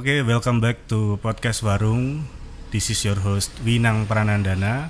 Oke, 0.00 0.24
welcome 0.24 0.64
back 0.64 0.88
to 0.88 1.20
podcast 1.20 1.60
Warung. 1.60 2.24
This 2.72 2.88
is 2.88 3.04
your 3.04 3.20
host 3.20 3.52
Winang 3.60 4.08
Pranandana. 4.08 4.88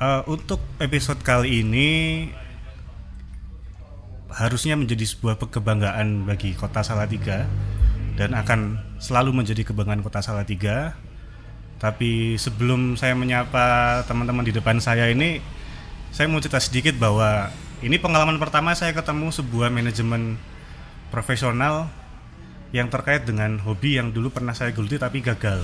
Eh, 0.00 0.22
untuk 0.24 0.56
episode 0.80 1.20
kali 1.20 1.60
ini 1.60 1.88
harusnya 4.32 4.80
menjadi 4.80 5.04
sebuah 5.04 5.36
kebanggaan 5.36 6.24
bagi 6.24 6.56
Kota 6.56 6.80
Salatiga 6.80 7.44
dan 8.16 8.32
akan 8.32 8.80
selalu 9.04 9.44
menjadi 9.44 9.68
kebanggaan 9.68 10.00
Kota 10.00 10.24
Salatiga. 10.24 10.96
Tapi 11.76 12.40
sebelum 12.40 12.96
saya 12.96 13.12
menyapa 13.12 14.00
teman-teman 14.08 14.48
di 14.48 14.56
depan 14.56 14.80
saya 14.80 15.12
ini, 15.12 15.44
saya 16.08 16.24
mau 16.32 16.40
cerita 16.40 16.56
sedikit 16.56 16.96
bahwa 16.96 17.52
ini 17.84 18.00
pengalaman 18.00 18.40
pertama 18.40 18.72
saya 18.72 18.96
ketemu 18.96 19.28
sebuah 19.28 19.68
manajemen 19.68 20.40
profesional 21.12 21.92
yang 22.74 22.90
terkait 22.90 23.22
dengan 23.22 23.62
hobi 23.62 24.02
yang 24.02 24.10
dulu 24.10 24.34
pernah 24.34 24.50
saya 24.50 24.74
geluti 24.74 24.98
tapi 24.98 25.22
gagal. 25.22 25.62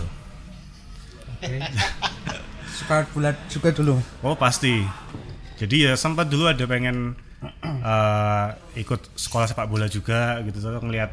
suka 2.79 3.03
bulat 3.11 3.35
suka 3.51 3.75
dulu 3.75 3.99
Oh 4.23 4.39
pasti. 4.39 4.87
Jadi 5.59 5.91
ya 5.91 5.99
sempat 5.99 6.31
dulu 6.31 6.47
ada 6.47 6.63
pengen 6.71 7.19
eh, 7.67 8.47
ikut 8.79 9.11
sekolah 9.19 9.51
sepak 9.51 9.67
bola 9.67 9.91
juga 9.91 10.39
gitu 10.47 10.63
tuh 10.63 10.79
ngelihat 10.87 11.11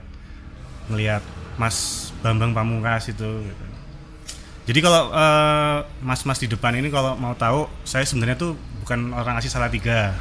ngelihat 0.94 1.26
Mas 1.58 2.10
Bambang 2.22 2.54
Pamungkas 2.54 3.10
itu. 3.10 3.42
Gitu. 3.42 3.66
Jadi 4.70 4.80
kalau 4.86 5.10
eh, 5.10 5.78
mas-mas 6.06 6.38
di 6.38 6.46
depan 6.46 6.78
ini 6.78 6.94
kalau 6.94 7.18
mau 7.18 7.34
tahu 7.34 7.66
saya 7.82 8.06
sebenarnya 8.06 8.38
tuh 8.38 8.54
bukan 8.86 9.18
orang 9.18 9.42
asli 9.42 9.50
Salatiga. 9.50 10.14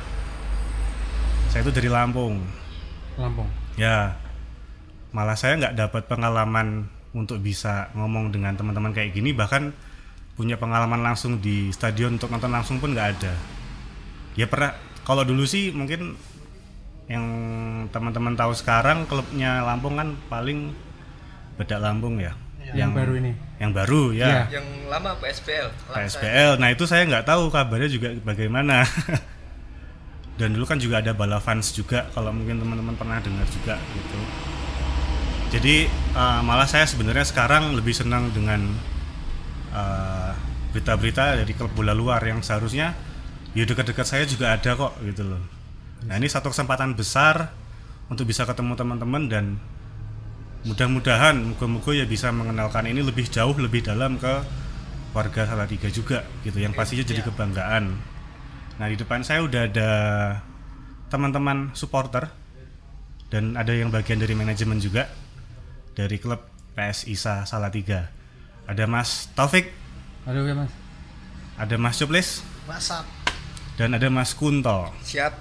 Saya 1.53 1.61
itu 1.69 1.73
dari 1.77 1.93
Lampung. 1.93 2.41
Lampung 3.21 3.49
Ya, 3.77 4.17
malah 5.17 5.33
saya 5.33 5.57
nggak 5.57 5.81
dapat 5.81 6.03
pengalaman 6.13 6.93
untuk 7.17 7.41
bisa 7.41 7.89
ngomong 7.97 8.29
dengan 8.29 8.53
teman-teman 8.53 8.93
kayak 8.93 9.17
gini, 9.17 9.33
bahkan 9.33 9.73
punya 10.37 10.61
pengalaman 10.61 11.01
langsung 11.01 11.41
di 11.41 11.73
stadion 11.73 12.21
untuk 12.21 12.29
nonton 12.29 12.53
langsung 12.53 12.77
pun 12.77 12.93
nggak 12.93 13.09
ada. 13.17 13.33
Ya 14.37 14.45
pernah, 14.45 14.77
kalau 15.09 15.25
dulu 15.25 15.49
sih 15.49 15.73
mungkin 15.73 16.21
yang 17.09 17.25
teman-teman 17.89 18.37
tahu 18.37 18.53
sekarang 18.53 19.09
klubnya 19.09 19.65
Lampung 19.65 19.97
kan 19.97 20.13
paling 20.29 20.77
bedak 21.57 21.81
Lampung 21.81 22.21
ya. 22.21 22.37
yang, 22.75 22.91
baru 22.93 23.17
ini 23.17 23.33
Yang 23.63 23.73
baru 23.73 24.03
ya. 24.13 24.27
Iya. 24.27 24.61
yang 24.61 24.67
lama 24.93 25.17
PSPL. 25.23 25.73
PSPL. 25.97 26.61
Nah 26.61 26.69
itu 26.75 26.85
saya 26.85 27.09
nggak 27.09 27.25
tahu 27.25 27.49
kabarnya 27.49 27.89
juga 27.89 28.13
bagaimana. 28.21 28.85
Dan 30.37 30.53
dulu 30.53 30.69
kan 30.69 30.77
juga 30.77 31.01
ada 31.01 31.17
Bala 31.17 31.41
Fans 31.41 31.73
juga 31.73 32.13
kalau 32.13 32.29
mungkin 32.29 32.61
teman-teman 32.61 32.93
pernah 32.93 33.17
dengar 33.25 33.49
juga 33.49 33.81
gitu. 33.97 34.19
Jadi 35.51 35.87
eh, 35.91 36.41
malah 36.43 36.67
saya 36.67 36.85
sebenarnya 36.87 37.27
sekarang 37.27 37.75
lebih 37.79 37.95
senang 37.95 38.35
dengan 38.35 38.61
eh, 39.71 40.33
berita-berita 40.75 41.41
dari 41.41 41.53
klub 41.57 41.73
bola 41.73 41.97
luar 41.97 42.21
yang 42.21 42.43
seharusnya 42.43 42.93
ya 43.57 43.65
dekat-dekat 43.65 44.05
saya 44.05 44.25
juga 44.29 44.53
ada 44.53 44.77
kok 44.77 45.01
gitu 45.01 45.25
loh. 45.25 45.43
Nah 46.05 46.15
ini 46.21 46.29
satu 46.29 46.53
kesempatan 46.53 46.93
besar 46.93 47.49
untuk 48.13 48.29
bisa 48.29 48.45
ketemu 48.45 48.77
teman-teman 48.77 49.23
dan 49.33 49.45
mudah-mudahan 50.67 51.55
moga-moga 51.55 51.95
ya 51.95 52.05
bisa 52.05 52.29
mengenalkan 52.35 52.91
ini 52.91 53.01
lebih 53.01 53.31
jauh 53.31 53.55
lebih 53.55 53.87
dalam 53.87 54.19
ke 54.19 54.43
warga 55.17 55.49
Salatiga 55.49 55.89
juga 55.89 56.27
gitu 56.45 56.61
yang 56.61 56.77
pastinya 56.77 57.07
jadi 57.07 57.25
kebanggaan. 57.25 57.97
Nah 58.77 58.87
di 58.93 59.01
depan 59.01 59.25
saya 59.25 59.41
udah 59.47 59.63
ada 59.65 59.91
teman-teman 61.09 61.73
supporter 61.73 62.29
dan 63.33 63.57
ada 63.57 63.73
yang 63.73 63.89
bagian 63.89 64.21
dari 64.21 64.37
manajemen 64.37 64.77
juga 64.77 65.09
dari 65.97 66.21
klub 66.21 66.45
PS 66.77 67.09
ISA 67.09 67.49
Salatiga. 67.49 68.13
Ada 68.67 68.85
Mas 68.85 69.31
Taufik, 69.33 69.71
halo 70.27 70.43
ya 70.43 70.53
mas 70.53 70.69
ada 71.57 71.79
Mas 71.79 71.97
Cuplis, 71.97 72.43
WhatsApp. 72.67 73.07
dan 73.79 73.95
ada 73.95 74.11
Mas 74.11 74.35
Kunto. 74.35 74.91
siap 75.01 75.39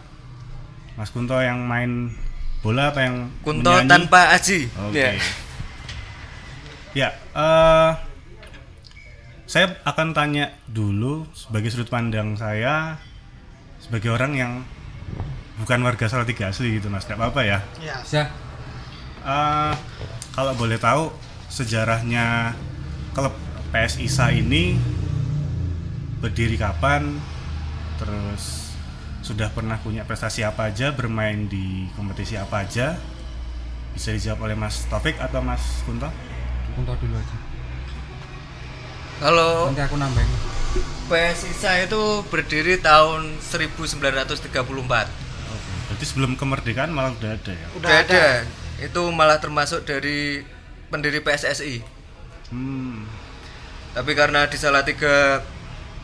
Mas 0.93 1.09
Kunto 1.09 1.35
yang 1.41 1.66
main 1.66 2.13
bola 2.61 2.93
apa 2.93 3.01
yang 3.01 3.33
Kunto 3.41 3.67
menyanyi? 3.67 3.89
tanpa 3.89 4.31
aji 4.31 4.69
Oke. 4.88 4.95
Ya. 4.95 5.09
Ya, 6.95 7.09
eh, 7.11 7.91
saya 9.43 9.75
akan 9.83 10.16
tanya 10.16 10.53
dulu 10.66 11.27
sebagai 11.33 11.67
sudut 11.67 11.89
pandang 11.89 12.37
saya 12.39 12.95
sebagai 13.81 14.13
orang 14.13 14.31
yang 14.37 14.51
bukan 15.59 15.81
warga 15.81 16.07
Salatiga 16.07 16.53
asli 16.53 16.77
gitu 16.77 16.87
mas, 16.87 17.03
nggak 17.03 17.19
apa-apa 17.19 17.41
ya. 17.43 17.59
Ya. 17.81 17.97
bisa 17.99 18.23
Eh, 19.25 19.73
kalau 20.35 20.51
boleh 20.59 20.75
tahu 20.75 21.16
sejarahnya 21.47 22.51
klub 23.16 23.31
PS 23.72 24.03
ISA 24.03 24.35
ini 24.35 24.75
berdiri 26.19 26.59
kapan, 26.59 27.16
terus 27.96 28.75
sudah 29.23 29.47
pernah 29.56 29.79
punya 29.79 30.03
prestasi 30.03 30.44
apa 30.44 30.69
aja, 30.69 30.91
bermain 30.91 31.47
di 31.47 31.88
kompetisi 31.96 32.35
apa 32.35 32.68
aja, 32.68 33.00
bisa 33.96 34.12
dijawab 34.12 34.51
oleh 34.51 34.56
Mas 34.59 34.84
Taufik 34.91 35.16
atau 35.18 35.40
Mas 35.40 35.63
Kunto? 35.88 36.12
kunto 36.75 36.91
dulu 37.00 37.16
aja. 37.16 37.38
Kalau 39.23 39.72
nanti 39.72 39.84
aku 39.88 39.96
nambahin. 39.96 40.28
PSISA 41.07 41.88
itu 41.88 42.28
berdiri 42.28 42.75
tahun 42.84 43.40
1934 43.40 44.52
Berarti 45.85 46.03
sebelum 46.03 46.35
kemerdekaan 46.35 46.91
malah 46.91 47.16
udah 47.16 47.31
ada 47.40 47.53
ya? 47.56 47.67
Udah 47.79 47.88
Udah 47.88 47.96
ada. 48.03 48.25
Itu 48.80 49.02
malah 49.12 49.40
termasuk 49.40 49.84
dari 49.88 50.44
pendiri 50.91 51.22
PSSI 51.22 51.94
Hmm. 52.46 53.02
tapi 53.97 54.13
karena 54.13 54.46
di 54.46 54.53
Salatiga 54.53 55.41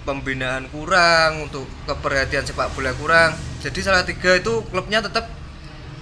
pembinaan 0.02 0.66
kurang 0.74 1.46
untuk 1.46 1.70
keperhatian 1.86 2.42
sepak 2.42 2.74
bola 2.74 2.90
kurang 2.98 3.38
jadi 3.62 3.78
Salatiga 3.78 4.34
itu 4.42 4.66
klubnya 4.74 5.06
tetap 5.06 5.30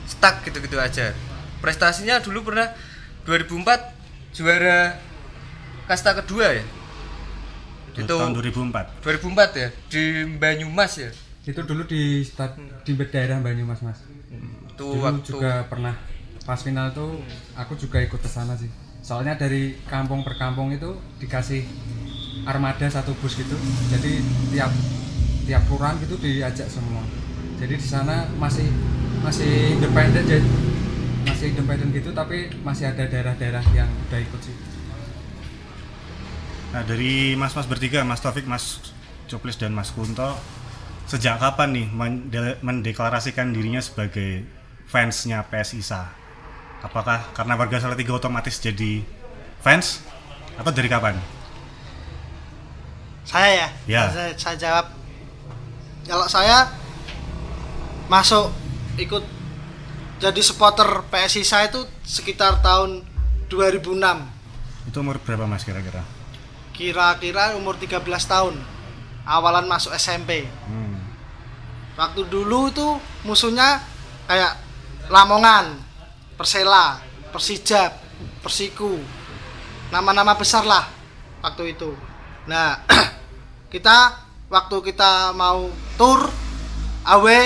stuck 0.10 0.42
gitu-gitu 0.42 0.76
aja. 0.82 1.14
Prestasinya 1.62 2.18
dulu 2.18 2.50
pernah 2.50 2.74
2004 3.30 4.34
juara 4.34 4.98
kasta 5.86 6.18
kedua 6.18 6.58
ya? 6.58 6.66
Itu 7.94 8.08
itu 8.08 8.16
tahun 8.18 8.34
2004. 8.34 9.06
2004 9.06 9.62
ya 9.62 9.70
di 9.92 10.04
Banyumas 10.42 10.94
ya? 10.98 11.12
Itu 11.46 11.62
dulu 11.62 11.86
di 11.86 12.26
stad 12.26 12.58
di 12.88 12.98
daerah 12.98 13.38
Banyumas 13.44 13.86
mas. 13.86 14.02
Itu 14.74 14.98
dulu 14.98 15.06
waktu 15.06 15.22
juga 15.30 15.68
pernah 15.70 15.94
pas 16.50 16.58
final 16.66 16.90
tuh 16.98 17.22
aku 17.54 17.78
juga 17.78 18.02
ikut 18.02 18.18
ke 18.18 18.26
sana 18.26 18.58
sih. 18.58 18.74
Soalnya 19.06 19.38
dari 19.38 19.78
kampung 19.86 20.26
per 20.26 20.34
kampung 20.34 20.74
itu 20.74 20.98
dikasih 21.22 21.62
armada 22.50 22.90
satu 22.90 23.14
bus 23.22 23.38
gitu. 23.38 23.54
Jadi 23.94 24.18
tiap 24.50 24.74
tiap 25.46 25.62
kelurahan 25.70 26.02
gitu 26.02 26.18
diajak 26.18 26.66
semua. 26.66 27.06
Jadi 27.62 27.78
di 27.78 27.86
sana 27.86 28.26
masih 28.42 28.66
masih 29.22 29.78
independen 29.78 30.26
jadi 30.26 30.42
masih 31.30 31.54
independen 31.54 31.94
gitu 31.94 32.10
tapi 32.18 32.50
masih 32.66 32.90
ada 32.90 33.06
daerah-daerah 33.06 33.62
yang 33.78 33.86
udah 34.10 34.18
ikut 34.18 34.42
sih. 34.42 34.58
Nah 36.74 36.82
dari 36.82 37.38
mas-mas 37.38 37.70
bertiga, 37.70 38.02
Mas 38.02 38.26
Taufik, 38.26 38.50
Mas 38.50 38.82
Coplis 39.30 39.54
dan 39.54 39.70
Mas 39.78 39.94
Kunto, 39.94 40.34
sejak 41.06 41.38
kapan 41.38 41.78
nih 41.78 41.88
mende- 41.94 42.58
mendeklarasikan 42.66 43.54
dirinya 43.54 43.86
sebagai 43.86 44.50
fansnya 44.90 45.46
PS 45.46 45.78
ISA? 45.78 46.29
Apakah 46.80 47.28
karena 47.36 47.60
warga 47.60 47.84
Salatiga 47.84 48.16
otomatis 48.16 48.56
jadi 48.56 49.04
fans 49.60 50.00
atau 50.56 50.72
dari 50.72 50.88
kapan? 50.88 51.20
Saya 53.28 53.52
ya. 53.52 53.68
Ya. 53.86 54.04
Saya, 54.10 54.32
saya 54.40 54.56
jawab. 54.56 54.86
Kalau 56.08 56.26
saya 56.26 56.72
masuk 58.10 58.50
ikut 58.98 59.22
jadi 60.20 60.42
supporter 60.42 61.06
PSI 61.08 61.44
saya 61.46 61.70
itu 61.70 61.84
sekitar 62.04 62.64
tahun 62.64 63.04
2006. 63.52 64.90
Itu 64.90 64.98
umur 65.04 65.22
berapa 65.22 65.46
mas 65.46 65.62
kira-kira? 65.68 66.02
Kira-kira 66.74 67.54
umur 67.60 67.76
13 67.76 68.04
tahun. 68.26 68.56
Awalan 69.28 69.68
masuk 69.70 69.94
SMP. 69.94 70.48
Hmm. 70.66 70.98
Waktu 72.00 72.26
dulu 72.32 72.72
itu 72.72 72.88
musuhnya 73.28 73.84
kayak 74.26 74.58
Lamongan, 75.10 75.89
Persela, 76.40 77.04
Persijap, 77.36 78.00
Persiku. 78.40 78.96
Nama-nama 79.92 80.40
besar 80.40 80.64
lah 80.64 80.88
waktu 81.44 81.76
itu. 81.76 81.92
Nah, 82.48 82.80
kita 83.74 84.16
waktu 84.48 84.78
kita 84.88 85.36
mau 85.36 85.68
tur 86.00 86.32
awe 87.04 87.40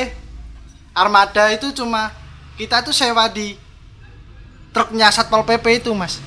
armada 0.93 1.49
itu 1.49 1.73
cuma 1.73 2.13
kita 2.53 2.85
itu 2.85 2.93
sewa 2.93 3.25
di 3.33 3.57
truknya 4.69 5.09
Satpol 5.09 5.41
PP 5.41 5.81
itu, 5.81 5.91
Mas. 5.97 6.21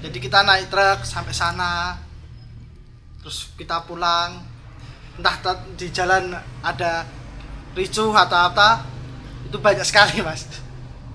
Jadi 0.00 0.16
kita 0.24 0.40
naik 0.40 0.72
truk 0.72 1.04
sampai 1.04 1.36
sana. 1.36 2.00
Terus 3.20 3.52
kita 3.60 3.84
pulang 3.84 4.40
entah 5.20 5.36
ta- 5.44 5.66
di 5.76 5.92
jalan 5.92 6.32
ada 6.64 7.04
ricuh 7.74 8.14
atau 8.14 8.38
apa 8.48 8.86
itu 9.50 9.58
banyak 9.58 9.82
sekali 9.82 10.22
mas 10.22 10.46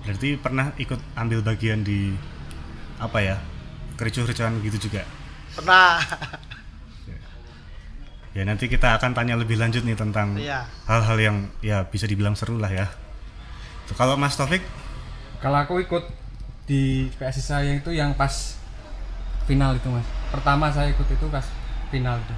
Berarti 0.04 0.36
pernah 0.36 0.68
ikut 0.76 1.00
ambil 1.14 1.40
bagian 1.40 1.80
di 1.80 2.12
apa 2.96 3.18
ya 3.18 3.36
kericuh-kericuhan 3.94 4.60
gitu 4.60 4.88
juga 4.88 5.02
Pernah. 5.54 5.98
ya 8.34 8.42
nanti 8.42 8.66
kita 8.66 8.98
akan 8.98 9.14
tanya 9.14 9.34
lebih 9.34 9.54
lanjut 9.54 9.80
nih 9.80 9.94
tentang 9.94 10.34
Iya. 10.34 10.66
hal-hal 10.84 11.16
yang 11.16 11.36
ya 11.60 11.86
bisa 11.86 12.04
dibilang 12.04 12.34
seru 12.34 12.58
lah 12.58 12.68
ya 12.68 12.86
Tuh, 13.84 13.94
kalau 13.94 14.16
Mas 14.16 14.34
Taufik 14.34 14.64
Kalau 15.38 15.60
aku 15.60 15.78
ikut 15.78 16.02
di 16.64 17.06
PSI 17.14 17.42
saya 17.42 17.72
itu 17.76 17.92
yang 17.92 18.12
pas 18.12 18.56
final 19.44 19.76
itu 19.76 19.84
mas. 19.86 20.02
Pertama 20.30 20.72
saya 20.72 20.88
ikut 20.88 21.04
itu 21.04 21.26
pas 21.28 21.44
final 21.88 22.16
itu, 22.16 22.34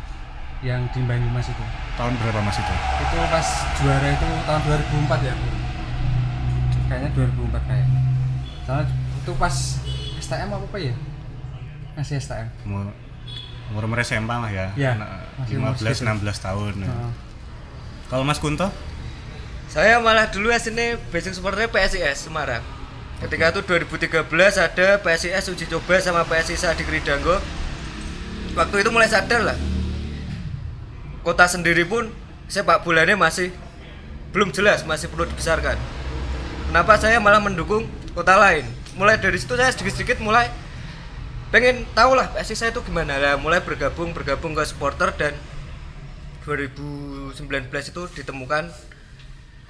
yang 0.61 0.83
di 0.91 1.01
Banyumas 1.01 1.47
itu. 1.47 1.65
tahun 1.95 2.19
berapa 2.19 2.43
Mas 2.43 2.59
itu 2.59 2.75
Itu 3.01 3.17
pas 3.31 3.47
juara 3.79 4.09
itu 4.11 4.27
tahun 4.43 4.61
2004 5.07 5.23
ya. 5.23 5.33
Bu? 5.33 5.49
Kayaknya 6.87 7.11
2004 7.15 7.69
kayak. 7.71 7.87
Soalnya 8.67 8.85
itu 8.95 9.33
pas 9.35 9.55
STM 10.23 10.49
apa 10.55 10.65
apa 10.67 10.79
ya? 10.79 10.95
Masih 11.99 12.15
STM. 12.21 12.49
umur 12.67 12.93
umur 13.67 13.83
umur 13.91 13.99
SMA 14.07 14.31
lah 14.31 14.51
ya, 14.53 14.67
Iya, 14.79 14.95
masih 15.41 15.59
umur 15.59 15.75
15 15.75 15.99
segitu. 15.99 16.23
16 16.23 16.39
tahun 16.47 16.73
ya. 16.83 16.87
Heeh. 16.87 17.13
kalau 18.07 18.23
Mas 18.23 18.39
Kunto 18.39 18.71
Saya 19.67 19.99
malah 19.99 20.31
dulu 20.31 20.55
aslinya 20.55 20.95
basic 21.11 21.35
supporternya 21.35 21.67
PSIS 21.67 22.31
Semarang. 22.31 22.63
Ketika 23.19 23.51
itu 23.51 23.61
2013 23.67 24.23
ada 24.63 24.89
PSIS 25.03 25.51
uji 25.51 25.67
coba 25.67 25.99
sama 25.99 26.23
PSIS 26.23 26.63
di 26.79 26.85
Kridanggo. 26.87 27.43
Waktu 28.55 28.87
itu 28.87 28.91
mulai 28.95 29.11
sadar 29.11 29.43
lah. 29.43 29.59
Kota 31.27 31.51
sendiri 31.51 31.83
pun 31.83 32.15
sepak 32.47 32.87
bolanya 32.87 33.19
masih 33.19 33.51
belum 34.31 34.55
jelas, 34.55 34.87
masih 34.87 35.11
perlu 35.11 35.27
dibesarkan. 35.27 35.75
Kenapa 36.71 36.99
saya 36.99 37.23
malah 37.23 37.41
mendukung 37.41 37.87
kota 38.13 38.35
lain? 38.37 38.67
Mulai 38.99 39.21
dari 39.21 39.39
situ 39.39 39.55
saya 39.55 39.73
sedikit-sedikit 39.73 40.19
mulai 40.21 40.51
pengen 41.55 41.87
tahu 41.95 42.19
lah 42.19 42.33
PSIS 42.35 42.59
saya 42.59 42.71
itu 42.75 42.83
gimana 42.83 43.17
lah. 43.17 43.35
Mulai 43.39 43.63
bergabung 43.63 44.11
bergabung 44.11 44.53
ke 44.53 44.63
supporter 44.67 45.15
dan 45.15 45.33
2019 46.47 47.39
itu 47.71 48.03
ditemukan 48.19 48.71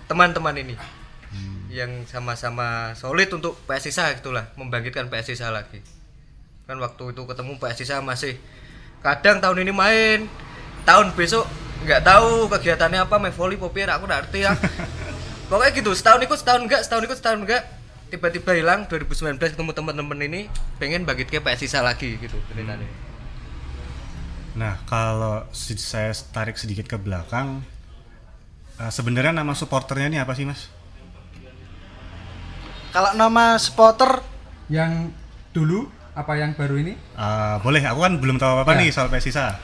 teman-teman 0.06 0.54
ini 0.56 0.76
yang 1.72 2.06
sama-sama 2.08 2.94
solid 2.94 3.28
untuk 3.32 3.58
PSISA 3.68 4.16
gitulah 4.16 4.48
membangkitkan 4.56 5.10
PSISA 5.12 5.50
lagi 5.52 5.82
kan 6.64 6.78
waktu 6.78 7.12
itu 7.12 7.22
ketemu 7.26 7.52
PSISA 7.60 8.00
masih 8.00 8.38
kadang 9.04 9.42
tahun 9.42 9.66
ini 9.66 9.72
main 9.74 10.18
tahun 10.88 11.12
besok 11.12 11.44
nggak 11.84 12.02
tahu 12.06 12.48
kegiatannya 12.48 13.04
apa 13.04 13.16
main 13.20 13.34
volley 13.34 13.60
popir 13.60 13.90
aku 13.90 14.08
nggak 14.08 14.20
ngerti 14.26 14.38
ya 14.46 14.52
pokoknya 15.46 15.70
gitu 15.72 15.90
setahun 15.92 16.20
ikut 16.20 16.36
setahun 16.36 16.62
enggak 16.62 16.80
setahun 16.82 17.02
ikut 17.04 17.16
setahun 17.16 17.38
enggak 17.40 17.62
tiba-tiba 18.06 18.52
hilang 18.52 18.86
2019 18.86 19.38
ketemu 19.38 19.70
teman-teman 19.72 20.18
ini 20.20 20.40
pengen 20.76 21.02
bangkit 21.02 21.26
ke 21.28 21.38
PSISA 21.38 21.80
lagi 21.80 22.16
gitu 22.16 22.36
ceritanya 22.48 22.86
Nah, 24.56 24.80
kalau 24.84 25.44
si- 25.50 25.76
saya 25.76 26.08
tarik 26.32 26.56
sedikit 26.56 26.88
ke 26.88 26.96
belakang, 26.96 27.60
eh, 28.78 28.88
sebenarnya 28.88 29.28
nama 29.30 29.52
supporternya 29.52 30.08
ini 30.08 30.16
apa 30.16 30.32
sih, 30.32 30.48
Mas? 30.48 30.72
Kalau 32.88 33.12
nama 33.12 33.60
supporter 33.60 34.24
Yang 34.66 35.12
dulu 35.52 35.86
apa 36.10 36.32
yang 36.34 36.56
baru 36.56 36.80
ini? 36.80 36.96
Eh, 36.96 37.56
boleh, 37.60 37.84
aku 37.84 38.00
kan 38.00 38.16
belum 38.16 38.36
tahu 38.36 38.50
apa-apa 38.56 38.72
Ya. 38.74 38.78
nih 38.80 38.90
soal 38.90 39.06
Persisa. 39.06 39.60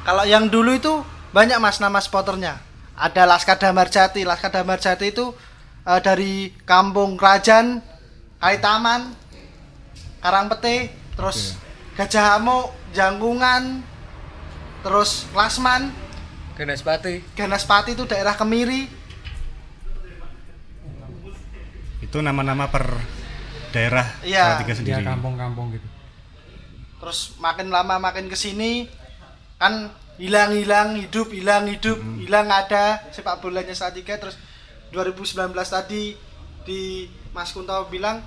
kalau 0.00 0.24
yang 0.24 0.48
dulu 0.48 0.72
itu 0.72 1.04
banyak 1.30 1.60
mas 1.60 1.76
nama 1.76 2.00
supporternya. 2.00 2.56
Ada 3.00 3.24
Laskar 3.24 3.56
Damar 3.56 3.88
Jati. 3.88 4.28
Laskar 4.28 4.52
Damar 4.52 4.76
Jati 4.76 5.08
itu 5.08 5.32
eh, 5.88 6.00
dari 6.04 6.52
Kampung 6.68 7.16
Kerajaan, 7.16 7.80
Taman, 8.38 9.16
Karangpete, 10.20 10.92
terus 11.16 11.56
Gajah 11.96 12.36
Hamuk, 12.36 12.76
Jangkungan, 12.92 13.80
terus 14.84 15.24
Lasman, 15.32 15.92
Ganaspati 16.56 17.24
Ganaspati 17.32 17.96
itu 17.96 18.04
daerah 18.04 18.36
Kemiri. 18.36 18.84
Itu 22.00 22.20
nama-nama 22.20 22.68
per 22.68 22.84
daerah 23.70 24.04
Iya. 24.20 24.56
Salatiga 24.60 24.72
Dia 24.72 24.76
sendiri. 24.98 25.04
kampung-kampung 25.06 25.66
gitu. 25.72 25.86
Terus 27.00 27.32
makin 27.40 27.72
lama 27.72 27.96
makin 27.96 28.28
ke 28.28 28.36
sini 28.36 28.88
kan 29.56 29.88
hilang-hilang 30.20 31.00
hidup, 31.00 31.32
hilang 31.32 31.64
hidup, 31.64 31.96
hilang 32.20 32.52
ada 32.52 33.00
sepak 33.08 33.40
bolanya 33.40 33.72
Salatiga. 33.72 34.20
Terus 34.20 34.36
2019 34.92 35.56
tadi 35.64 36.12
di 36.68 37.08
Mas 37.32 37.56
Kunto 37.56 37.88
bilang 37.88 38.20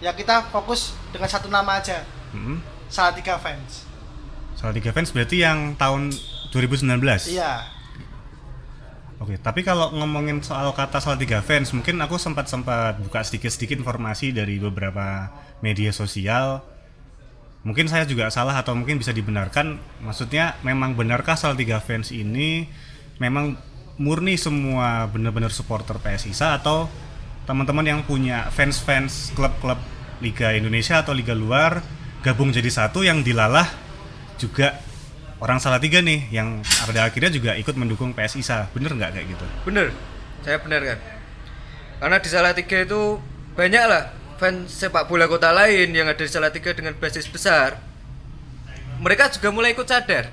ya 0.00 0.16
kita 0.16 0.48
fokus 0.48 0.96
dengan 1.12 1.28
satu 1.28 1.52
nama 1.52 1.76
aja, 1.76 2.00
Mm-mm. 2.32 2.58
Salatiga 2.88 3.36
Fans. 3.36 3.84
Salatiga 4.54 4.96
fans 4.96 5.12
berarti 5.12 5.44
yang 5.44 5.76
tahun 5.76 6.08
2019. 6.54 6.96
Iya. 7.36 7.68
Oke, 9.20 9.36
tapi 9.38 9.60
kalau 9.60 9.92
ngomongin 9.92 10.40
soal 10.40 10.72
kata 10.72 11.02
Salatiga 11.04 11.44
fans, 11.44 11.74
mungkin 11.76 12.00
aku 12.00 12.16
sempat 12.16 12.48
sempat 12.48 12.96
buka 13.02 13.20
sedikit-sedikit 13.20 13.82
informasi 13.82 14.32
dari 14.32 14.56
beberapa 14.56 15.30
media 15.60 15.90
sosial. 15.92 16.62
Mungkin 17.64 17.88
saya 17.88 18.04
juga 18.04 18.28
salah 18.28 18.60
atau 18.60 18.76
mungkin 18.76 19.00
bisa 19.00 19.10
dibenarkan. 19.10 19.80
Maksudnya 20.04 20.60
memang 20.60 20.92
benarkah 20.92 21.32
Salatiga 21.32 21.80
fans 21.80 22.12
ini 22.12 22.68
memang 23.16 23.56
murni 23.96 24.36
semua 24.36 25.08
benar-benar 25.08 25.48
supporter 25.48 25.96
PSISA 25.96 26.60
atau 26.60 26.92
teman-teman 27.48 27.84
yang 27.88 28.00
punya 28.04 28.52
fans-fans 28.52 29.32
klub-klub 29.32 29.80
Liga 30.20 30.52
Indonesia 30.52 31.00
atau 31.00 31.16
Liga 31.16 31.32
luar 31.32 31.80
gabung 32.20 32.52
jadi 32.52 32.68
satu 32.68 33.04
yang 33.04 33.20
dilalah 33.24 33.68
juga 34.36 34.80
orang 35.40 35.60
Salatiga 35.60 36.00
nih 36.00 36.28
yang 36.32 36.64
pada 36.84 37.08
akhirnya 37.08 37.32
juga 37.32 37.56
ikut 37.56 37.76
mendukung 37.80 38.12
PSISA. 38.12 38.68
Bener 38.76 38.92
nggak 38.92 39.10
kayak 39.16 39.26
gitu? 39.32 39.46
Bener, 39.64 39.88
saya 40.44 40.60
benar 40.60 40.80
kan. 40.84 40.98
Karena 42.00 42.16
di 42.20 42.28
Salatiga 42.28 42.78
itu 42.84 43.20
banyak 43.54 43.84
lah 43.88 44.23
fans 44.44 44.76
sepak 44.76 45.08
bola 45.08 45.24
kota 45.24 45.48
lain 45.56 45.88
yang 45.96 46.04
ada 46.04 46.20
di 46.20 46.28
Salatiga 46.28 46.76
dengan 46.76 46.92
basis 47.00 47.24
besar. 47.24 47.80
Mereka 49.00 49.32
juga 49.32 49.48
mulai 49.48 49.72
ikut 49.72 49.88
sadar. 49.88 50.28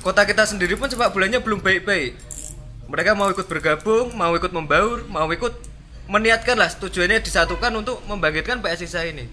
Kota 0.00 0.24
kita 0.24 0.48
sendiri 0.48 0.80
pun 0.80 0.88
sepak 0.88 1.12
bolanya 1.12 1.44
belum 1.44 1.60
baik-baik. 1.60 2.16
Mereka 2.88 3.12
mau 3.12 3.28
ikut 3.28 3.44
bergabung, 3.44 4.16
mau 4.16 4.32
ikut 4.32 4.48
membaur, 4.48 5.04
mau 5.12 5.28
ikut 5.28 5.52
meniatkan 6.08 6.56
lah 6.56 6.72
tujuannya 6.72 7.20
disatukan 7.20 7.68
untuk 7.76 8.00
membangkitkan 8.08 8.64
PSISA 8.64 9.12
ini. 9.12 9.28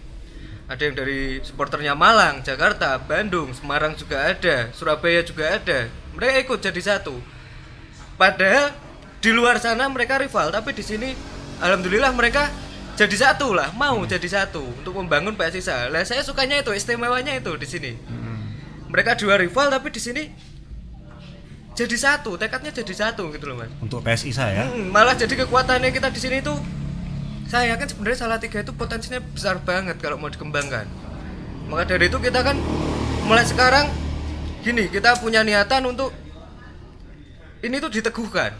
Ada 0.67 0.91
yang 0.91 0.99
dari 0.99 1.39
supporternya 1.39 1.95
Malang, 1.95 2.43
Jakarta, 2.43 2.99
Bandung, 2.99 3.55
Semarang 3.55 3.95
juga 3.95 4.27
ada, 4.27 4.67
Surabaya 4.75 5.23
juga 5.23 5.55
ada. 5.55 5.87
Mereka 6.19 6.51
ikut 6.51 6.59
jadi 6.59 6.81
satu. 6.83 7.15
Padahal 8.19 8.75
di 9.23 9.31
luar 9.31 9.63
sana 9.63 9.87
mereka 9.87 10.19
rival, 10.19 10.51
tapi 10.51 10.75
di 10.75 10.83
sini 10.83 11.15
alhamdulillah 11.63 12.11
mereka 12.11 12.66
jadi 12.97 13.13
satu 13.13 13.53
lah, 13.53 13.69
mau 13.77 14.01
jadi 14.09 14.25
satu 14.25 14.65
untuk 14.65 14.97
membangun 14.97 15.37
PSISA. 15.37 15.93
Lah 15.93 16.01
saya 16.01 16.25
sukanya 16.25 16.57
itu, 16.57 16.73
istimewanya 16.73 17.37
itu 17.37 17.53
di 17.53 17.67
sini. 17.69 17.91
Mereka 18.89 19.13
dua 19.21 19.37
rival 19.37 19.69
tapi 19.69 19.93
di 19.93 20.01
sini 20.01 20.23
jadi 21.77 21.93
satu, 21.93 22.41
tekadnya 22.41 22.73
jadi 22.73 22.89
satu 22.89 23.29
gitu 23.29 23.45
loh 23.45 23.61
mas. 23.61 23.69
Untuk 23.77 24.01
PSISA 24.01 24.49
ya. 24.49 24.65
Hmm, 24.65 24.89
malah 24.89 25.13
jadi 25.13 25.29
kekuatannya 25.45 25.93
kita 25.93 26.09
di 26.09 26.17
sini 26.17 26.41
tuh 26.41 26.57
saya 27.45 27.77
yakin 27.77 27.93
sebenarnya 27.93 28.17
salah 28.17 28.41
tiga 28.41 28.65
itu 28.65 28.73
potensinya 28.73 29.21
besar 29.21 29.61
banget 29.61 30.01
kalau 30.01 30.17
mau 30.17 30.33
dikembangkan. 30.33 30.89
Maka 31.69 31.83
dari 31.85 32.09
itu 32.09 32.17
kita 32.17 32.41
kan 32.41 32.57
mulai 33.29 33.45
sekarang 33.45 33.93
gini 34.65 34.89
kita 34.89 35.21
punya 35.21 35.45
niatan 35.45 35.85
untuk 35.85 36.09
ini 37.61 37.77
tuh 37.77 37.93
diteguhkan. 37.93 38.57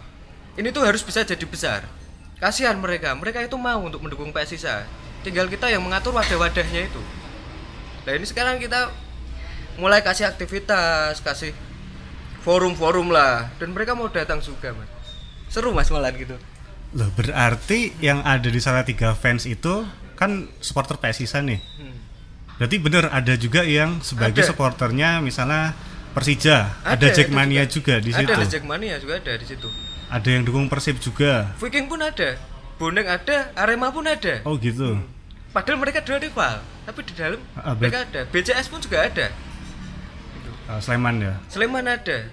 Ini 0.54 0.70
tuh 0.70 0.86
harus 0.86 1.02
bisa 1.02 1.26
jadi 1.26 1.46
besar. 1.50 1.97
Kasihan 2.38 2.78
mereka, 2.78 3.18
mereka 3.18 3.42
itu 3.42 3.58
mau 3.58 3.82
untuk 3.82 4.06
mendukung 4.06 4.30
PSISA. 4.30 4.86
Tinggal 5.26 5.50
kita 5.50 5.74
yang 5.74 5.82
mengatur 5.82 6.14
wadah-wadahnya 6.14 6.86
itu. 6.86 7.02
Nah 8.06 8.14
ini 8.14 8.26
sekarang 8.30 8.62
kita 8.62 8.94
mulai 9.82 10.06
kasih 10.06 10.30
aktivitas, 10.30 11.18
kasih 11.26 11.52
forum-forum 12.46 13.10
lah, 13.10 13.50
dan 13.58 13.74
mereka 13.74 13.98
mau 13.98 14.06
datang 14.08 14.38
juga 14.38 14.72
mas. 14.78 14.90
Seru 15.50 15.74
mas 15.74 15.90
malah 15.90 16.14
gitu. 16.14 16.38
Loh, 16.94 17.10
berarti 17.18 17.92
yang 18.00 18.22
ada 18.22 18.48
di 18.48 18.62
Salatiga 18.62 19.18
fans 19.18 19.50
itu 19.50 19.84
kan 20.16 20.46
supporter 20.62 20.96
PSISA 21.02 21.42
nih. 21.42 21.60
Hmm. 21.82 21.98
Berarti 22.58 22.78
bener 22.82 23.06
ada 23.10 23.34
juga 23.38 23.66
yang 23.66 24.02
sebagai 24.02 24.42
Ada. 24.46 24.50
supporternya 24.54 25.22
misalnya 25.22 25.78
Persija, 26.18 26.82
ada, 26.82 27.14
Jackmania 27.14 27.70
juga. 27.70 28.02
di 28.02 28.10
situ. 28.10 28.26
Ada 28.26 28.42
ada 28.42 28.50
Jackmania 28.50 28.98
juga 28.98 29.22
ada 29.22 29.34
di 29.38 29.46
situ. 29.46 29.70
Ada 30.08 30.30
yang 30.30 30.44
dukung 30.44 30.68
Persib 30.68 30.98
juga. 30.98 31.52
Viking 31.60 31.88
pun 31.88 32.00
ada, 32.00 32.40
Bonek 32.78 33.06
ada, 33.06 33.52
Arema 33.54 33.92
pun 33.92 34.08
ada. 34.08 34.40
Oh 34.48 34.56
gitu. 34.56 34.96
Padahal 35.52 35.80
mereka 35.80 36.00
dua 36.00 36.16
rival, 36.18 36.62
tapi 36.86 37.00
di 37.04 37.14
dalam 37.14 37.40
Ah, 37.54 37.74
mereka 37.74 38.06
ada. 38.06 38.22
BCS 38.30 38.68
pun 38.68 38.80
juga 38.80 39.04
ada. 39.04 39.28
Uh, 40.68 40.80
Sleman 40.80 41.20
ya. 41.20 41.34
Sleman 41.48 41.84
ada. 41.84 42.28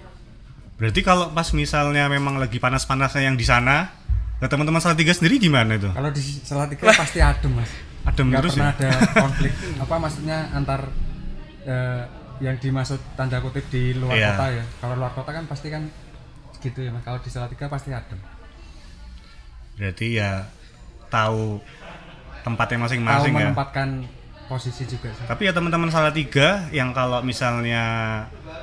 Berarti 0.75 1.00
kalau 1.00 1.31
pas 1.31 1.50
misalnya 1.50 2.07
memang 2.07 2.37
lagi 2.37 2.59
panas-panasnya 2.59 3.26
yang 3.26 3.35
di 3.35 3.47
sana, 3.47 3.95
nah 4.38 4.49
teman-teman 4.50 4.83
Salatiga 4.83 5.14
sendiri 5.14 5.38
gimana 5.38 5.75
itu? 5.75 5.87
Kalau 5.88 6.11
di 6.11 6.23
Salatiga 6.43 6.90
pasti 6.90 7.19
adem 7.19 7.54
mas. 7.54 7.71
adem 8.11 8.26
nggak 8.28 8.43
terus 8.45 8.54
pernah 8.54 8.75
ya 8.76 8.90
ada 8.90 8.90
konflik 9.25 9.52
apa 9.81 9.95
maksudnya 9.97 10.38
antar 10.52 10.81
eh, 11.64 12.02
yang 12.37 12.61
dimaksud 12.61 13.00
tanda 13.16 13.40
kutip 13.40 13.64
di 13.73 13.97
luar 13.97 14.12
Iya. 14.12 14.28
kota 14.37 14.47
ya 14.52 14.64
kalau 14.76 14.95
luar 15.00 15.12
kota 15.16 15.31
kan 15.33 15.45
pasti 15.49 15.73
kan 15.73 15.88
gitu 16.64 16.80
ya 16.80 16.90
mas. 16.90 17.04
Kalau 17.04 17.21
di 17.21 17.28
Salatiga 17.28 17.68
pasti 17.68 17.92
adem. 17.92 18.16
Berarti 19.76 20.16
ya 20.16 20.49
tahu 21.06 21.61
tempatnya 22.40 22.76
tahu 22.78 22.85
masing-masing 22.88 23.33
ya. 23.33 23.38
menempatkan 23.50 23.88
posisi 24.44 24.85
juga 24.85 25.09
sih. 25.11 25.25
Tapi 25.25 25.42
ya 25.44 25.52
teman-teman 25.52 25.88
Salatiga 25.88 26.68
yang 26.71 26.90
kalau 26.90 27.21
misalnya 27.21 27.85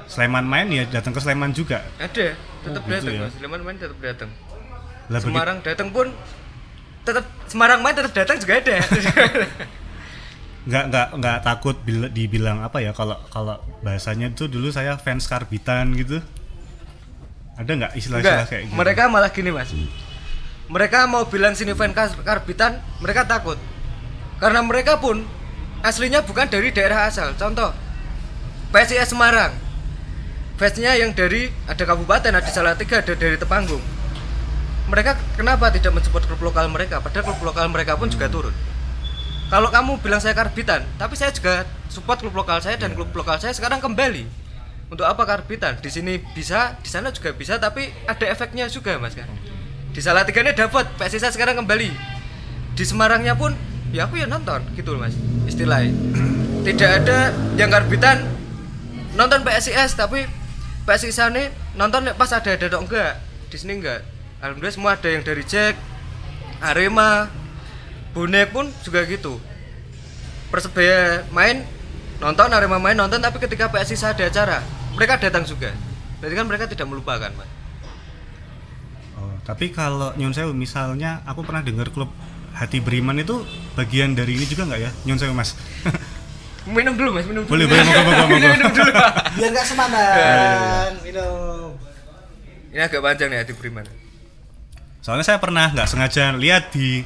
Sleman 0.05 0.45
main 0.45 0.67
ya 0.67 0.83
datang 0.89 1.11
ke 1.11 1.21
Sleman 1.21 1.53
juga. 1.53 1.85
Ada 1.97 2.33
tetap 2.37 2.81
Oh, 2.81 2.89
gitu 2.89 3.09
datang 3.09 3.13
ya. 3.15 3.29
Sleman 3.33 3.61
main 3.61 3.77
tetap 3.77 3.97
datang. 3.97 4.29
Lah 5.09 5.19
Semarang 5.19 5.57
datang 5.61 5.89
pun 5.89 6.07
tetap 7.01 7.25
Semarang 7.45 7.81
main 7.81 7.93
tetap 7.93 8.13
datang 8.13 8.37
juga 8.37 8.53
ada. 8.57 8.75
Nggak 10.61 10.83
nggak 10.93 11.07
nggak 11.17 11.37
takut 11.41 11.73
bil- 11.81 12.13
dibilang 12.13 12.61
apa 12.61 12.77
ya 12.77 12.93
kalau 12.93 13.17
kalau 13.33 13.57
bahasanya 13.81 14.29
itu 14.29 14.45
dulu 14.45 14.69
saya 14.69 14.93
fans 14.93 15.25
karbitan 15.25 15.89
gitu 15.97 16.21
ada 17.61 17.71
nggak 17.71 17.91
istilah-istilah 17.93 18.47
kayak 18.49 18.63
gitu? 18.67 18.75
Mereka 18.75 19.01
malah 19.07 19.29
gini 19.29 19.49
mas. 19.53 19.69
Mereka 20.71 21.05
mau 21.05 21.27
bilang 21.27 21.53
sini 21.53 21.75
fan 21.75 21.91
kar- 21.91 22.15
karbitan 22.23 22.81
mereka 23.03 23.27
takut. 23.27 23.59
Karena 24.41 24.65
mereka 24.65 24.97
pun 24.97 25.21
aslinya 25.85 26.25
bukan 26.25 26.49
dari 26.49 26.73
daerah 26.73 27.05
asal. 27.05 27.37
Contoh 27.37 27.69
PSIS 28.73 29.11
Semarang. 29.11 29.53
Fansnya 30.57 30.93
yang 30.93 31.13
dari 31.17 31.49
ada 31.65 31.83
kabupaten 31.85 32.37
ada 32.37 32.49
Salatiga 32.49 33.01
ada 33.01 33.13
dari 33.17 33.37
Tepanggung. 33.37 33.81
Mereka 34.89 35.17
kenapa 35.37 35.73
tidak 35.73 35.97
mensupport 35.97 36.25
klub 36.25 36.41
lokal 36.53 36.69
mereka? 36.69 37.01
Padahal 37.01 37.33
klub 37.33 37.41
lokal 37.53 37.65
mereka 37.69 37.97
pun 37.97 38.09
juga 38.09 38.29
turun. 38.29 38.53
Kalau 39.51 39.67
kamu 39.67 39.99
bilang 39.99 40.23
saya 40.23 40.31
karbitan 40.31 40.87
tapi 40.95 41.19
saya 41.19 41.35
juga 41.35 41.67
support 41.91 42.23
klub 42.23 42.31
lokal 42.31 42.63
saya 42.63 42.79
dan 42.79 42.95
klub 42.95 43.11
lokal 43.11 43.35
saya 43.35 43.51
sekarang 43.51 43.83
kembali 43.83 44.23
untuk 44.91 45.07
apa 45.07 45.23
karbitan? 45.23 45.79
Di 45.79 45.87
sini 45.87 46.19
bisa 46.35 46.75
di 46.83 46.91
sana 46.91 47.15
juga 47.15 47.31
bisa 47.31 47.55
tapi 47.55 47.87
ada 48.03 48.27
efeknya 48.27 48.67
juga 48.67 48.99
mas 48.99 49.15
kan? 49.15 49.25
Di 49.95 50.03
Salatiga 50.03 50.43
ini 50.43 50.51
dapat 50.51 50.91
PSIS 50.99 51.31
sekarang 51.31 51.63
kembali. 51.63 51.89
Di 52.75 52.83
Semarangnya 52.83 53.39
pun 53.39 53.55
ya 53.95 54.07
aku 54.07 54.19
ya 54.19 54.27
nonton 54.27 54.59
gitu 54.75 54.91
loh 54.93 55.07
mas 55.07 55.15
istilahnya. 55.47 55.95
Tidak 56.67 56.91
ada 56.91 57.31
yang 57.55 57.71
karbitan 57.71 58.27
nonton 59.15 59.47
PSIS 59.47 59.95
tapi 59.95 60.27
PSIS 60.83 61.17
ini 61.31 61.47
nonton 61.79 62.11
pas 62.19 62.29
ada 62.35 62.51
ada 62.51 62.67
dong 62.67 62.91
enggak 62.91 63.15
di 63.47 63.55
sini 63.55 63.79
enggak. 63.79 64.03
Alhamdulillah 64.43 64.75
semua 64.75 64.91
ada 64.99 65.07
yang 65.07 65.23
dari 65.23 65.47
Jack 65.47 65.79
Arema 66.59 67.31
bonek 68.11 68.51
pun 68.51 68.67
juga 68.83 69.07
gitu. 69.07 69.39
Persebaya 70.51 71.23
main 71.31 71.63
nonton 72.19 72.51
Arema 72.51 72.75
main 72.75 72.99
nonton 72.99 73.23
tapi 73.23 73.39
ketika 73.39 73.71
PSIS 73.71 74.03
ada 74.03 74.27
acara 74.27 74.80
mereka 74.95 75.19
datang 75.19 75.43
juga. 75.47 75.71
Berarti 76.21 76.35
kan 76.37 76.45
mereka 76.45 76.65
tidak 76.69 76.85
melupakan 76.87 77.31
mas. 77.33 77.49
Oh, 79.17 79.33
tapi 79.45 79.73
kalau 79.73 80.13
nyun 80.17 80.33
sewu 80.33 80.53
misalnya 80.53 81.21
aku 81.25 81.45
pernah 81.45 81.61
dengar 81.65 81.89
klub 81.89 82.09
Hati 82.51 82.83
Beriman 82.83 83.15
itu 83.17 83.41
bagian 83.79 84.13
dari 84.13 84.35
ini 84.35 84.45
juga 84.45 84.67
nggak 84.67 84.81
ya 84.81 84.91
nyun 85.07 85.17
sewu 85.17 85.33
mas? 85.33 85.55
Minum 86.69 86.93
dulu 86.93 87.09
mas 87.17 87.25
minum 87.25 87.41
dulu. 87.41 87.57
Boleh, 87.57 87.65
boleh, 87.65 87.81
moga, 87.89 88.01
moga, 88.05 88.23
moga. 88.29 88.47
minum 88.53 88.69
dulu. 88.69 88.91
Biar 89.41 89.49
nggak 89.49 89.65
semanan 89.65 90.91
minum. 91.01 91.73
Ini 92.69 92.81
agak 92.85 93.01
panjang 93.01 93.33
nih 93.33 93.41
hati 93.41 93.53
beriman. 93.57 93.89
Soalnya 95.01 95.25
saya 95.25 95.41
pernah 95.41 95.73
nggak 95.73 95.89
sengaja 95.89 96.37
lihat 96.37 96.69
di 96.69 97.01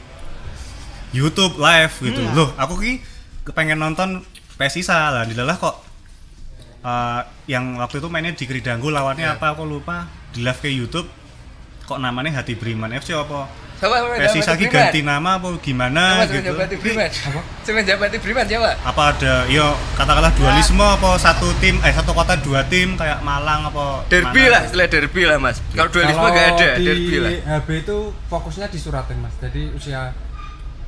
YouTube 1.16 1.56
live 1.56 1.96
gitu. 2.04 2.20
Hmm. 2.20 2.36
loh 2.36 2.50
aku 2.60 2.74
ki 2.84 2.94
kepengen 3.48 3.80
nonton 3.80 4.28
PSISA 4.60 5.16
lah 5.16 5.24
dilalah 5.24 5.56
kok 5.56 5.76
eh, 6.86 7.20
yang 7.48 7.76
waktu 7.76 7.98
itu 7.98 8.08
mainnya 8.08 8.32
di 8.32 8.46
Kridanggu 8.46 8.88
lawannya 8.88 9.26
Ya. 9.26 9.36
apa 9.36 9.52
aku 9.52 9.66
lupa 9.66 10.06
di 10.30 10.40
live 10.40 10.60
ke 10.60 10.70
YouTube 10.70 11.10
kok 11.84 11.98
namanya 11.98 12.40
Hati 12.40 12.54
Beriman 12.54 12.90
FC 12.92 13.14
apa 13.14 13.46
ki 14.56 14.66
Beriman? 14.66 14.72
ganti 14.72 15.00
nama 15.04 15.30
apa 15.36 15.48
gimana 15.60 16.04
Siapa 16.18 16.34
gitu 16.34 16.52
Hati 16.56 16.76
Beriman? 16.76 17.10
Semenjak 17.62 17.98
Hati 18.00 18.18
Beriman 18.18 18.46
siapa? 18.46 18.72
apa 18.82 19.02
ada 19.12 19.34
yo 19.46 19.68
katakanlah 19.94 20.32
dualisme 20.32 20.82
apa 20.82 21.10
satu 21.20 21.52
tim 21.60 21.76
eh 21.80 21.92
satu 21.92 22.12
kota 22.12 22.40
dua 22.40 22.64
tim 22.64 22.96
kayak 22.96 23.20
Malang 23.20 23.68
apa 23.68 24.08
Derby 24.08 24.42
mana 24.42 24.50
lah, 24.50 24.62
gitu. 24.62 24.70
istilah 24.72 24.88
derby 24.88 25.22
lah 25.26 25.38
mas. 25.38 25.58
Kalau 25.70 25.90
dualisme 25.92 26.18
Kalau 26.18 26.34
gak 26.34 26.48
ada, 26.56 26.70
di 26.74 26.84
derby 26.86 27.16
lah. 27.20 27.32
HB 27.60 27.68
itu 27.78 27.98
fokusnya 28.26 28.68
di 28.68 28.80
Suratin 28.80 29.18
mas 29.20 29.34
jadi 29.38 29.62
usia 29.72 30.00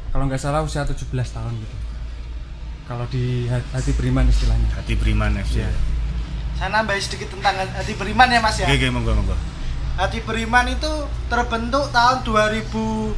kalau 0.10 0.24
nggak 0.26 0.40
salah 0.40 0.64
usia 0.64 0.82
17 0.82 0.98
tahun 1.12 1.54
gitu 1.54 1.76
kalau 2.88 3.04
di 3.06 3.46
Ha- 3.46 3.70
hati 3.74 3.92
beriman 3.92 4.26
istilahnya. 4.26 4.68
Hati 4.74 4.96
Beriman 4.96 5.36
FC 5.36 5.60
Iya. 5.60 5.72
saya 6.56 6.74
nambahin 6.74 6.98
sedikit 6.98 7.30
tentang 7.30 7.54
hati 7.54 7.94
beriman 7.94 8.26
ya 8.26 8.40
mas 8.40 8.58
ya? 8.58 8.66
Oke, 8.66 8.80
oke, 8.80 8.88
monggo 8.90 9.12
monggo. 9.14 9.36
Hati 9.94 10.22
Beriman 10.22 10.66
itu 10.68 10.90
terbentuk 11.26 11.90
tahun 11.92 12.22
2015 12.22 13.14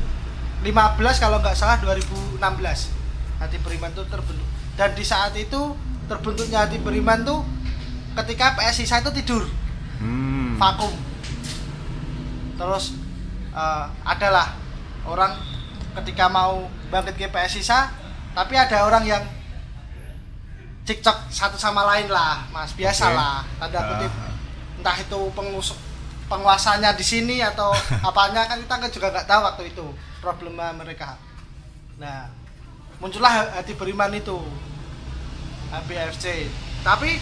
kalau 1.15 1.39
nggak 1.39 1.51
salah 1.53 1.75
2016 1.77 2.91
Hati 3.37 3.57
Beriman 3.59 3.89
itu 3.89 4.03
terbentuk. 4.05 4.47
Dan 4.75 4.91
di 4.91 5.03
saat 5.03 5.31
itu 5.33 5.75
terbentuknya 6.05 6.63
Hati 6.63 6.79
Beriman 6.79 7.23
tuh 7.23 7.43
ketika 8.17 8.55
PSI 8.55 8.83
saya 8.83 9.01
itu 9.01 9.11
tidur. 9.13 9.43
Hmm. 9.99 10.55
vakum. 10.55 10.91
Terus 12.55 12.95
eh, 13.49 13.85
adalah 14.03 14.55
orang 15.03 15.35
ketika 15.95 16.27
mau 16.27 16.67
bangkit 16.89 17.15
ke 17.15 17.27
PSI 17.27 17.61
saya 17.61 17.91
tapi 18.31 18.55
ada 18.55 18.83
orang 18.83 19.03
yang 19.03 19.23
cekcok 20.89 21.29
satu 21.29 21.53
sama 21.61 21.85
lain 21.85 22.09
lah 22.09 22.49
mas. 22.49 22.73
Biasalah. 22.73 23.45
Tanda 23.61 23.79
kutip 23.93 24.09
Ah. 24.09 24.33
entah 24.81 24.97
itu 24.97 25.19
pengus 25.37 25.75
penguasanya 26.25 26.95
di 26.97 27.05
sini 27.05 27.43
atau 27.45 27.69
apanya 28.09 28.49
kan 28.49 28.57
kita 28.57 28.75
kan 28.79 28.89
juga 28.89 29.07
nggak 29.13 29.27
tahu 29.29 29.41
waktu 29.45 29.63
itu 29.69 29.85
problema 30.17 30.73
mereka. 30.73 31.13
Nah 32.01 32.25
muncullah 32.97 33.53
hati 33.53 33.77
beriman 33.77 34.11
itu 34.17 34.41
HBFC 35.69 36.49
tapi 36.81 37.21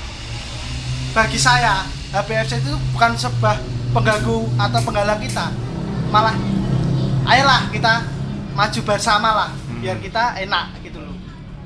bagi 1.11 1.39
saya 1.41 1.83
HBFC 2.15 2.63
itu 2.63 2.73
bukan 2.95 3.19
sebuah 3.19 3.57
pengganggu 3.91 4.37
atau 4.55 4.79
penghalang 4.85 5.19
kita. 5.19 5.51
Malah 6.07 6.35
ayolah 7.27 7.67
kita 7.73 8.05
maju 8.55 8.79
bersama 8.87 9.29
lah 9.35 9.51
biar 9.83 9.99
kita 9.99 10.39
enak 10.39 10.65
gitu 10.87 11.03
loh. 11.03 11.17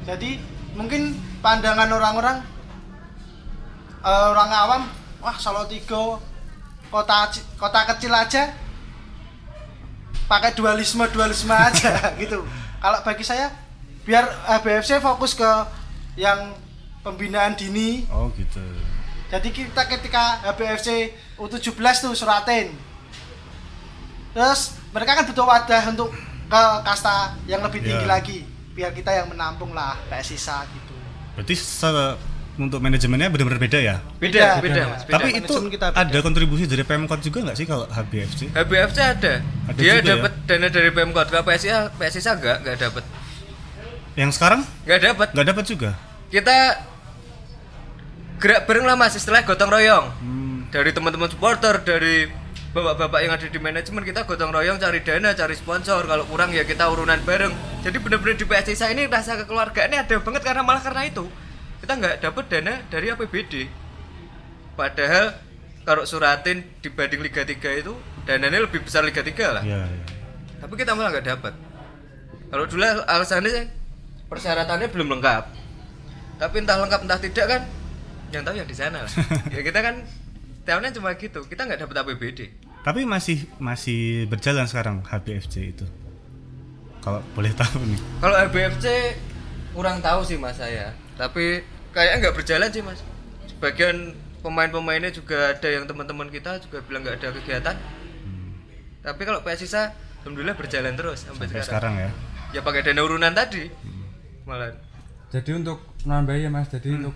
Jadi 0.08 0.41
mungkin 0.74 1.13
pandangan 1.41 1.89
orang-orang 1.89 2.38
eh, 4.01 4.25
orang 4.29 4.50
awam 4.50 4.81
wah 5.21 5.36
Solo 5.38 5.65
Tigo 5.65 6.21
kota 6.89 7.29
kota 7.57 7.81
kecil 7.95 8.13
aja. 8.13 8.53
Pakai 10.27 10.55
dualisme 10.55 11.03
dualisme 11.12 11.51
aja 11.67 12.13
gitu. 12.15 12.45
Kalau 12.79 13.00
bagi 13.03 13.25
saya 13.25 13.51
biar 14.01 14.24
HBFC 14.48 14.98
fokus 14.98 15.36
ke 15.36 15.50
yang 16.15 16.55
pembinaan 17.01 17.53
dini. 17.53 18.05
Oh 18.10 18.29
gitu. 18.33 18.62
jadi 19.31 19.48
kita 19.48 19.88
ketika 19.88 20.43
HBFC 20.43 21.12
U17 21.39 21.71
tuh 22.00 22.13
Suratin. 22.13 22.71
Terus 24.31 24.75
mereka 24.91 25.15
kan 25.19 25.25
butuh 25.27 25.48
wadah 25.48 25.83
untuk 25.91 26.12
ke 26.48 26.63
kasta 26.83 27.36
yang 27.48 27.63
lebih 27.63 27.79
tinggi 27.79 28.03
Ya. 28.03 28.12
lagi 28.12 28.38
biar 28.71 28.91
kita 28.91 29.12
yang 29.12 29.27
menampung 29.31 29.71
lah 29.71 29.95
kayak 30.07 30.24
sisa 30.24 30.63
gitu 30.67 30.90
Berarti 31.33 31.55
se- 31.55 32.17
untuk 32.51 32.77
manajemennya 32.77 33.31
benar-benar 33.31 33.57
beda 33.57 33.79
ya. 33.79 33.95
Beda, 34.19 34.19
Beda, 34.19 34.47
beda, 34.59 34.61
beda. 34.61 34.81
mas. 34.85 35.01
Beda. 35.01 35.13
Tapi 35.17 35.29
itu 35.33 35.53
kita 35.71 35.85
beda. 35.89 36.01
ada 36.03 36.17
kontribusi 36.19 36.63
dari 36.67 36.83
Pemkot 36.83 37.19
juga 37.19 37.39
nggak 37.41 37.57
sih 37.57 37.65
kalau 37.65 37.85
HBFC? 37.88 38.51
HBFC 38.51 38.97
ada. 39.00 39.33
Ada 39.71 39.79
Dia 39.79 39.93
ya? 39.93 40.01
dapat 40.03 40.31
dana 40.45 40.67
dari 40.67 40.89
Pemkot. 40.91 41.27
Kalau 41.27 41.43
PSIS 41.43 41.71
PSIS 41.95 42.27
enggak, 42.27 42.57
enggak 42.61 42.77
dapat. 42.81 43.03
Yang 44.13 44.31
sekarang 44.35 44.61
Enggak 44.83 45.00
dapat. 45.01 45.27
nggak 45.31 45.47
dapat 45.47 45.63
juga. 45.65 45.89
Kita 46.27 46.55
gerak 48.38 48.61
bareng 48.65 48.85
lah 48.85 48.95
Mas, 48.95 49.15
istilah 49.15 49.41
gotong 49.41 49.71
royong. 49.71 50.05
Hmm. 50.19 50.59
Dari 50.67 50.91
teman-teman 50.91 51.29
supporter, 51.29 51.79
dari 51.79 52.27
bapak-bapak 52.72 53.20
yang 53.20 53.34
ada 53.36 53.48
di 53.51 53.60
manajemen 53.60 54.04
kita 54.08 54.24
gotong 54.24 54.56
royong 54.56 54.80
cari 54.80 55.04
dana, 55.04 55.36
cari 55.36 55.56
sponsor. 55.60 56.08
Kalau 56.08 56.24
kurang 56.28 56.56
ya 56.56 56.63
kita 56.63 56.88
urunan 56.88 57.20
bareng. 57.28 57.51
Jadi 57.84 57.98
benar-benar 58.00 58.40
di 58.40 58.46
PSIS 58.48 58.82
ini 58.88 59.12
rasa 59.12 59.36
kekeluargaan 59.44 59.92
ini 59.92 59.98
ada 60.00 60.16
banget 60.24 60.42
karena 60.42 60.63
malah 60.63 60.80
karena 60.80 61.04
itu 61.08 61.28
kita 61.84 61.98
nggak 61.98 62.16
dapat 62.24 62.44
dana 62.48 62.74
dari 62.88 63.12
APBD. 63.12 63.54
Padahal 64.78 65.36
kalau 65.84 66.06
Suratin 66.06 66.63
dibanding 66.80 67.25
Liga 67.25 67.44
3 67.44 67.58
itu 67.82 67.94
dananya 68.24 68.63
lebih 68.63 68.86
besar 68.86 69.04
Liga 69.04 69.25
3 69.25 69.34
lah. 69.50 69.63
Iya. 69.66 69.82
iya. 69.90 70.06
Tapi 70.62 70.74
kita 70.78 70.94
malah 70.94 71.12
nggak 71.12 71.28
dapat. 71.28 71.54
Kalau 72.54 72.66
dulu 72.70 72.86
alasannya 72.86 73.68
persyaratannya 74.30 74.88
belum 74.94 75.20
lengkap. 75.20 75.44
Tapi 76.40 76.56
entah 76.62 76.78
lengkap 76.80 77.01
entah 77.04 77.20
tidak 77.20 77.46
kan 77.50 77.62
yang 78.32 78.48
tahu 78.48 78.56
yang 78.56 78.70
di 78.70 78.78
sana 78.78 79.04
lah. 79.04 79.12
ya 79.54 79.60
kita 79.66 79.80
kan 79.82 80.06
tahunnya 80.63 80.91
cuma 80.98 81.13
gitu. 81.18 81.41
Kita 81.46 81.65
nggak 81.65 81.88
dapat 81.88 81.96
APBD. 82.06 82.39
Tapi 82.82 83.06
masih 83.06 83.46
masih 83.62 84.25
berjalan 84.25 84.65
sekarang 84.65 85.06
HBFC 85.06 85.77
itu. 85.77 85.86
Kalau 87.01 87.22
boleh 87.34 87.53
tahu 87.53 87.82
nih. 87.86 88.00
Kalau 88.22 88.36
HBFC 88.38 88.86
kurang 89.72 90.03
tahu 90.03 90.22
sih 90.27 90.36
mas 90.36 90.60
saya 90.60 90.91
tapi 91.15 91.63
kayaknya 91.96 92.27
nggak 92.27 92.36
berjalan 92.36 92.70
sih 92.72 92.84
mas 92.84 93.00
sebagian 93.48 94.15
pemain-pemainnya 94.44 95.12
juga 95.15 95.56
ada 95.56 95.70
yang 95.70 95.88
teman-teman 95.88 96.27
kita 96.27 96.60
juga 96.68 96.84
bilang 96.84 97.08
nggak 97.08 97.24
ada 97.24 97.30
kegiatan 97.39 97.75
tapi 99.01 99.22
kalau 99.24 99.39
PS 99.41 99.60
Sisa 99.65 99.96
alhamdulillah 100.22 100.53
berjalan 100.60 100.94
terus 100.94 101.25
sampai, 101.25 101.48
sampai 101.50 101.63
sekarang. 101.63 101.65
sekarang 101.65 101.94
ya 101.98 102.10
ya 102.51 102.62
pakai 102.62 102.82
dana 102.84 103.01
urunan 103.01 103.32
tadi 103.32 103.72
malah 104.44 104.72
Jadi 105.32 105.56
untuk 105.56 105.80
menambah 106.03 106.36
ya 106.44 106.51
Mas, 106.51 106.68
jadi 106.68 106.91
untuk 106.91 107.15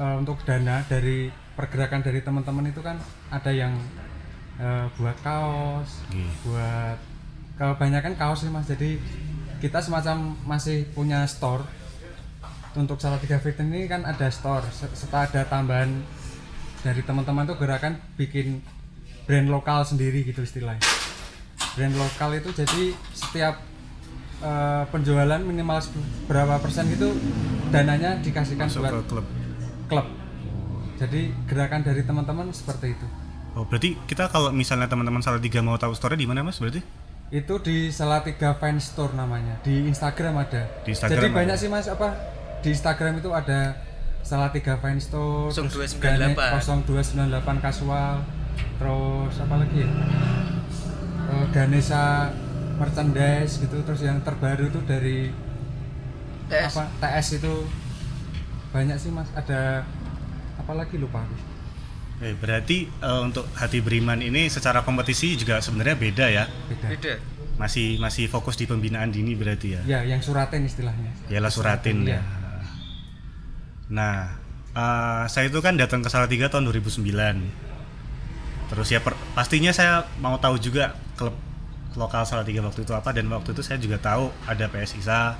eh, 0.00 0.14
untuk 0.16 0.40
dana 0.48 0.80
dari 0.88 1.28
pergerakan 1.60 2.00
dari 2.00 2.24
teman-teman 2.24 2.64
itu 2.66 2.80
kan 2.80 2.96
ada 3.28 3.52
yang 3.52 3.76
eh, 4.56 4.86
buat 4.96 5.16
kaos, 5.20 6.00
Iya. 6.08 6.30
buat 6.42 6.98
kebanyakan 7.54 8.16
kaos 8.16 8.40
sih 8.40 8.48
Mas. 8.48 8.64
Jadi 8.64 8.96
kita 9.56 9.76
semacam 9.78 10.32
masih 10.46 10.88
punya 10.90 11.20
store. 11.24 11.64
Untuk 12.72 12.96
salah 12.96 13.18
tiga 13.18 13.36
fit 13.36 13.58
ini 13.58 13.84
kan 13.84 14.00
ada 14.02 14.28
store. 14.28 14.64
Se- 14.70 14.92
serta 14.94 15.26
ada 15.26 15.42
tambahan 15.44 16.00
dari 16.80 17.02
teman-teman 17.02 17.44
tuh 17.44 17.56
gerakan 17.56 18.00
bikin 18.14 18.64
brand 19.24 19.48
lokal 19.48 19.82
sendiri 19.82 20.22
gitu 20.22 20.40
istilahnya. 20.40 20.80
Brand 21.72 21.92
lokal 21.94 22.36
itu 22.36 22.48
jadi 22.54 22.82
setiap 23.12 23.60
eh, 24.40 24.84
penjualan 24.88 25.40
minimal 25.40 25.76
berapa 26.24 26.56
persen 26.58 26.88
gitu 26.88 27.12
dananya 27.68 28.16
dikasihkan 28.18 28.66
masuk 28.66 28.80
buat 28.82 28.92
ke 28.94 29.00
klub. 29.08 29.26
klub 29.86 30.06
jadi 31.00 31.32
gerakan 31.48 31.80
dari 31.80 32.04
teman-teman 32.04 32.52
seperti 32.52 32.92
itu. 32.92 33.06
Oh 33.56 33.64
berarti 33.64 33.96
kita 34.04 34.28
kalau 34.28 34.52
misalnya 34.52 34.86
teman-teman 34.86 35.24
salah 35.24 35.40
tiga 35.40 35.64
mau 35.64 35.80
tahu 35.80 35.96
store 35.96 36.14
di 36.14 36.28
mana 36.28 36.44
mas 36.44 36.60
berarti? 36.60 36.84
Itu 37.32 37.56
di 37.62 37.88
Salatiga 37.88 38.52
Fans 38.60 38.92
Store 38.92 39.16
namanya. 39.16 39.56
Di 39.64 39.88
Instagram 39.88 40.36
ada. 40.44 40.68
Di 40.84 40.92
Instagram 40.92 41.16
jadi 41.16 41.28
ada. 41.32 41.38
banyak 41.40 41.56
sih 41.56 41.68
mas 41.72 41.88
apa 41.88 42.08
di 42.60 42.68
Instagram 42.76 43.24
itu 43.24 43.32
ada 43.32 43.80
Salatiga 44.20 44.76
Fans 44.76 45.08
Store 45.08 45.48
terus 45.48 45.72
0298. 45.72 46.04
Gane- 46.04 46.36
0298 46.60 47.64
casual 47.64 48.20
terus 48.76 49.34
apa 49.40 49.54
lagi 49.56 49.76
ya? 49.82 49.90
Eh, 51.30 51.46
Ganesha 51.54 52.28
merchandise 52.76 53.56
gitu 53.56 53.76
terus 53.88 54.00
yang 54.04 54.20
terbaru 54.20 54.68
itu 54.68 54.80
dari 54.84 55.32
TS 56.50 56.76
apa 56.76 56.82
TS 57.00 57.40
itu. 57.40 57.54
Banyak 58.70 58.96
sih 59.00 59.10
mas 59.10 59.26
ada 59.34 59.82
apa 60.60 60.72
lagi 60.74 60.96
lupa 60.96 61.20
aku 61.20 61.36
Eh, 62.20 62.36
berarti 62.36 62.84
eh, 62.84 63.20
untuk 63.22 63.48
hati 63.54 63.80
beriman 63.80 64.20
ini 64.20 64.44
secara 64.46 64.80
kompetisi 64.80 65.34
juga 65.34 65.56
sebenarnya 65.58 65.96
beda 65.96 66.26
ya 66.28 66.44
beda 66.68 66.86
beda 66.90 67.12
masih 67.56 67.96
masih 67.96 68.24
fokus 68.26 68.54
di 68.54 68.64
pembinaan 68.64 69.08
dini 69.08 69.32
berarti 69.32 69.68
ya 69.70 69.80
ya 69.86 70.00
yang 70.06 70.20
suratin 70.20 70.62
istilahnya 70.62 71.08
Yalah 71.26 71.48
suratin 71.48 72.04
Iya. 72.04 72.16
ya. 72.16 72.22
Nah, 73.90 74.36
eh, 74.70 75.24
saya 75.26 75.48
itu 75.48 75.58
kan 75.58 75.74
datang 75.74 75.98
ke 75.98 76.08
Salatiga 76.08 76.46
tahun 76.46 76.68
2009. 76.68 77.42
Terus 78.68 78.88
ya 78.88 79.00
per- 79.00 79.18
pastinya 79.32 79.72
saya 79.72 80.06
mau 80.16 80.36
tahu 80.36 80.54
juga 80.56 80.94
klub 81.16 81.34
lokal 81.92 82.22
Salatiga 82.22 82.62
waktu 82.62 82.84
itu 82.84 82.92
apa 82.92 83.10
dan 83.10 83.26
waktu 83.28 83.50
itu 83.50 83.60
saya 83.60 83.76
juga 83.76 83.98
tahu 83.98 84.30
ada 84.44 84.68
PS 84.68 84.94
ISA. 84.96 85.34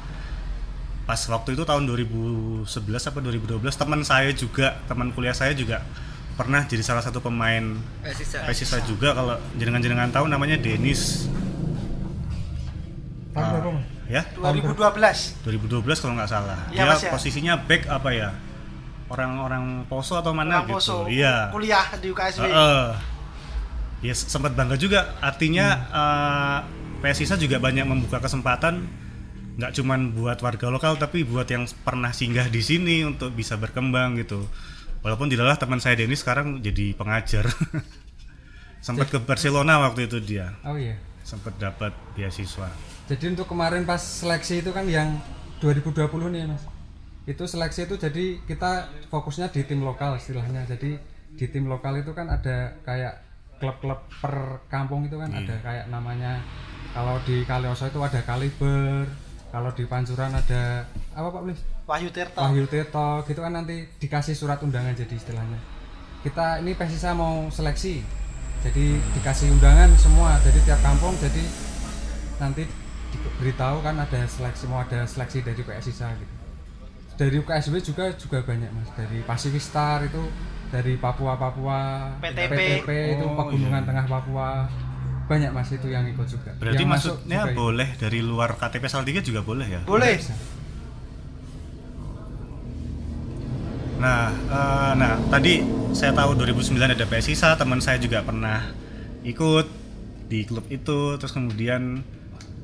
Pas 1.10 1.18
waktu 1.26 1.58
itu 1.58 1.66
tahun 1.66 1.90
2011 1.90 2.70
apa 2.86 3.18
2012 3.18 3.58
teman 3.74 3.98
saya 4.00 4.30
juga, 4.30 4.78
teman 4.86 5.10
kuliah 5.10 5.34
saya 5.34 5.50
juga 5.50 5.82
pernah 6.38 6.62
jadi 6.62 6.80
salah 6.80 7.02
satu 7.02 7.18
pemain 7.18 7.74
PS 8.00 8.14
Sisa 8.22 8.38
PS 8.46 8.62
ISA 8.62 8.78
juga 8.86 9.10
kalau 9.10 9.34
jenengan-jenengan 9.58 10.06
tahu 10.08 10.30
namanya 10.30 10.54
Denis. 10.54 11.26
tahun 13.30 13.42
Ah. 13.42 13.50
berapa? 13.52 13.70
Ya, 14.06 14.22
2012 14.34 15.34
2012 15.42 15.98
kalau 15.98 16.14
nggak 16.14 16.30
salah. 16.30 16.58
Iya, 16.68 16.78
dia 16.78 16.86
Mas, 16.88 17.02
ya. 17.02 17.10
posisinya 17.10 17.54
back 17.58 17.82
apa 17.86 18.10
ya? 18.10 18.28
Orang-orang 19.06 19.82
Poso 19.86 20.14
atau 20.14 20.30
mana 20.30 20.62
Orang 20.62 20.70
gitu. 20.70 20.78
Poso, 20.78 20.96
Iya. 21.06 21.50
kuliah 21.50 21.90
di 21.98 22.06
UKSW 22.08 22.38
Heeh. 22.40 22.86
Ya 24.00 24.12
s- 24.12 24.26
sempat 24.26 24.54
bangga 24.54 24.74
juga. 24.74 25.18
Artinya 25.20 25.66
eh, 25.90 26.58
PSISA 27.02 27.34
juga 27.34 27.58
banyak 27.58 27.82
membuka 27.82 28.18
kesempatan 28.18 28.86
nggak 29.58 29.72
cuman 29.80 30.14
buat 30.14 30.38
warga 30.44 30.70
lokal 30.70 30.98
tapi 31.00 31.26
buat 31.26 31.48
yang 31.50 31.66
pernah 31.82 32.14
singgah 32.14 32.46
di 32.46 32.62
sini 32.62 33.02
untuk 33.02 33.34
bisa 33.34 33.56
berkembang 33.58 34.20
gitu. 34.20 34.46
Walaupun 35.00 35.32
dilalah 35.32 35.56
teman 35.56 35.80
saya 35.80 35.96
Denny 35.96 36.14
sekarang 36.14 36.60
jadi 36.60 36.92
pengajar. 36.92 37.48
sempat 38.80 39.12
ke 39.12 39.20
Barcelona 39.20 39.76
waktu 39.84 40.08
itu 40.08 40.18
dia. 40.24 40.56
oh 40.64 40.76
iya 40.76 40.96
Sempat 41.20 41.60
dapat 41.60 41.92
beasiswa. 42.16 42.72
Jadi 43.06 43.36
untuk 43.36 43.46
kemarin 43.46 43.84
pas 43.84 44.00
seleksi 44.00 44.64
itu 44.64 44.72
kan 44.72 44.88
yang 44.88 45.20
2020 45.60 46.08
nih 46.32 46.48
mas 46.48 46.64
Itu 47.28 47.44
seleksi 47.44 47.84
itu 47.86 48.00
jadi 48.00 48.40
kita 48.48 48.88
fokusnya 49.12 49.52
di 49.52 49.66
tim 49.68 49.84
lokal 49.84 50.16
istilahnya 50.16 50.64
Jadi 50.64 50.96
di 51.36 51.46
tim 51.50 51.68
lokal 51.68 52.00
itu 52.00 52.16
kan 52.16 52.30
ada 52.32 52.74
kayak 52.82 53.20
klub-klub 53.60 54.08
per 54.08 54.64
kampung 54.72 55.04
itu 55.04 55.20
kan 55.20 55.28
ada 55.28 55.54
kayak 55.60 55.86
namanya 55.92 56.40
Kalau 56.96 57.20
di 57.28 57.44
Kalioso 57.44 57.86
itu 57.86 58.00
ada 58.00 58.24
Kaliber 58.24 59.04
Kalau 59.50 59.70
di 59.74 59.82
Pancuran 59.82 60.30
ada 60.30 60.86
apa 61.10 61.28
Pak 61.34 61.42
Blis? 61.42 61.60
Wahyu 61.90 62.08
Tirto 62.14 62.38
Wahyu 62.38 62.64
Tirto 62.70 63.26
gitu 63.26 63.42
kan 63.42 63.50
nanti 63.50 63.82
dikasih 63.98 64.38
surat 64.38 64.62
undangan 64.62 64.94
jadi 64.94 65.10
istilahnya 65.10 65.58
kita 66.22 66.62
ini 66.62 66.78
Persisa 66.78 67.10
mau 67.18 67.50
seleksi 67.50 67.98
jadi 68.62 68.94
dikasih 69.18 69.50
undangan 69.50 69.90
semua 69.98 70.38
jadi 70.46 70.62
tiap 70.62 70.80
kampung 70.86 71.18
jadi 71.18 71.42
nanti 72.38 72.62
diberitahu 73.10 73.82
kan 73.82 73.98
ada 73.98 74.22
seleksi 74.30 74.70
mau 74.70 74.86
ada 74.86 75.02
seleksi 75.02 75.42
dari 75.42 75.66
Persisa 75.66 76.14
gitu 76.14 76.34
dari 77.18 77.36
UKSW 77.42 77.74
juga 77.82 78.14
juga 78.14 78.38
banyak 78.46 78.70
mas 78.70 78.88
dari 78.94 79.18
Pacific 79.26 79.60
Star 79.60 80.06
itu 80.06 80.22
dari 80.70 80.94
Papua 80.94 81.34
Papua 81.34 82.14
PTP. 82.22 82.86
itu 83.18 83.26
Oh, 83.26 83.34
pegunungan 83.34 83.82
iya. 83.82 83.88
tengah 83.90 84.06
Papua 84.06 84.70
banyak 85.30 85.50
mas 85.54 85.70
itu 85.70 85.86
yang 85.86 86.02
ikut 86.10 86.26
juga 86.26 86.50
Berarti 86.58 86.82
Yang 86.82 86.90
maksudnya 86.90 87.38
juga 87.38 87.52
ikut. 87.54 87.62
boleh 87.62 87.88
dari 88.02 88.18
luar 88.18 88.50
KTP 88.58 88.84
Salatiga 88.90 89.22
juga 89.22 89.40
boleh 89.46 89.66
ya? 89.70 89.80
boleh. 89.86 90.18
Nah, 94.00 94.32
eh, 94.32 94.92
nah 94.96 95.12
tadi 95.28 95.60
saya 95.92 96.16
tahu 96.16 96.32
2009 96.34 96.96
ada 96.96 97.04
PS 97.04 97.30
Sisa, 97.30 97.54
teman 97.54 97.84
saya 97.84 98.00
juga 98.00 98.24
pernah 98.24 98.72
ikut 99.22 99.68
di 100.26 100.48
klub 100.48 100.64
itu, 100.72 101.20
terus 101.20 101.30
kemudian 101.30 102.00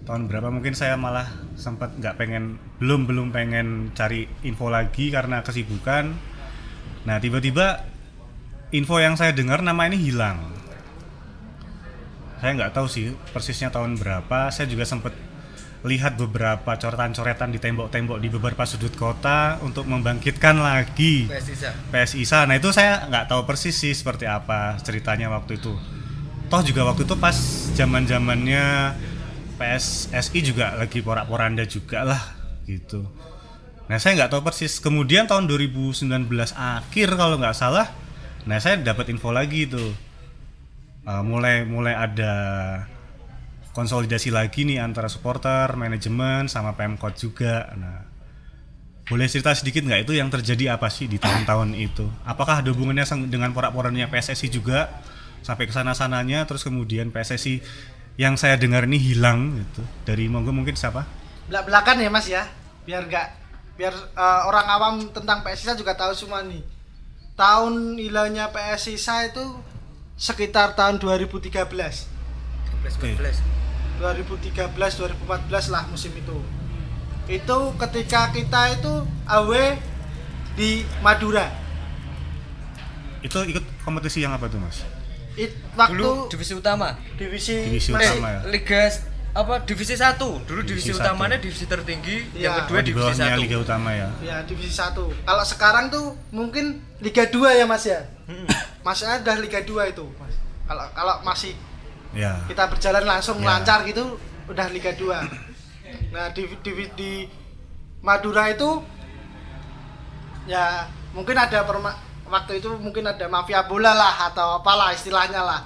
tahun 0.09 0.33
berapa 0.33 0.49
mungkin 0.49 0.73
saya 0.73 0.97
malah 0.97 1.29
sempat 1.61 1.93
nggak 2.01 2.17
pengen, 2.17 2.57
belum 2.81 3.05
belum 3.05 3.29
pengen 3.37 3.93
cari 3.93 4.25
info 4.43 4.73
lagi 4.73 5.13
karena 5.13 5.45
kesibukan. 5.45 6.17
Nah 7.05 7.17
tiba-tiba 7.21 7.85
info 8.73 8.97
yang 8.97 9.15
saya 9.15 9.37
dengar 9.37 9.61
nama 9.61 9.85
ini 9.87 10.01
hilang. 10.01 10.41
Saya 12.47 12.63
nggak 12.63 12.79
tahu 12.79 12.87
sih 12.87 13.11
persisnya 13.35 13.75
tahun 13.75 13.99
berapa. 13.99 14.55
Saya 14.55 14.71
juga 14.71 14.87
sempat 14.87 15.11
lihat 15.83 16.15
beberapa 16.15 16.79
coretan-coretan 16.79 17.51
di 17.51 17.59
tembok-tembok 17.59 18.23
di 18.23 18.31
beberapa 18.31 18.63
sudut 18.63 18.95
kota 18.95 19.59
untuk 19.67 19.91
membangkitkan 19.91 20.55
lagi 20.55 21.27
PS 21.27 21.43
Sisa 21.43 21.71
PS 21.91 22.15
ISA. 22.15 22.47
Nah 22.47 22.55
itu 22.55 22.71
saya 22.71 23.11
nggak 23.11 23.35
tahu 23.35 23.51
persis 23.51 23.75
sih 23.75 23.91
seperti 23.91 24.31
apa 24.31 24.79
ceritanya 24.79 25.27
waktu 25.27 25.59
itu. 25.59 25.75
Toh 26.47 26.63
juga 26.63 26.87
waktu 26.87 27.03
itu 27.03 27.19
pas 27.19 27.35
zaman 27.75 28.07
zamannya 28.07 28.95
PSSI 29.59 30.39
juga 30.47 30.79
lagi 30.79 31.03
porak-poranda 31.03 31.67
juga 31.67 32.07
lah 32.07 32.23
gitu. 32.71 33.11
Nah 33.91 33.99
saya 33.99 34.23
nggak 34.23 34.39
tahu 34.39 34.47
persis. 34.47 34.79
Kemudian 34.79 35.27
tahun 35.27 35.51
2019 35.51 36.07
akhir 36.55 37.09
kalau 37.19 37.43
nggak 37.43 37.59
salah, 37.59 37.91
nah 38.47 38.63
saya 38.63 38.79
dapat 38.79 39.11
info 39.11 39.35
lagi 39.35 39.67
tuh. 39.67 40.06
Uh, 41.07 41.23
mulai 41.23 41.63
mulai 41.63 41.95
ada 41.95 42.35
konsolidasi 43.71 44.35
lagi 44.35 44.67
nih 44.67 44.83
antara 44.83 45.07
supporter, 45.07 45.71
manajemen, 45.79 46.51
sama 46.51 46.75
Pemkot 46.75 47.15
juga. 47.15 47.71
Nah, 47.79 48.03
boleh 49.07 49.31
cerita 49.31 49.55
sedikit 49.55 49.87
nggak 49.87 50.03
itu 50.03 50.19
yang 50.19 50.27
terjadi 50.27 50.75
apa 50.75 50.91
sih 50.91 51.07
di 51.07 51.23
tahun-tahun 51.23 51.79
itu? 51.79 52.11
Apakah 52.27 52.59
ada 52.59 52.75
hubungannya 52.75 53.07
dengan 53.31 53.55
porak-porandanya 53.55 54.11
PSSI 54.11 54.51
juga 54.51 54.91
sampai 55.47 55.71
ke 55.71 55.73
sana-sananya 55.73 56.43
terus 56.43 56.67
kemudian 56.67 57.15
PSSI 57.15 57.63
yang 58.19 58.35
saya 58.35 58.59
dengar 58.59 58.91
ini 58.91 58.99
hilang 58.99 59.63
gitu. 59.63 59.87
Dari 60.03 60.27
monggo 60.27 60.51
mungkin 60.51 60.75
siapa? 60.75 61.07
belak 61.47 61.65
belakan 61.67 61.97
ya 62.03 62.11
mas 62.11 62.27
ya 62.27 62.43
biar 62.83 63.07
nggak 63.07 63.29
biar 63.79 63.95
eh, 63.95 64.41
orang 64.51 64.67
awam 64.67 64.95
tentang 65.15 65.47
PSISA 65.47 65.79
juga 65.79 65.95
tahu 65.95 66.13
semua 66.15 66.43
nih 66.43 66.63
tahun 67.39 68.01
hilangnya 68.01 68.51
PSISA 68.51 69.31
itu 69.31 69.45
sekitar 70.17 70.73
tahun 70.73 70.97
2013 70.97 71.53
12 71.53 71.53
Oke. 72.89 73.09
14 73.17 74.01
2013 74.01 74.73
2014 74.73 75.73
lah 75.73 75.85
musim 75.89 76.13
itu 76.13 76.37
itu 77.27 77.59
ketika 77.77 78.31
kita 78.31 78.63
itu 78.73 78.93
AW 79.27 79.53
di 80.55 80.85
Madura 81.01 81.49
Itu 83.19 83.43
ikut 83.43 83.65
kompetisi 83.83 84.23
yang 84.23 84.33
apa 84.33 84.47
tuh 84.47 84.63
mas? 84.63 84.87
It, 85.35 85.53
waktu 85.75 85.99
dulu 85.99 86.31
divisi 86.31 86.55
utama 86.55 86.95
divisi, 87.19 87.69
Divisi 87.69 87.91
Mas- 87.93 88.09
utama 88.09 88.29
ya. 88.31 88.41
Liga 88.49 88.89
apa 89.37 89.61
divisi 89.63 89.93
satu 89.93 90.41
dulu 90.43 90.65
divisi, 90.65 90.89
Divisi 90.89 90.97
utamanya 90.97 91.37
satu. 91.37 91.45
divisi 91.45 91.65
tertinggi 91.67 92.17
Iya. 92.33 92.41
yang 92.43 92.55
kedua 92.63 92.77
Oh, 92.77 92.81
di 92.81 92.89
divisi 92.91 93.13
satu 93.15 93.37
Liga 93.39 93.57
Utama 93.59 93.91
ya. 93.93 94.09
Ya, 94.19 94.37
divisi 94.43 94.73
1. 94.73 95.13
Kalau 95.23 95.45
sekarang 95.45 95.87
tuh 95.87 96.05
mungkin 96.31 96.65
Liga 96.99 97.29
2 97.29 97.53
ya, 97.53 97.65
Mas 97.65 97.85
ya. 97.85 98.01
Masnya 98.81 99.21
udah 99.21 99.37
Liga 99.37 99.61
2 99.61 99.87
itu, 99.87 100.05
Mas. 100.17 100.33
Kalau 100.65 100.85
kalau 100.91 101.15
masih 101.21 101.53
Ya. 102.11 102.33
kita 102.49 102.65
berjalan 102.67 103.05
langsung 103.05 103.37
Ya. 103.39 103.47
lancar 103.53 103.85
gitu 103.85 104.17
udah 104.47 104.67
Liga 104.69 104.97
2. 104.97 105.21
Nah, 106.09 106.33
di 106.33 106.49
di, 106.57 106.73
di 106.91 107.11
Madura 108.01 108.49
itu 108.49 108.81
ya 110.47 110.87
mungkin 111.13 111.37
ada 111.37 111.61
perma- 111.61 111.99
waktu 112.25 112.59
itu 112.59 112.71
mungkin 112.77 113.05
ada 113.05 113.27
mafia 113.27 113.63
bola 113.65 113.93
lah 113.93 114.27
atau 114.27 114.57
apalah 114.57 114.91
istilahnya 114.91 115.43
lah. 115.43 115.61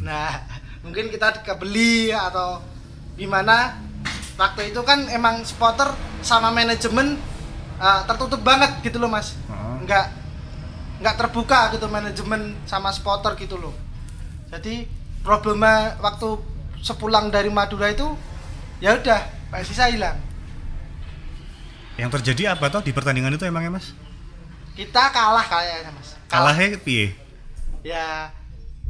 Nah, 0.00 0.30
mungkin 0.80 1.06
kita 1.06 1.44
kebeli 1.44 2.10
atau 2.10 2.62
gimana 3.20 3.76
waktu 4.40 4.72
itu 4.72 4.80
kan 4.80 5.04
emang 5.12 5.44
supporter 5.44 5.92
sama 6.24 6.48
manajemen 6.48 7.20
uh, 7.76 8.00
tertutup 8.08 8.40
banget 8.40 8.80
gitu 8.80 8.96
loh 8.96 9.12
mas. 9.12 9.36
Heeh. 9.36 9.74
nggak 9.84 10.06
nggak 11.04 11.16
terbuka 11.20 11.68
gitu 11.76 11.84
manajemen 11.92 12.56
sama 12.64 12.88
supporter 12.88 13.36
gitu 13.36 13.60
loh. 13.60 13.76
Jadi 14.48 14.88
problema 15.20 16.00
waktu 16.00 16.40
sepulang 16.80 17.28
dari 17.28 17.52
Madura 17.52 17.92
itu 17.92 18.16
ya 18.80 18.96
udah 18.96 19.20
PSISA 19.52 19.92
hilang. 19.92 20.16
Yang 22.00 22.16
terjadi 22.16 22.56
apa 22.56 22.72
toh 22.72 22.80
di 22.80 22.96
pertandingan 22.96 23.36
itu 23.36 23.44
emangnya 23.44 23.76
Mas? 23.76 23.92
kita 24.80 25.12
kalah 25.12 25.44
kayaknya 25.44 25.92
mas. 25.92 26.16
Kalahnya 26.24 26.80
piye? 26.80 27.12
ya. 27.84 28.32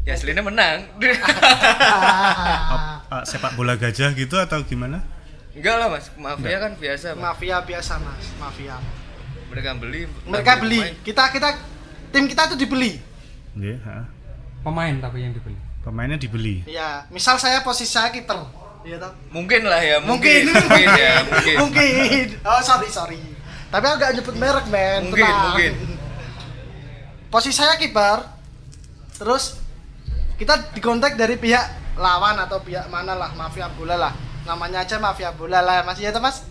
Ya 0.07 0.16
aslinya 0.16 0.40
menang 0.40 0.87
Ah, 3.11 3.23
sepak 3.23 3.53
bola 3.53 3.75
gajah 3.75 4.14
gitu 4.14 4.38
atau 4.38 4.62
gimana? 4.62 5.03
enggak 5.51 5.77
lah 5.77 5.90
mas 5.90 6.07
mafia 6.14 6.59
kan 6.59 6.73
biasa 6.73 7.07
Mas. 7.11 7.20
mafia 7.20 7.57
biasa 7.59 7.92
mas 7.99 8.27
mafia 8.38 8.79
mereka 9.51 9.75
beli 9.75 10.07
mereka 10.23 10.53
beli 10.57 10.79
pemain. 10.79 11.03
kita 11.03 11.25
kita 11.29 11.49
tim 12.09 12.25
kita 12.25 12.42
tuh 12.46 12.55
dibeli 12.55 13.03
Nggih, 13.51 13.77
heeh. 13.77 14.05
Pemain 14.62 14.94
tapi 14.96 15.27
yang 15.27 15.35
dibeli. 15.35 15.59
Pemainnya 15.81 16.14
dibeli. 16.14 16.62
ya 16.64 17.03
misal 17.11 17.35
saya 17.35 17.61
posisi 17.61 17.90
saya 17.90 18.14
kiper 18.14 18.46
iya 18.81 18.94
toh 18.96 19.11
mungkin 19.29 19.66
lah 19.66 19.83
ya 19.83 19.99
mungkin 19.99 20.46
mungkin 20.46 20.62
mungkin 20.70 20.88
ya 20.94 21.14
mungkin 21.27 21.55
mungkin 21.66 22.27
oh 22.40 22.62
sorry 22.62 22.87
sorry 22.87 23.18
tapi 23.68 23.85
aku 23.85 23.96
gak 23.99 24.12
nyebut 24.14 24.37
merek 24.38 24.66
men 24.66 25.03
Mungkin, 25.05 25.18
tenang. 25.20 25.44
mungkin. 25.51 25.73
posisi 27.27 27.59
saya 27.59 27.75
kiper 27.75 28.23
terus 29.14 29.59
kita 30.37 30.70
dikontak 30.70 31.14
dari 31.14 31.35
pihak 31.35 31.80
lawan 32.01 32.41
atau 32.41 32.65
pihak 32.65 32.89
mana 32.89 33.13
lah 33.13 33.31
mafia 33.37 33.69
bola 33.77 34.01
lah. 34.01 34.13
Namanya 34.49 34.83
aja 34.83 34.97
mafia 34.97 35.31
bola 35.37 35.61
lah 35.61 35.85
mas. 35.85 36.01
Ya 36.01 36.11
mas? 36.17 36.49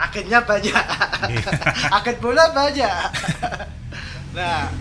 Agennya 0.00 0.40
banyak. 0.42 0.72
Agen 2.00 2.16
bola 2.18 2.50
banyak. 2.50 2.96
Nah 4.34 4.72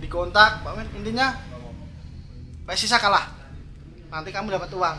dikontak 0.00 0.64
Pak 0.64 0.72
Men, 0.72 0.88
intinya 0.96 1.36
Persisa 2.64 2.96
kalah. 2.96 3.28
Nanti 4.08 4.32
kamu 4.32 4.56
dapat 4.56 4.72
uang. 4.72 4.98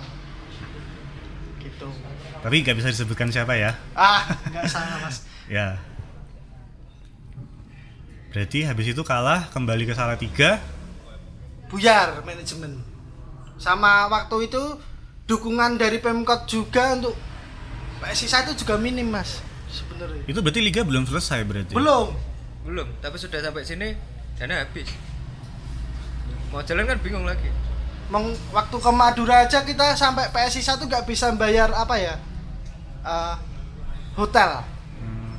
Gitu. 1.59 1.89
Tapi 2.39 2.55
nggak 2.61 2.77
bisa 2.77 2.93
disebutkan 2.93 3.33
siapa 3.33 3.57
ya? 3.57 3.73
ah 3.97 4.23
nggak 4.53 4.65
salah 4.69 5.01
mas. 5.01 5.25
Ya. 5.49 5.81
Berarti 8.29 8.61
habis 8.61 8.93
itu 8.93 9.01
kalah 9.01 9.49
kembali 9.49 9.89
ke 9.89 9.97
Salatiga. 9.97 10.61
buyar 11.69 12.21
manajemen 12.25 12.81
sama 13.59 14.07
waktu 14.07 14.47
itu 14.47 14.63
dukungan 15.27 15.75
dari 15.75 15.99
pemkot 15.99 16.47
juga 16.47 16.95
untuk 16.95 17.13
PSISA 17.99 18.47
itu 18.47 18.63
juga 18.65 18.79
minim 18.79 19.11
mas 19.11 19.43
sebenarnya. 19.69 20.23
Itu 20.25 20.39
berarti 20.39 20.63
liga 20.63 20.81
belum 20.81 21.05
selesai 21.05 21.43
berarti. 21.45 21.73
belum. 21.75 22.15
Belum 22.65 22.87
tapi 23.03 23.19
sudah 23.19 23.43
sampai 23.43 23.67
sini 23.67 23.93
dana 24.39 24.63
habis. 24.63 24.89
Mau 26.49 26.63
jalan 26.65 26.87
kan 26.87 26.97
bingung 27.03 27.27
lagi. 27.27 27.51
Meng, 28.09 28.33
waktu 28.49 28.73
ke 28.81 28.89
Madura 28.89 29.45
aja 29.45 29.61
kita 29.61 29.93
sampai 29.93 30.33
PSISA 30.33 30.81
tuh 30.81 30.89
nggak 30.89 31.05
bisa 31.05 31.29
bayar 31.37 31.69
apa 31.77 31.93
ya? 32.01 32.17
Eh, 33.05 33.35
hotel. 34.17 34.65
Hmm, 34.97 35.37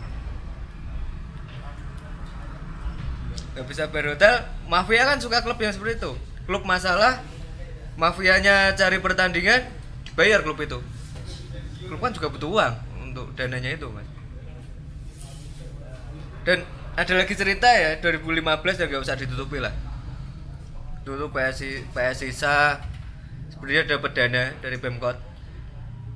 nggak 3.59 3.67
bisa 3.67 3.91
bayar 3.91 4.15
hotel 4.15 4.35
mafia 4.71 5.03
kan 5.03 5.19
suka 5.19 5.43
klub 5.43 5.59
yang 5.59 5.75
seperti 5.75 5.99
itu. 5.99 6.13
Klub 6.47 6.63
masalah 6.63 7.19
mafianya 8.01 8.73
cari 8.73 8.97
pertandingan 8.97 9.69
dibayar 10.09 10.41
klub 10.41 10.57
itu. 10.65 10.81
Klub 11.85 12.01
kan 12.01 12.17
juga 12.17 12.33
butuh 12.33 12.49
uang 12.49 12.75
untuk 13.13 13.37
dananya 13.37 13.77
itu 13.77 13.85
mas. 13.93 14.09
Dan 16.49 16.65
ada 16.97 17.13
lagi 17.13 17.37
cerita 17.37 17.69
ya 17.69 18.01
2015 18.01 18.81
ya 18.81 18.85
nggak 18.89 19.05
usah 19.05 19.21
ditutupi 19.21 19.61
lah. 19.61 19.77
Dulu 21.05 21.29
PSI 21.29 21.85
PSISA 21.93 22.81
sebenarnya 23.53 23.85
dapat 23.97 24.17
dana 24.17 24.57
dari 24.65 24.81
Pemkot. 24.81 25.21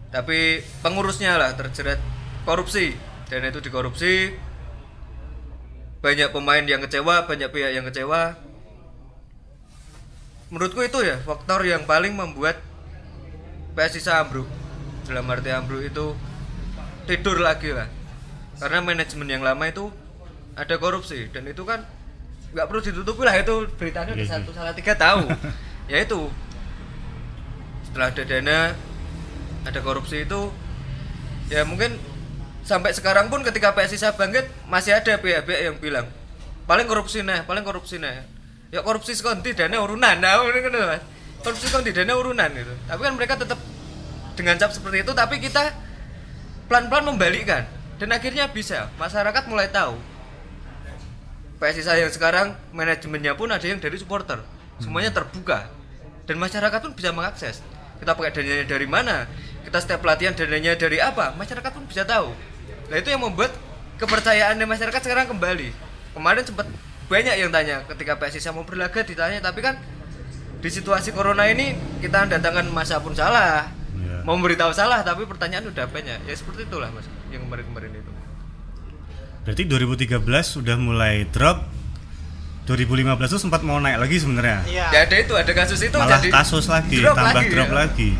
Tapi 0.08 0.64
pengurusnya 0.80 1.36
lah 1.36 1.52
terjerat 1.52 2.00
korupsi. 2.48 2.96
Dana 3.28 3.52
itu 3.52 3.60
dikorupsi. 3.60 4.32
Banyak 6.00 6.32
pemain 6.32 6.64
yang 6.64 6.84
kecewa, 6.84 7.28
banyak 7.28 7.48
pihak 7.52 7.72
yang 7.76 7.84
kecewa. 7.88 8.36
Menurutku 10.54 10.86
itu 10.86 11.02
ya 11.02 11.18
faktor 11.18 11.66
yang 11.66 11.82
paling 11.82 12.14
membuat 12.14 12.62
PSISA 13.74 14.22
ambruk. 14.22 14.46
Dalam 15.10 15.26
arti 15.26 15.50
ambruk 15.50 15.82
itu 15.82 16.14
tidur 17.10 17.42
lagi 17.42 17.74
lah. 17.74 17.90
Karena 18.62 18.78
manajemen 18.78 19.26
yang 19.26 19.42
lama 19.42 19.66
itu 19.66 19.90
ada 20.54 20.78
korupsi 20.78 21.26
dan 21.34 21.50
itu 21.50 21.66
kan 21.66 21.82
nggak 22.54 22.70
perlu 22.70 22.80
ditutupi 22.86 23.26
lah 23.26 23.34
itu 23.34 23.66
beritanya 23.74 24.14
di 24.14 24.22
Iya, 24.22 24.38
satu 24.38 24.54
salah 24.54 24.70
tiga 24.70 24.94
tahu. 24.94 25.26
ya 25.90 26.06
itu 26.06 26.30
setelah 27.90 28.14
ada 28.14 28.22
dana 28.22 28.58
ada 29.66 29.80
korupsi 29.82 30.22
itu 30.22 30.54
ya 31.50 31.66
mungkin 31.66 31.98
sampai 32.62 32.94
sekarang 32.94 33.26
pun 33.26 33.42
ketika 33.42 33.74
PSISA 33.74 34.14
bangkit 34.14 34.46
masih 34.70 34.94
ada 34.94 35.18
pihak-pihak 35.18 35.60
yang 35.66 35.76
bilang 35.82 36.06
paling 36.70 36.86
korupsi 36.86 37.26
nah 37.26 37.42
paling 37.42 37.66
korupsi 37.66 37.98
nah 37.98 38.22
ya 38.70 38.80
korupsi 38.80 39.16
sekonti 39.16 39.52
dana 39.52 39.80
urunan. 39.82 40.16
Nah 40.20 40.40
kan 40.40 40.72
mas. 40.72 41.02
Korupsi 41.44 41.68
sekonti 41.68 41.90
dana 41.92 42.14
urunan 42.16 42.48
gitu. 42.52 42.74
Tapi 42.88 43.00
kan 43.00 43.12
mereka 43.16 43.34
tetap 43.36 43.58
dengan 44.34 44.58
cap 44.58 44.70
seperti 44.74 45.06
itu 45.06 45.12
tapi 45.12 45.42
kita 45.42 45.74
pelan-pelan 46.70 47.14
membalikkan. 47.16 47.66
Dan 48.00 48.10
akhirnya 48.10 48.50
bisa 48.50 48.90
masyarakat 48.98 49.42
mulai 49.46 49.70
tahu. 49.70 49.94
PSISA 51.62 51.96
yang 52.02 52.10
sekarang 52.10 52.58
manajemennya 52.74 53.38
pun 53.38 53.48
ada 53.48 53.62
yang 53.62 53.78
dari 53.78 53.94
supporter. 53.96 54.42
Semuanya 54.82 55.14
terbuka. 55.14 55.70
Dan 56.26 56.42
masyarakat 56.42 56.80
pun 56.82 56.92
bisa 56.92 57.14
mengakses. 57.14 57.62
Kita 58.02 58.18
pakai 58.18 58.34
dananya 58.34 58.66
dari 58.66 58.84
mana? 58.90 59.30
Kita 59.62 59.78
setiap 59.78 60.02
pelatihan 60.02 60.34
dananya 60.34 60.74
dari 60.74 60.98
apa? 60.98 61.32
Masyarakat 61.38 61.70
pun 61.70 61.86
bisa 61.86 62.02
tahu. 62.02 62.34
Nah 62.90 62.96
itu 62.98 63.08
yang 63.08 63.22
membuat 63.22 63.54
kepercayaan 64.02 64.58
masyarakat 64.58 65.00
sekarang 65.00 65.30
kembali. 65.30 65.70
Kemarin 66.12 66.42
sempat 66.42 66.66
banyak 67.06 67.34
yang 67.36 67.50
tanya 67.50 67.84
ketika 67.86 68.16
PSISA 68.16 68.50
mau 68.50 68.62
berlaga 68.62 69.00
ditanya 69.00 69.40
tapi 69.40 69.60
kan 69.60 69.76
di 70.58 70.68
situasi 70.68 71.10
corona 71.10 71.44
ini 71.44 71.72
kita 71.98 72.24
datangkan 72.26 72.68
masa 72.68 72.98
pun 72.98 73.12
salah 73.12 73.68
Iya. 73.94 74.20
mau 74.22 74.34
memberitahu 74.34 74.70
salah 74.70 75.00
tapi 75.00 75.22
pertanyaan 75.24 75.64
udah 75.66 75.86
banyak 75.86 76.18
ya 76.20 76.34
seperti 76.34 76.64
itulah 76.64 76.88
mas 76.88 77.04
yang 77.28 77.42
kemarin-kemarin 77.42 77.94
itu 77.94 78.12
Berarti 79.44 79.62
2013 79.62 80.24
sudah 80.42 80.74
mulai 80.74 81.28
drop. 81.28 81.68
2015 82.64 83.04
itu 83.28 83.38
sempat 83.38 83.60
mau 83.60 83.76
naik 83.76 84.00
lagi 84.00 84.16
sebenarnya. 84.16 84.64
iya 84.64 84.88
ya 84.88 85.00
ada 85.04 85.14
itu 85.14 85.36
ada 85.36 85.52
kasus 85.52 85.76
itu 85.78 85.92
Malah 85.92 86.16
jadi 86.16 86.28
kasus 86.32 86.64
lagi, 86.64 86.96
drop 86.96 87.12
tambah 87.12 87.36
lagi, 87.38 87.48
drop 87.52 87.68
ya. 87.68 87.76
lagi. 87.76 88.10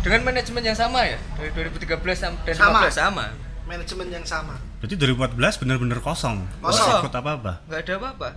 dengan 0.00 0.20
manajemen 0.24 0.62
yang 0.64 0.74
sama 0.74 1.00
ya 1.04 1.18
dari 1.32 1.50
2013 1.54 1.86
sam- 2.12 2.40
dan 2.42 2.54
Sama. 2.56 2.82
15 2.82 2.90
sama 2.90 3.24
manajemen 3.64 4.06
yang 4.10 4.26
sama 4.26 4.58
Berarti 4.80 4.96
2014 4.96 5.60
benar-benar 5.60 6.00
kosong. 6.00 6.40
Kosong. 6.58 7.04
ikut 7.04 7.14
apa-apa. 7.14 7.52
nggak 7.68 7.80
ada 7.84 7.94
apa-apa 8.00 8.28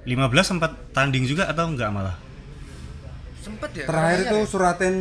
15 0.00 0.16
sempat 0.46 0.72
tanding 0.96 1.28
juga 1.28 1.44
atau 1.44 1.68
enggak 1.68 1.90
malah? 1.92 2.16
sempet 3.40 3.72
ya 3.72 3.84
Terakhir 3.88 4.18
itu 4.28 4.36
ya. 4.36 4.46
Suraten 4.46 4.94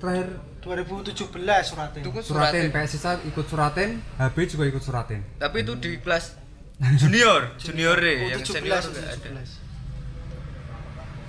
terakhir 0.00 0.28
2017 0.64 1.28
suratnya 1.68 2.00
itu 2.00 2.08
kan 2.08 2.22
Suraten 2.24 2.62
Suraten. 2.88 3.16
Ikut 3.28 3.46
Suraten, 3.46 3.90
HB 4.16 4.36
juga 4.48 4.64
ikut 4.64 4.82
Suraten. 4.82 5.20
tapi 5.36 5.56
itu 5.60 5.72
di 5.76 5.90
kelas 6.00 6.24
junior 7.00 7.52
junior 7.60 7.96
deh 8.00 8.32
yang 8.32 8.40
U17 8.40 8.48
senior 8.48 8.80
nggak 8.80 9.04
ada 9.12 9.30
U17 9.36 9.50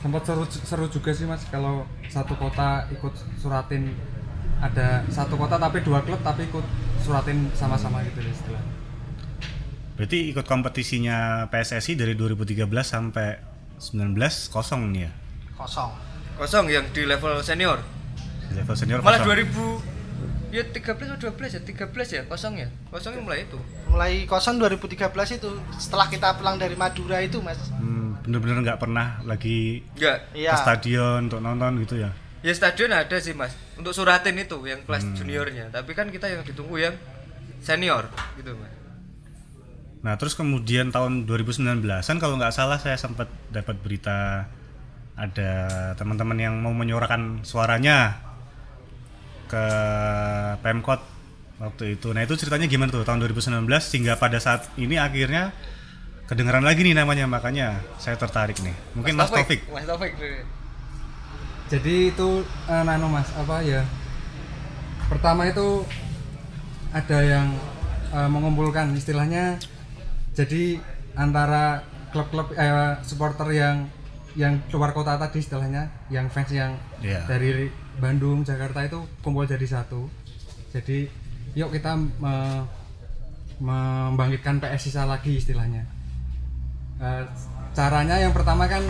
Sempat 0.04 0.22
seru, 0.28 0.44
seru 0.48 0.86
juga 0.92 1.12
sih 1.16 1.24
Mas 1.24 1.44
kalau 1.48 1.88
satu 2.12 2.36
kota 2.36 2.88
ikut 2.92 3.12
Suraten 3.40 3.92
ada 4.64 4.88
satu 5.08 5.36
kota 5.36 5.60
tapi 5.60 5.84
dua 5.84 6.00
klub 6.00 6.24
tapi 6.24 6.48
ikut 6.48 6.64
Suraten 6.98 7.52
sama-sama 7.52 8.00
gitu 8.02 8.18
deh 8.18 8.32
istilah. 8.32 8.64
Berarti 9.94 10.32
ikut 10.32 10.48
kompetisinya 10.48 11.18
PSSI 11.48 11.94
dari 11.94 12.16
2013 12.16 12.64
sampai 12.82 13.38
19 13.78 14.16
kosong 14.50 14.90
nih 14.90 15.04
ya. 15.04 15.12
kosong 15.54 15.92
kosong 16.34 16.66
yang 16.66 16.82
di 16.90 17.04
level 17.04 17.38
senior 17.40 17.78
di 18.48 18.56
level 18.56 18.74
senior 18.74 19.00
Malah 19.00 19.22
kosong. 19.22 19.38
2000 20.50 20.56
ya 20.56 20.64
13 20.66 21.14
atau 21.14 21.30
12 21.30 21.46
ya? 21.52 21.62
13 21.62 21.94
ya 22.10 22.22
kosong 22.26 22.54
ya? 22.58 22.68
Kosongnya 22.90 23.22
mulai 23.22 23.44
itu. 23.44 23.60
mulai 23.86 24.26
kosong 24.26 24.58
2013 24.58 25.04
itu 25.38 25.50
setelah 25.76 26.08
kita 26.08 26.34
pulang 26.34 26.58
dari 26.58 26.74
Madura 26.74 27.20
itu 27.20 27.38
mas 27.40 27.60
Hmm, 27.70 28.18
bener-bener 28.22 28.64
nggak 28.64 28.80
pernah 28.80 29.22
lagi 29.22 29.86
Enggak. 29.94 30.18
iya 30.34 30.52
ke 30.52 30.58
stadion 30.58 31.28
untuk 31.28 31.38
nonton 31.38 31.78
gitu 31.78 32.02
ya 32.02 32.10
Ya 32.44 32.52
stadion 32.52 32.92
ada 32.92 33.18
sih 33.18 33.32
mas. 33.32 33.56
Untuk 33.74 33.96
suratin 33.96 34.36
itu 34.36 34.60
yang 34.68 34.84
kelas 34.84 35.04
Hmm. 35.04 35.16
juniornya. 35.16 35.72
Tapi 35.72 35.96
kan 35.96 36.12
kita 36.12 36.28
yang 36.28 36.44
ditunggu 36.44 36.76
yang 36.78 36.96
senior 37.64 38.12
gitu 38.36 38.52
mas. 38.54 38.72
Nah 40.04 40.20
terus 40.20 40.36
kemudian 40.36 40.92
tahun 40.92 41.24
2019an 41.24 42.20
kalau 42.20 42.36
nggak 42.36 42.52
salah 42.52 42.76
saya 42.76 43.00
sempat 43.00 43.32
dapat 43.48 43.80
berita 43.80 44.44
ada 45.16 45.52
teman-teman 45.96 46.36
yang 46.36 46.60
mau 46.60 46.76
menyuarakan 46.76 47.48
suaranya 47.48 48.20
ke 49.48 49.64
Pemkot 50.60 51.00
waktu 51.62 51.96
itu. 51.96 52.12
Nah 52.12 52.26
itu 52.26 52.36
ceritanya 52.36 52.68
gimana 52.68 52.92
tuh 52.92 53.08
tahun 53.08 53.24
2019 53.24 53.64
sehingga 53.80 54.20
pada 54.20 54.42
saat 54.44 54.68
ini 54.76 55.00
akhirnya 55.00 55.56
kedengeran 56.28 56.66
lagi 56.66 56.84
nih 56.84 56.98
namanya 56.98 57.24
makanya 57.24 57.80
saya 57.96 58.18
tertarik 58.18 58.60
nih. 58.60 58.76
Mungkin 58.98 59.14
Mas, 59.16 59.32
Taufik. 59.32 59.64
Mas 59.70 59.88
Taufik. 59.88 60.12
Jadi 61.74 62.14
itu 62.14 62.30
eh, 62.70 62.84
nano 62.86 63.10
mas 63.10 63.34
apa 63.34 63.66
ya 63.66 63.82
pertama 65.10 65.50
itu 65.50 65.82
ada 66.94 67.20
yang 67.20 67.48
eh, 68.14 68.30
mengumpulkan 68.30 68.94
istilahnya 68.94 69.58
jadi 70.34 70.78
antara 71.14 71.82
klub-klub 72.14 72.54
eh, 72.54 72.94
supporter 73.02 73.50
yang 73.50 73.90
yang 74.34 74.62
keluar 74.66 74.94
kota 74.94 75.18
tadi 75.18 75.42
istilahnya 75.42 75.90
yang 76.10 76.26
fans 76.26 76.50
yang 76.50 76.74
Iya. 77.02 77.26
dari 77.26 77.70
Bandung 77.98 78.42
Jakarta 78.42 78.82
itu 78.82 78.98
kumpul 79.22 79.46
jadi 79.46 79.62
satu. 79.62 80.10
Jadi 80.74 81.06
yuk 81.54 81.70
kita 81.70 81.94
me- 81.94 82.66
membangkitkan 83.62 84.58
PS 84.58 84.90
sisa 84.90 85.06
lagi 85.06 85.38
istilahnya. 85.38 85.86
Eh, 86.98 87.24
caranya 87.74 88.18
yang 88.18 88.34
pertama 88.34 88.66
kan 88.66 88.82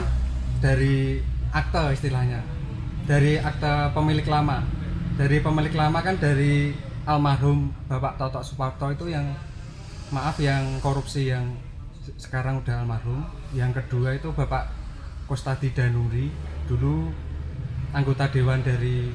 dari 0.64 1.20
akte 1.52 1.92
istilahnya 1.92 2.40
dari 3.04 3.40
akte 3.40 3.92
pemilik 3.92 4.28
lama. 4.28 4.64
Dari 5.14 5.38
pemilik 5.44 5.74
lama 5.76 6.00
kan 6.02 6.18
dari 6.18 6.74
almarhum 7.06 7.70
Bapak 7.86 8.18
Toto 8.18 8.42
Suparto 8.42 8.90
itu 8.90 9.12
yang 9.12 9.28
maaf 10.10 10.40
yang 10.40 10.80
korupsi 10.80 11.30
yang 11.30 11.54
se- 12.02 12.16
sekarang 12.18 12.64
udah 12.64 12.82
almarhum. 12.82 13.28
Yang 13.54 13.84
kedua 13.84 14.16
itu 14.18 14.32
Bapak 14.34 14.72
Kostadi 15.28 15.72
Danuri 15.76 16.32
dulu 16.66 17.12
anggota 17.94 18.26
dewan 18.32 18.64
dari 18.66 19.12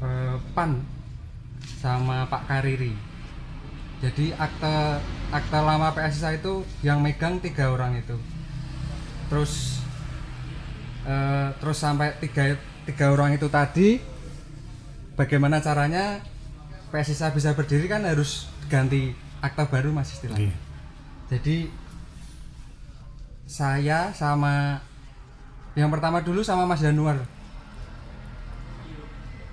eh, 0.00 0.36
PAN 0.56 0.80
sama 1.82 2.24
Pak 2.30 2.48
Kariri. 2.48 2.94
Jadi 4.00 4.32
akte 4.32 5.04
akte 5.28 5.58
lama 5.60 5.92
PSSA 5.92 6.40
itu 6.40 6.64
yang 6.80 7.04
megang 7.04 7.36
tiga 7.36 7.68
orang 7.68 8.00
itu. 8.00 8.16
Terus 9.28 9.79
eh, 11.10 11.48
terus 11.58 11.78
sampai 11.82 12.14
tiga 12.22 12.54
tiga 12.86 13.10
orang 13.10 13.34
itu 13.34 13.50
tadi 13.50 13.98
bagaimana 15.18 15.58
caranya 15.58 16.22
PSSA 16.94 17.34
bisa 17.34 17.50
berdiri 17.58 17.90
kan 17.90 18.06
harus 18.06 18.46
ganti 18.70 19.10
akta 19.42 19.66
baru 19.66 19.90
mas 19.90 20.14
istilahnya. 20.14 20.54
Iya. 20.54 20.56
jadi 21.30 21.56
saya 23.50 24.14
sama 24.14 24.78
yang 25.74 25.90
pertama 25.90 26.22
dulu 26.22 26.42
sama 26.46 26.70
Mas 26.70 26.82
Januar. 26.82 27.18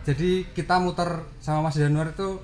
Jadi 0.05 0.45
kita 0.53 0.77
muter 0.77 1.25
sama 1.41 1.65
Mas 1.65 1.77
Januar 1.77 2.13
itu 2.13 2.37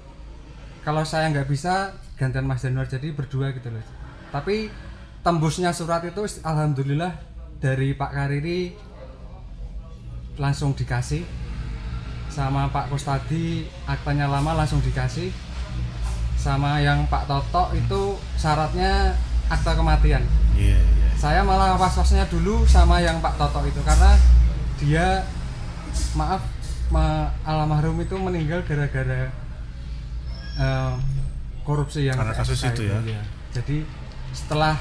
kalau 0.81 1.05
saya 1.05 1.29
nggak 1.29 1.45
bisa 1.45 1.93
gantian 2.17 2.49
Mas 2.49 2.65
Januar. 2.65 2.89
Jadi 2.89 3.13
berdua 3.13 3.53
gitu 3.53 3.69
loh. 3.69 3.85
Tapi 4.33 4.73
tembusnya 5.21 5.69
surat 5.71 6.01
itu 6.05 6.25
alhamdulillah 6.41 7.17
dari 7.61 7.93
Pak 7.93 8.11
Kariri 8.11 8.73
langsung 10.37 10.73
dikasih 10.73 11.21
sama 12.33 12.65
Pak 12.73 12.89
Kustadi 12.89 13.69
aktanya 13.85 14.25
lama 14.25 14.57
langsung 14.57 14.81
dikasih 14.81 15.29
sama 16.37 16.81
yang 16.81 17.05
Pak 17.05 17.29
Toto 17.29 17.71
itu 17.77 18.17
syaratnya 18.35 19.13
akta 19.47 19.77
kematian 19.77 20.25
Iya, 20.53 20.77
iya. 20.77 21.09
saya 21.17 21.41
malah 21.41 21.73
was-wasnya 21.81 22.29
dulu 22.29 22.61
sama 22.69 23.01
yang 23.01 23.17
Pak 23.21 23.37
Toto 23.41 23.65
itu 23.65 23.81
karena 23.81 24.13
dia 24.77 25.25
maaf 26.13 26.41
ma, 26.93 27.33
almarhum 27.41 27.97
itu 28.01 28.13
meninggal 28.17 28.61
gara-gara 28.65 29.33
eh, 30.61 30.93
korupsi 31.65 32.05
yang 32.05 32.17
Karena 32.17 32.37
kasus 32.37 32.61
PSK 32.61 32.69
itu 32.77 32.83
ya? 32.85 32.97
iya. 33.01 33.21
jadi 33.49 33.81
setelah 34.33 34.77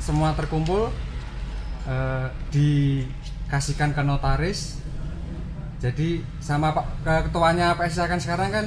semua 0.00 0.32
terkumpul 0.32 0.88
eh, 1.84 2.26
dikasihkan 2.48 3.92
ke 3.92 4.00
notaris 4.00 4.79
jadi 5.80 6.20
sama 6.44 6.76
Pak 6.76 6.86
ke- 7.00 7.22
ketuanya 7.32 7.72
PSK 7.72 8.04
kan 8.04 8.20
sekarang 8.20 8.48
kan 8.52 8.66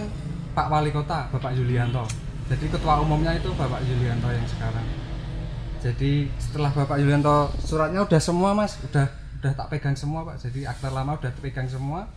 Pak 0.58 0.68
Wali 0.74 0.90
Kota 0.90 1.30
Bapak 1.30 1.54
Yulianto. 1.54 2.10
Jadi 2.50 2.66
ketua 2.74 3.00
umumnya 3.06 3.38
itu 3.38 3.54
Bapak 3.54 3.86
Yulianto 3.86 4.34
yang 4.34 4.46
sekarang. 4.50 4.86
Jadi 5.78 6.26
setelah 6.42 6.74
Bapak 6.74 6.98
Yulianto 6.98 7.54
suratnya 7.62 8.02
udah 8.02 8.18
semua 8.18 8.58
mas. 8.58 8.82
Udah 8.82 9.06
udah 9.40 9.54
tak 9.54 9.70
pegang 9.70 9.94
semua 9.94 10.26
pak. 10.26 10.42
Jadi 10.42 10.66
akta 10.66 10.90
lama 10.90 11.14
udah 11.14 11.30
pegang 11.38 11.70
semua. 11.70 12.10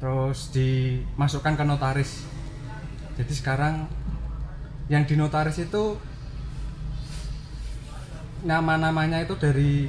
Terus 0.00 0.48
dimasukkan 0.56 1.52
ke 1.52 1.64
notaris. 1.68 2.24
Jadi 3.20 3.32
sekarang 3.36 3.84
yang 4.88 5.04
di 5.04 5.14
notaris 5.16 5.60
itu 5.60 6.00
nama-namanya 8.44 9.24
itu 9.24 9.36
dari 9.36 9.88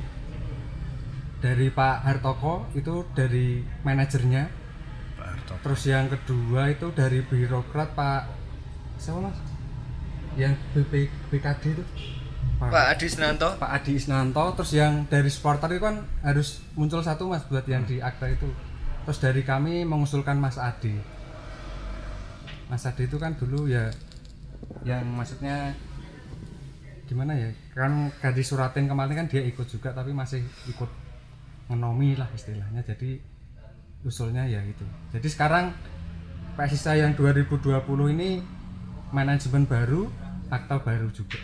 dari 1.45 1.69
Pak 1.69 2.01
Hartoko 2.01 2.73
itu 2.73 3.05
dari 3.13 3.62
manajernya. 3.86 4.49
Pak 5.13 5.27
Harto. 5.29 5.53
terus 5.62 5.86
yang 5.86 6.10
kedua 6.10 6.73
itu 6.73 6.89
dari 6.89 7.21
birokrat 7.21 7.93
Pak 7.93 8.21
siapa 8.97 9.29
mas? 9.29 9.38
Yang 10.34 10.58
BP, 10.73 10.93
BKD 11.29 11.63
itu? 11.77 11.84
Pak 12.58 12.97
Adi 12.97 13.08
Senanto. 13.08 13.53
Pak 13.62 13.71
Adi 13.77 13.93
Isnanto. 13.93 14.58
Terus 14.58 14.71
yang 14.73 15.05
dari 15.05 15.29
supporter 15.29 15.69
itu 15.77 15.86
kan 15.86 16.01
harus 16.25 16.65
muncul 16.73 17.05
satu 17.05 17.29
mas 17.29 17.45
buat 17.45 17.63
yang 17.69 17.86
di 17.86 18.01
akta 18.01 18.25
itu. 18.25 18.49
Terus 19.05 19.21
dari 19.21 19.45
kami 19.45 19.86
mengusulkan 19.86 20.41
Mas 20.41 20.58
Adi. 20.58 20.97
Mas 22.65 22.89
Adi 22.89 23.05
itu 23.05 23.21
kan 23.21 23.38
dulu 23.38 23.69
ya 23.69 23.93
yang 24.81 25.05
maksudnya 25.13 25.77
gimana 27.05 27.38
ya 27.38 27.53
kan 27.77 28.10
gadis 28.17 28.49
suratin 28.49 28.89
kemarin 28.89 29.13
kan 29.13 29.27
dia 29.29 29.45
ikut 29.45 29.69
juga 29.69 29.93
tapi 29.93 30.10
masih 30.10 30.41
ikut 30.65 31.04
ngenomi 31.67 32.13
lah 32.13 32.30
istilahnya 32.32 32.82
jadi 32.82 33.17
usulnya 34.06 34.45
ya 34.45 34.62
itu 34.62 34.86
jadi 35.10 35.28
sekarang 35.28 35.73
PSISA 36.56 37.01
yang 37.01 37.17
2020 37.17 37.73
ini 38.15 38.39
manajemen 39.10 39.65
baru 39.65 40.08
akta 40.47 40.80
baru 40.80 41.10
juga 41.10 41.41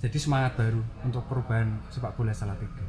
jadi 0.00 0.16
semangat 0.16 0.56
baru 0.56 0.80
untuk 1.04 1.28
perubahan 1.28 1.76
sepak 1.88 2.16
bola 2.16 2.32
Salatiga 2.32 2.80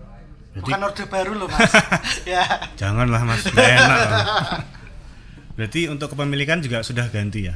Berarti 0.51 0.67
bukan 0.67 0.81
orde 0.83 1.03
baru 1.07 1.31
loh 1.35 1.47
mas 1.47 1.71
ya 2.27 2.43
janganlah 2.75 3.23
Mas, 3.23 3.43
enak. 3.47 3.99
loh. 4.03 4.25
Berarti 5.51 5.87
untuk 5.87 6.11
kepemilikan 6.11 6.59
juga 6.59 6.79
sudah 6.81 7.07
ganti 7.07 7.47
ya? 7.47 7.55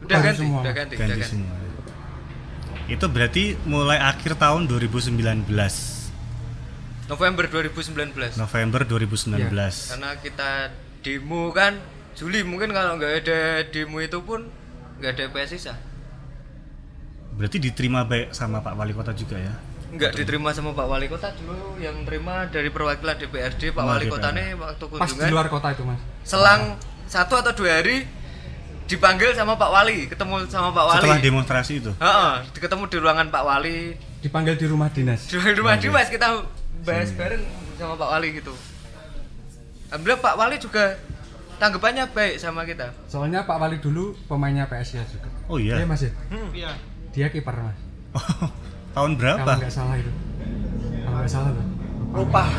Udah 0.00 0.16
Baru 0.16 0.26
ganti, 0.30 0.40
semua. 0.40 0.60
udah 0.62 0.74
ganti, 0.74 0.94
udah 0.94 1.06
Ganti 1.06 1.20
ganti. 1.20 1.30
semua. 1.30 1.54
Itu 2.88 3.06
berarti 3.06 3.44
mulai 3.62 3.98
akhir 4.00 4.38
tahun 4.38 4.66
2019, 4.66 5.46
November 7.10 7.44
2019. 7.44 8.38
November 8.38 8.80
2019. 8.86 9.50
Karena 9.90 10.10
kita 10.16 10.50
demo 11.02 11.50
kan 11.50 11.74
Juli 12.14 12.46
mungkin 12.46 12.70
kalau 12.70 12.94
nggak 12.94 13.12
ada 13.24 13.40
demo 13.66 13.98
itu 13.98 14.22
pun 14.22 14.46
nggak 15.02 15.10
ada 15.10 15.24
PSISA. 15.28 15.74
Berarti 17.34 17.56
diterima 17.58 18.04
baik 18.04 18.30
sama 18.30 18.60
Pak 18.60 18.74
Wali 18.74 18.92
Kota 18.92 19.10
juga 19.10 19.36
ya? 19.36 19.54
Nggak 19.90 20.22
diterima 20.22 20.54
sama 20.54 20.70
Pak 20.70 20.86
Wali 20.86 21.10
Kota 21.10 21.34
dulu 21.34 21.74
yang 21.78 22.06
terima 22.06 22.46
dari 22.46 22.70
perwakilan 22.70 23.18
DPRD 23.18 23.74
Pak 23.74 23.82
Oh, 23.82 23.90
Wali. 23.90 24.06
Kota 24.06 24.30
nih 24.30 24.54
waktu 24.54 24.84
pas 24.86 25.08
di 25.08 25.18
kunjungan 25.18 25.32
luar 25.34 25.48
kota 25.48 25.68
itu 25.74 25.82
mas 25.82 25.98
selang 26.22 26.78
satu 27.10 27.42
atau 27.42 27.50
dua 27.50 27.82
hari 27.82 28.06
dipanggil 28.86 29.34
sama 29.34 29.58
Pak 29.58 29.70
Wali 29.70 30.06
ketemu 30.06 30.46
sama 30.46 30.70
Pak 30.70 30.84
Wali 30.84 31.00
Setelah 31.02 31.18
demonstrasi 31.18 31.72
itu. 31.82 31.90
Heeh, 31.96 32.34
ketemu 32.54 32.84
di 32.86 32.96
ruangan 33.02 33.26
Pak 33.34 33.42
Wali 33.42 33.78
dipanggil 34.20 34.54
di 34.54 34.66
rumah 34.68 34.92
dinas 34.92 35.26
di 35.26 35.34
rumah 35.56 35.74
Oke. 35.74 35.88
Dimas 35.88 36.06
kita 36.06 36.28
bahas 36.84 37.10
bareng 37.12 37.42
sama 37.76 37.94
Pak 37.96 38.08
Wali 38.16 38.28
gitu. 38.36 38.54
Alhamdulillah 39.90 40.22
Pak 40.22 40.34
Wali 40.38 40.56
juga 40.60 40.84
tanggapannya 41.58 42.04
baik 42.12 42.34
sama 42.40 42.62
kita. 42.64 42.94
Soalnya 43.10 43.44
Pak 43.44 43.56
Wali 43.58 43.76
dulu 43.82 44.16
pemainnya 44.24 44.64
PSIA 44.64 45.04
juga. 45.08 45.28
Oh 45.50 45.58
iya. 45.58 45.82
Iya 45.82 45.86
mas 45.86 46.02
ya? 46.04 46.12
Hmm. 46.30 46.50
iya. 46.54 46.70
Dia 47.10 47.26
kiper 47.28 47.52
mas. 47.52 47.78
Tahun 48.94 49.12
kalau 49.14 49.18
berapa? 49.18 49.52
nggak 49.60 49.72
salah 49.72 49.96
itu. 49.98 50.12
Kalau 51.04 51.16
nggak 51.20 51.30
salah 51.30 51.50
tuh 51.52 51.66
lupa. 52.10 52.42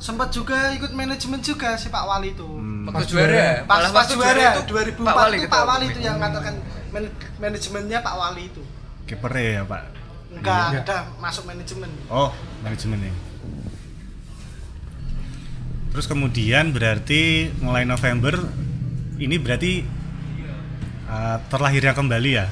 Sempat 0.00 0.32
juga 0.32 0.72
ikut 0.72 0.96
manajemen 0.96 1.44
juga 1.44 1.76
si 1.76 1.92
Pak 1.92 2.04
Wali 2.08 2.32
itu. 2.32 2.46
Hmm. 2.46 2.88
Waktu 2.88 2.96
Pas 2.96 3.06
juara, 3.06 3.48
Pas 3.68 3.84
pas 3.84 3.92
waktu 3.92 4.14
juara 4.16 4.48
itu 4.56 4.62
2004 4.72 5.04
Pak 5.04 5.16
Wali 5.16 5.36
itu 5.36 5.48
Pak 5.52 5.64
Wali 5.68 5.86
itu 5.92 6.00
yang 6.00 6.16
mengatakan 6.16 6.54
man- 6.88 7.12
manajemennya 7.36 7.98
Pak 8.00 8.14
Wali 8.16 8.42
itu. 8.48 8.62
Kiper 9.04 9.32
ya 9.36 9.62
pak 9.66 9.99
Enggak, 10.30 10.64
Enggak. 10.72 10.82
ada 10.84 10.96
masuk 11.18 11.44
manajemen. 11.44 11.90
oh 12.08 12.30
manajemennya 12.62 13.12
terus 15.90 16.06
kemudian 16.06 16.70
berarti 16.70 17.50
mulai 17.58 17.82
November 17.82 18.38
ini 19.18 19.36
berarti 19.36 19.82
uh, 21.04 21.42
terlahirnya 21.50 21.92
kembali 21.92 22.30
ya 22.32 22.46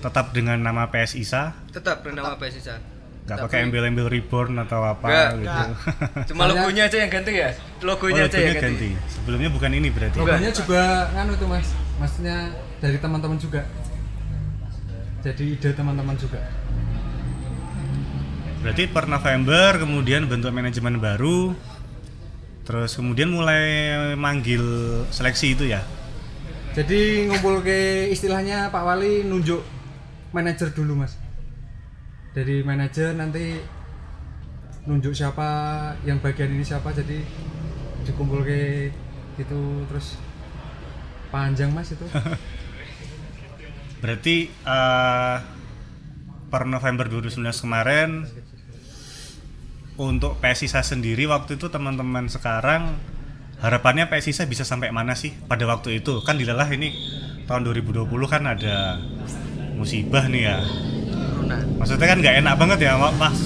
tetap 0.00 0.32
dengan 0.32 0.56
nama 0.58 0.88
PS 0.88 1.16
ISA 1.18 1.52
Tetap 1.70 2.00
bernama 2.00 2.36
PSISA. 2.36 2.76
nggak 3.24 3.36
Tapi- 3.36 3.44
pakai 3.46 3.58
embel-embel 3.62 4.04
reborn 4.06 4.56
atau 4.58 4.80
apa 4.82 5.06
Nggak, 5.06 5.28
gitu 5.32 5.44
nggak. 5.44 5.68
Cuma 6.28 6.40
Soalnya- 6.42 6.60
logonya 6.60 6.82
aja 6.84 6.96
yang 6.98 7.10
ganti 7.10 7.32
ya. 7.34 7.48
oh, 7.48 7.84
Logonya 7.84 8.22
aja 8.22 8.32
logonya 8.32 8.44
yang 8.46 8.56
ganti. 8.58 8.88
ganti 8.92 9.12
sebelumnya 9.12 9.48
bukan 9.48 9.70
ini 9.70 9.88
berarti 9.88 10.16
Enggak. 10.16 10.28
Logonya 10.34 10.50
juga 10.52 10.82
nganu 11.10 11.32
tuh 11.34 11.48
mas, 11.48 11.68
maksudnya 11.98 12.36
dari 12.78 12.96
teman-teman 12.96 13.38
juga. 13.38 13.62
Jadi 15.20 15.44
ide 15.50 15.70
teman-teman 15.72 16.16
juga. 16.16 16.40
Berarti 18.64 18.88
per 18.88 19.04
November 19.12 19.76
kemudian 19.76 20.24
bentuk 20.24 20.48
manajemen 20.48 20.96
baru 20.96 21.52
terus 22.64 22.96
kemudian 22.96 23.28
mulai 23.28 23.92
manggil 24.16 24.64
seleksi 25.12 25.52
itu 25.52 25.68
ya 25.68 25.84
Jadi 26.74 27.30
ngumpul 27.30 27.62
ke 27.62 28.10
istilahnya 28.10 28.66
Pak 28.66 28.82
Wali 28.82 29.22
nunjuk 29.22 29.62
manajer 30.34 30.74
dulu 30.74 31.06
mas. 31.06 31.14
Dari 32.34 32.66
manajer 32.66 33.14
nanti 33.14 33.62
nunjuk 34.82 35.14
siapa 35.14 35.46
yang 36.02 36.18
bagian 36.18 36.50
ini 36.50 36.66
siapa 36.66 36.90
jadi 36.90 37.22
dikumpul 38.02 38.42
ke 38.42 38.90
gitu 39.38 39.86
terus 39.86 40.18
panjang 41.30 41.70
mas 41.70 41.94
itu. 41.94 42.02
Berarti 44.02 44.50
eh, 44.50 45.36
per 46.50 46.62
November 46.66 47.06
2019 47.06 47.38
kemarin 47.62 48.26
untuk 49.96 50.38
PSISA 50.38 50.82
sendiri 50.82 51.24
waktu 51.24 51.54
itu 51.54 51.66
teman-teman 51.68 52.26
sekarang 52.26 52.98
harapannya 53.56 54.06
PSISA 54.06 54.44
bisa 54.44 54.62
sampai 54.62 54.90
mana 54.90 55.14
sih 55.14 55.30
pada 55.44 55.62
waktu 55.64 55.98
itu? 55.98 56.18
Kan 56.20 56.34
dilelah 56.34 56.66
ini 56.68 56.90
tahun 57.44 57.62
2020 57.64 58.02
kan 58.24 58.42
ada 58.44 58.98
musibah 59.74 60.26
nih 60.26 60.42
ya. 60.44 60.56
Corona. 61.30 61.56
Maksudnya 61.78 62.06
kan 62.06 62.18
nggak 62.18 62.36
enak 62.40 62.54
banget 62.56 62.78
ya 62.82 62.92
pas 63.14 63.36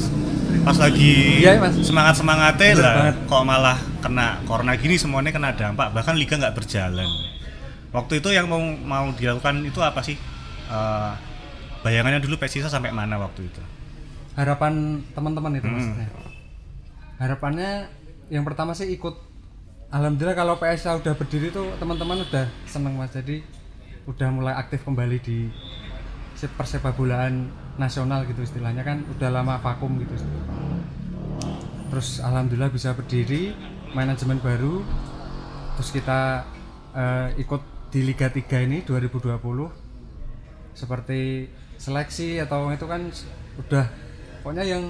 pas 0.58 0.76
lagi 0.78 1.40
Iya, 1.40 1.56
Mas. 1.58 1.76
semangat 1.80 2.14
semangatnya 2.14 2.68
lah 2.74 2.94
banget. 2.98 3.16
kok 3.24 3.42
malah 3.42 3.78
kena 3.98 4.26
corona 4.44 4.72
gini 4.74 4.96
semuanya 4.96 5.28
kena 5.28 5.52
dampak 5.52 5.92
bahkan 5.92 6.16
liga 6.16 6.34
nggak 6.34 6.52
berjalan. 6.54 7.08
Waktu 7.88 8.20
itu 8.20 8.28
yang 8.30 8.46
mau 8.46 8.60
mau 8.60 9.12
dilakukan 9.12 9.60
itu 9.62 9.80
apa 9.80 10.00
sih? 10.00 10.16
Eh, 10.68 11.12
bayangannya 11.78 12.20
dulu 12.20 12.36
PSISA 12.36 12.68
sampai 12.68 12.88
mana 12.90 13.16
waktu 13.16 13.44
itu? 13.44 13.60
Harapan 14.34 15.04
teman-teman 15.12 15.52
itu 15.54 15.64
Hmm. 15.64 15.74
maksudnya. 15.74 16.08
Harapannya 17.18 17.90
yang 18.30 18.46
pertama 18.46 18.72
sih 18.72 18.88
ikut. 18.94 19.14
Alhamdulillah 19.88 20.36
kalau 20.36 20.54
PSA 20.60 21.00
udah 21.00 21.14
berdiri 21.16 21.48
tuh 21.48 21.66
teman-teman 21.80 22.22
udah 22.22 22.46
seneng 22.68 22.94
mas. 22.94 23.10
Jadi 23.10 23.42
udah 24.06 24.28
mulai 24.30 24.54
aktif 24.54 24.84
kembali 24.84 25.18
di 25.20 25.48
se- 26.38 26.50
persepak 26.52 26.94
bolaan 26.94 27.50
nasional 27.80 28.22
gitu 28.28 28.44
istilahnya 28.46 28.86
kan. 28.86 29.02
Udah 29.16 29.32
lama 29.32 29.58
vakum 29.58 29.98
gitu. 29.98 30.14
Terus 31.88 32.20
alhamdulillah 32.20 32.70
bisa 32.70 32.92
berdiri 32.92 33.56
manajemen 33.96 34.38
baru. 34.38 34.84
Terus 35.80 35.90
kita 35.90 36.44
eh, 36.94 37.28
ikut 37.40 37.62
di 37.88 38.04
Liga 38.04 38.28
3 38.28 38.68
ini 38.68 38.84
2020 38.84 39.40
seperti 40.76 41.48
seleksi 41.80 42.38
atau 42.38 42.68
itu 42.70 42.84
kan 42.84 43.00
udah 43.56 43.86
pokoknya 44.44 44.64
yang 44.68 44.84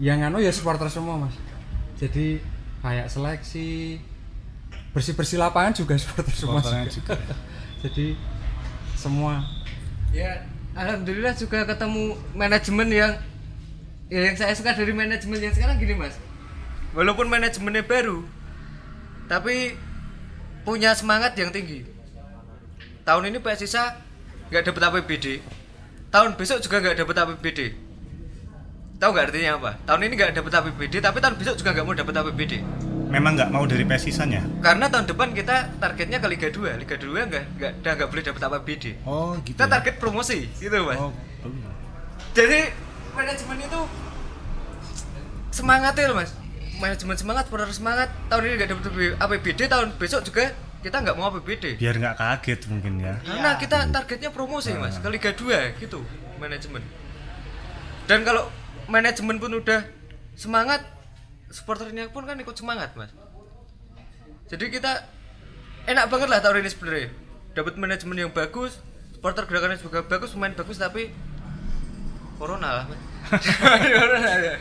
yang 0.00 0.22
anu 0.24 0.40
ya 0.40 0.52
supporter 0.54 0.88
semua 0.88 1.16
mas 1.26 1.34
jadi 2.00 2.40
kayak 2.80 3.06
seleksi 3.12 4.00
bersih 4.92 5.14
bersih 5.16 5.38
lapangan 5.40 5.72
juga 5.72 5.96
supporter 6.02 6.34
semua 6.36 6.60
Supporternya 6.60 6.88
juga. 6.92 7.14
jadi 7.82 8.06
semua 8.96 9.42
Ya, 10.12 10.44
alhamdulillah 10.76 11.32
juga 11.32 11.64
ketemu 11.64 12.12
manajemen 12.36 12.84
yang 12.92 13.12
ya 14.12 14.20
yang 14.28 14.36
saya 14.36 14.52
suka 14.52 14.76
dari 14.76 14.92
manajemen 14.92 15.40
yang 15.40 15.56
sekarang 15.56 15.80
gini, 15.80 15.96
Mas. 15.96 16.20
Walaupun 16.92 17.32
manajemennya 17.32 17.80
baru, 17.80 18.20
tapi 19.24 19.72
punya 20.68 20.92
semangat 20.92 21.32
yang 21.40 21.48
tinggi. 21.48 21.88
Tahun 23.08 23.24
ini 23.24 23.40
PSISA 23.40 24.04
nggak 24.52 24.68
dapat 24.68 24.82
APBD. 24.92 25.40
Tahun 26.12 26.36
besok 26.36 26.60
juga 26.60 26.84
nggak 26.84 27.00
dapat 27.00 27.16
APBD. 27.24 27.72
Tahu 29.02 29.10
nggak 29.10 29.34
artinya 29.34 29.50
apa? 29.58 29.70
Tahun 29.82 30.00
ini 30.06 30.14
nggak 30.14 30.30
dapat 30.38 30.52
APBD, 30.62 31.02
tapi 31.02 31.18
tahun 31.18 31.34
besok 31.34 31.58
juga 31.58 31.74
nggak 31.74 31.86
mau 31.90 31.94
dapat 31.98 32.14
APBD. 32.22 32.62
Memang 33.10 33.34
nggak 33.34 33.50
mau 33.50 33.66
dari 33.66 33.82
PSISA-nya? 33.82 34.46
Karena 34.62 34.86
tahun 34.86 35.10
depan 35.10 35.34
kita 35.34 35.74
targetnya 35.82 36.22
ke 36.22 36.28
Liga 36.30 36.48
2. 36.54 36.78
Liga 36.78 36.94
2 36.94 37.10
nggak 37.10 37.44
nggak 37.58 37.72
udah 37.82 37.92
nggak 37.98 38.08
boleh 38.14 38.22
dapat 38.22 38.40
APBD. 38.46 38.84
Oh 39.02 39.34
gitu. 39.42 39.58
Kita 39.58 39.66
ya? 39.66 39.70
target 39.74 39.94
promosi, 39.98 40.46
gitu 40.54 40.78
mas. 40.86 41.02
Oh, 41.02 41.10
Jadi 42.30 42.70
manajemen 43.18 43.58
itu 43.58 43.80
semangatnya 45.50 46.04
loh 46.06 46.16
mas. 46.22 46.30
Manajemen 46.78 47.16
semangat, 47.18 47.50
supporter 47.50 47.74
semangat. 47.74 48.08
Tahun 48.30 48.42
ini 48.46 48.54
nggak 48.54 48.70
dapat 48.70 48.84
APBD, 49.18 49.60
tahun 49.66 49.98
besok 49.98 50.22
juga 50.30 50.54
kita 50.78 51.02
nggak 51.02 51.18
mau 51.18 51.26
APBD. 51.34 51.74
biar 51.74 51.98
nggak 51.98 52.22
kaget 52.22 52.70
mungkin 52.70 53.02
ya. 53.02 53.18
Karena 53.26 53.58
kita 53.58 53.90
targetnya 53.90 54.30
promosi 54.30 54.70
mas, 54.78 55.02
ke 55.02 55.10
Liga 55.10 55.34
2 55.34 55.82
gitu 55.82 56.06
manajemen. 56.38 56.86
Dan 58.06 58.22
kalau 58.22 58.61
manajemen 58.92 59.40
pun 59.40 59.56
udah 59.56 59.80
semangat, 60.36 60.84
supporternya 61.48 62.12
pun 62.12 62.28
kan 62.28 62.36
ikut 62.36 62.52
semangat 62.52 62.92
mas. 62.92 63.08
Jadi 64.46 64.68
kita 64.68 65.08
enak 65.88 66.12
banget 66.12 66.28
lah 66.28 66.44
tahun 66.44 66.60
ini 66.60 66.68
sebenarnya. 66.68 67.08
Dapat 67.52 67.74
manajemen 67.76 68.16
yang 68.18 68.30
bagus, 68.30 68.76
supporter 69.10 69.44
gerakannya 69.44 69.80
juga 69.80 70.04
bagus, 70.04 70.32
pemain 70.32 70.52
bagus 70.52 70.76
tapi 70.76 71.08
corona 72.36 72.68
lah. 72.74 72.84
Mas. 72.84 73.00
ya. 74.44 74.58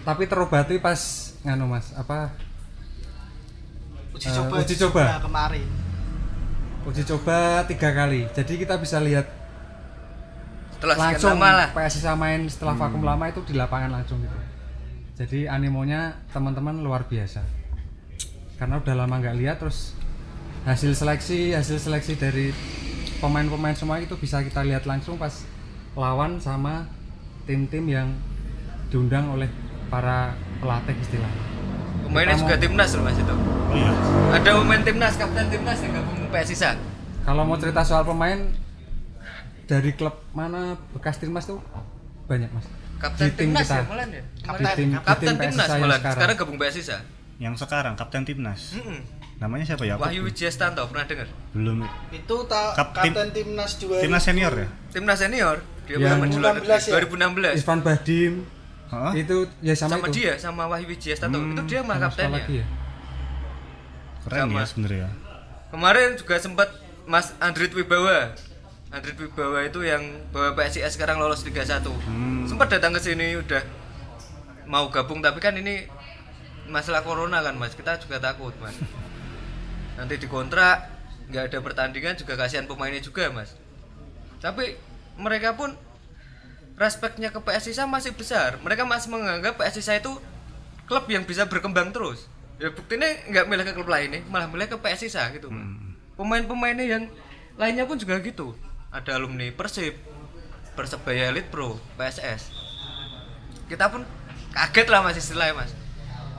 tapi 0.00 0.24
terobati 0.24 0.78
pas 0.78 0.96
nganu 1.42 1.66
mas 1.66 1.90
apa 1.92 2.30
Uji 4.14 4.24
Eh, 4.24 4.32
coba 4.32 4.54
uji 4.58 4.74
coba. 4.78 5.02
kemarin. 5.20 5.66
uji 6.86 7.02
coba 7.04 7.66
tiga 7.66 7.90
kali 7.90 8.24
jadi 8.32 8.52
kita 8.54 8.78
bisa 8.78 8.96
lihat 8.98 9.26
Setelah 10.78 10.94
sekian 10.94 11.10
langsung 11.10 11.34
lama 11.36 11.50
lah. 11.50 11.68
Main 12.14 12.40
setelah 12.46 12.74
vakum 12.78 13.02
lama 13.02 13.24
itu 13.26 13.40
di 13.42 13.54
lapangan 13.58 13.90
langsung 13.98 14.22
gitu 14.22 14.38
jadi 15.18 15.50
animonya 15.50 16.14
teman-teman 16.30 16.78
luar 16.78 17.10
biasa 17.10 17.42
karena 18.54 18.78
udah 18.78 18.94
lama 18.94 19.18
nggak 19.18 19.34
lihat 19.34 19.58
terus 19.58 19.98
hasil 20.62 20.94
seleksi 20.94 21.58
hasil 21.58 21.82
seleksi 21.82 22.14
dari 22.14 22.54
pemain-pemain 23.18 23.74
semua 23.74 23.98
itu 23.98 24.14
bisa 24.14 24.38
kita 24.46 24.62
lihat 24.62 24.86
langsung 24.86 25.18
pas 25.18 25.42
lawan 25.98 26.38
sama 26.38 26.86
tim-tim 27.50 27.82
yang 27.90 28.14
diundang 28.94 29.26
oleh 29.34 29.50
para 29.90 30.38
pelatih 30.62 30.94
istilahnya 31.02 31.46
Pemainnya 31.98 32.38
Kita 32.38 32.40
juga 32.40 32.56
mau- 32.56 32.62
timnas 32.64 32.90
loh 32.96 33.04
mas 33.04 33.18
itu. 33.20 33.34
Iya. 33.68 33.90
Ada 34.32 34.50
pemain 34.56 34.80
timnas, 34.80 35.14
kapten 35.20 35.46
timnas 35.52 35.78
yang 35.84 35.92
gabung 35.92 36.18
PSISA. 36.32 36.70
kalau 37.20 37.44
mau 37.44 37.60
cerita 37.60 37.84
soal 37.84 38.00
pemain 38.00 38.48
dari 39.68 39.92
klub 39.92 40.16
mana 40.32 40.60
bekas 40.90 41.16
timnas 41.16 41.44
tuh 41.44 41.60
banyak 42.24 42.48
mas 42.50 42.64
Kapten 42.98 43.30
Di 43.30 43.32
tim 43.32 43.40
timnas 43.46 43.62
kita. 43.62 43.76
ya 43.76 43.84
malah 43.86 44.06
ya. 44.08 44.18
di 44.18 44.42
Kapten. 44.42 44.74
tim, 44.74 44.88
di 44.90 44.98
Kapten 44.98 45.22
tim 45.22 45.36
timnas 45.38 45.54
PSISA 45.54 45.70
yang 45.70 45.78
malah. 45.78 45.94
sekarang. 45.94 46.16
Sekarang 46.16 46.34
gabung 46.34 46.58
PSISA. 46.58 46.98
Yang 47.38 47.54
sekarang 47.56 47.94
kapten 47.94 48.22
timnas. 48.24 48.60
Mm-mm. 48.74 48.98
Namanya 49.38 49.64
siapa 49.64 49.84
ya? 49.84 49.94
Wahyu 49.94 50.20
Wijastanto 50.24 50.82
pernah 50.84 51.06
dengar? 51.06 51.28
belum 51.52 51.86
Itu 52.10 52.36
ta 52.44 52.74
Kap- 52.74 52.90
tim- 52.98 53.14
kapten 53.14 53.30
timnas 53.30 53.70
juara. 53.76 54.02
timnas 54.02 54.22
senior 54.24 54.50
ya? 54.52 54.68
Timnas 54.90 55.14
senior 55.16 55.56
dia 55.84 55.94
Yang 55.94 56.02
pernah 56.02 56.18
menjual 56.18 56.42
2016 56.58 56.82
ya? 56.82 56.92
2016 57.54 57.58
Irfan 57.62 57.80
Bahdim 57.80 58.32
Hah? 58.88 59.12
itu 59.14 59.36
ya 59.60 59.74
sama, 59.74 59.90
sama, 59.94 60.02
itu 60.02 60.10
dia 60.16 60.32
sama 60.34 60.62
Wahyu 60.66 60.86
Wijastanto 60.88 61.38
Hmm, 61.38 61.52
itu 61.54 61.62
dia 61.66 61.80
mah 61.80 61.96
kaptennya 62.00 62.42
ya 62.50 62.66
Keren 64.20 64.40
Sama. 64.44 64.58
ya 64.58 64.64
sebenarnya. 64.66 65.08
kemarin 65.70 66.08
juga 66.16 66.34
sempat 66.36 66.68
Mas 67.04 67.30
Andrit 67.38 67.70
Wibawa 67.70 68.34
Andrit 68.88 69.16
Wibawa 69.16 69.68
itu 69.68 69.84
yang 69.84 70.00
bawa 70.32 70.56
PSIS 70.56 70.96
sekarang 70.96 71.20
lolos 71.20 71.44
Liga 71.44 71.60
1 71.60 71.84
Hmm. 71.84 72.48
sempat 72.48 72.72
datang 72.72 72.96
ke 72.96 73.00
sini 73.02 73.36
udah 73.36 73.60
mau 74.64 74.88
gabung 74.88 75.20
tapi 75.20 75.38
kan 75.38 75.52
ini 75.52 75.84
masalah 76.66 77.00
corona 77.00 77.40
kan 77.40 77.56
mas. 77.56 77.72
Kita 77.72 77.96
juga 77.96 78.16
takut 78.18 78.52
mas. 78.58 78.76
Nanti 79.96 80.16
dikontrak 80.16 80.88
nggak 81.28 81.52
ada 81.52 81.58
pertandingan 81.60 82.16
juga 82.16 82.36
kasihan 82.36 82.64
pemainnya 82.64 83.00
juga 83.00 83.28
mas. 83.28 83.52
Tapi 84.40 84.76
mereka 85.16 85.52
pun 85.52 85.76
respeknya 86.74 87.28
ke 87.28 87.40
PSISA 87.40 87.84
masih 87.84 88.12
besar. 88.12 88.56
Mereka 88.60 88.84
masih 88.84 89.10
menganggap 89.10 89.56
PSISA 89.56 89.98
itu 89.98 90.12
klub 90.84 91.04
yang 91.06 91.24
bisa 91.24 91.44
berkembang 91.44 91.92
terus. 91.92 92.24
Ya 92.56 92.72
buktinya 92.72 93.04
nggak 93.28 93.44
milih 93.46 93.64
ke 93.64 93.72
klub 93.72 93.86
lain 93.86 94.08
nih 94.10 94.22
malah 94.26 94.48
milih 94.48 94.66
ke 94.66 94.76
PS 94.76 95.06
Sisa 95.06 95.30
gitu 95.30 95.46
Mas. 95.46 95.62
pemain-pemainnya 96.18 96.82
yang 96.82 97.04
lainnya 97.54 97.86
pun 97.86 97.94
juga 97.94 98.18
gitu 98.18 98.50
ada 98.88 99.10
alumni 99.16 99.52
Persib 99.52 99.94
Persebaya 100.76 101.34
Elite 101.34 101.50
Pro 101.50 101.76
PSS 101.98 102.58
kita 103.68 103.92
pun 103.92 104.02
kaget 104.56 104.88
lah 104.88 105.04
mas 105.04 105.16
istilahnya 105.20 105.54
mas. 105.54 105.70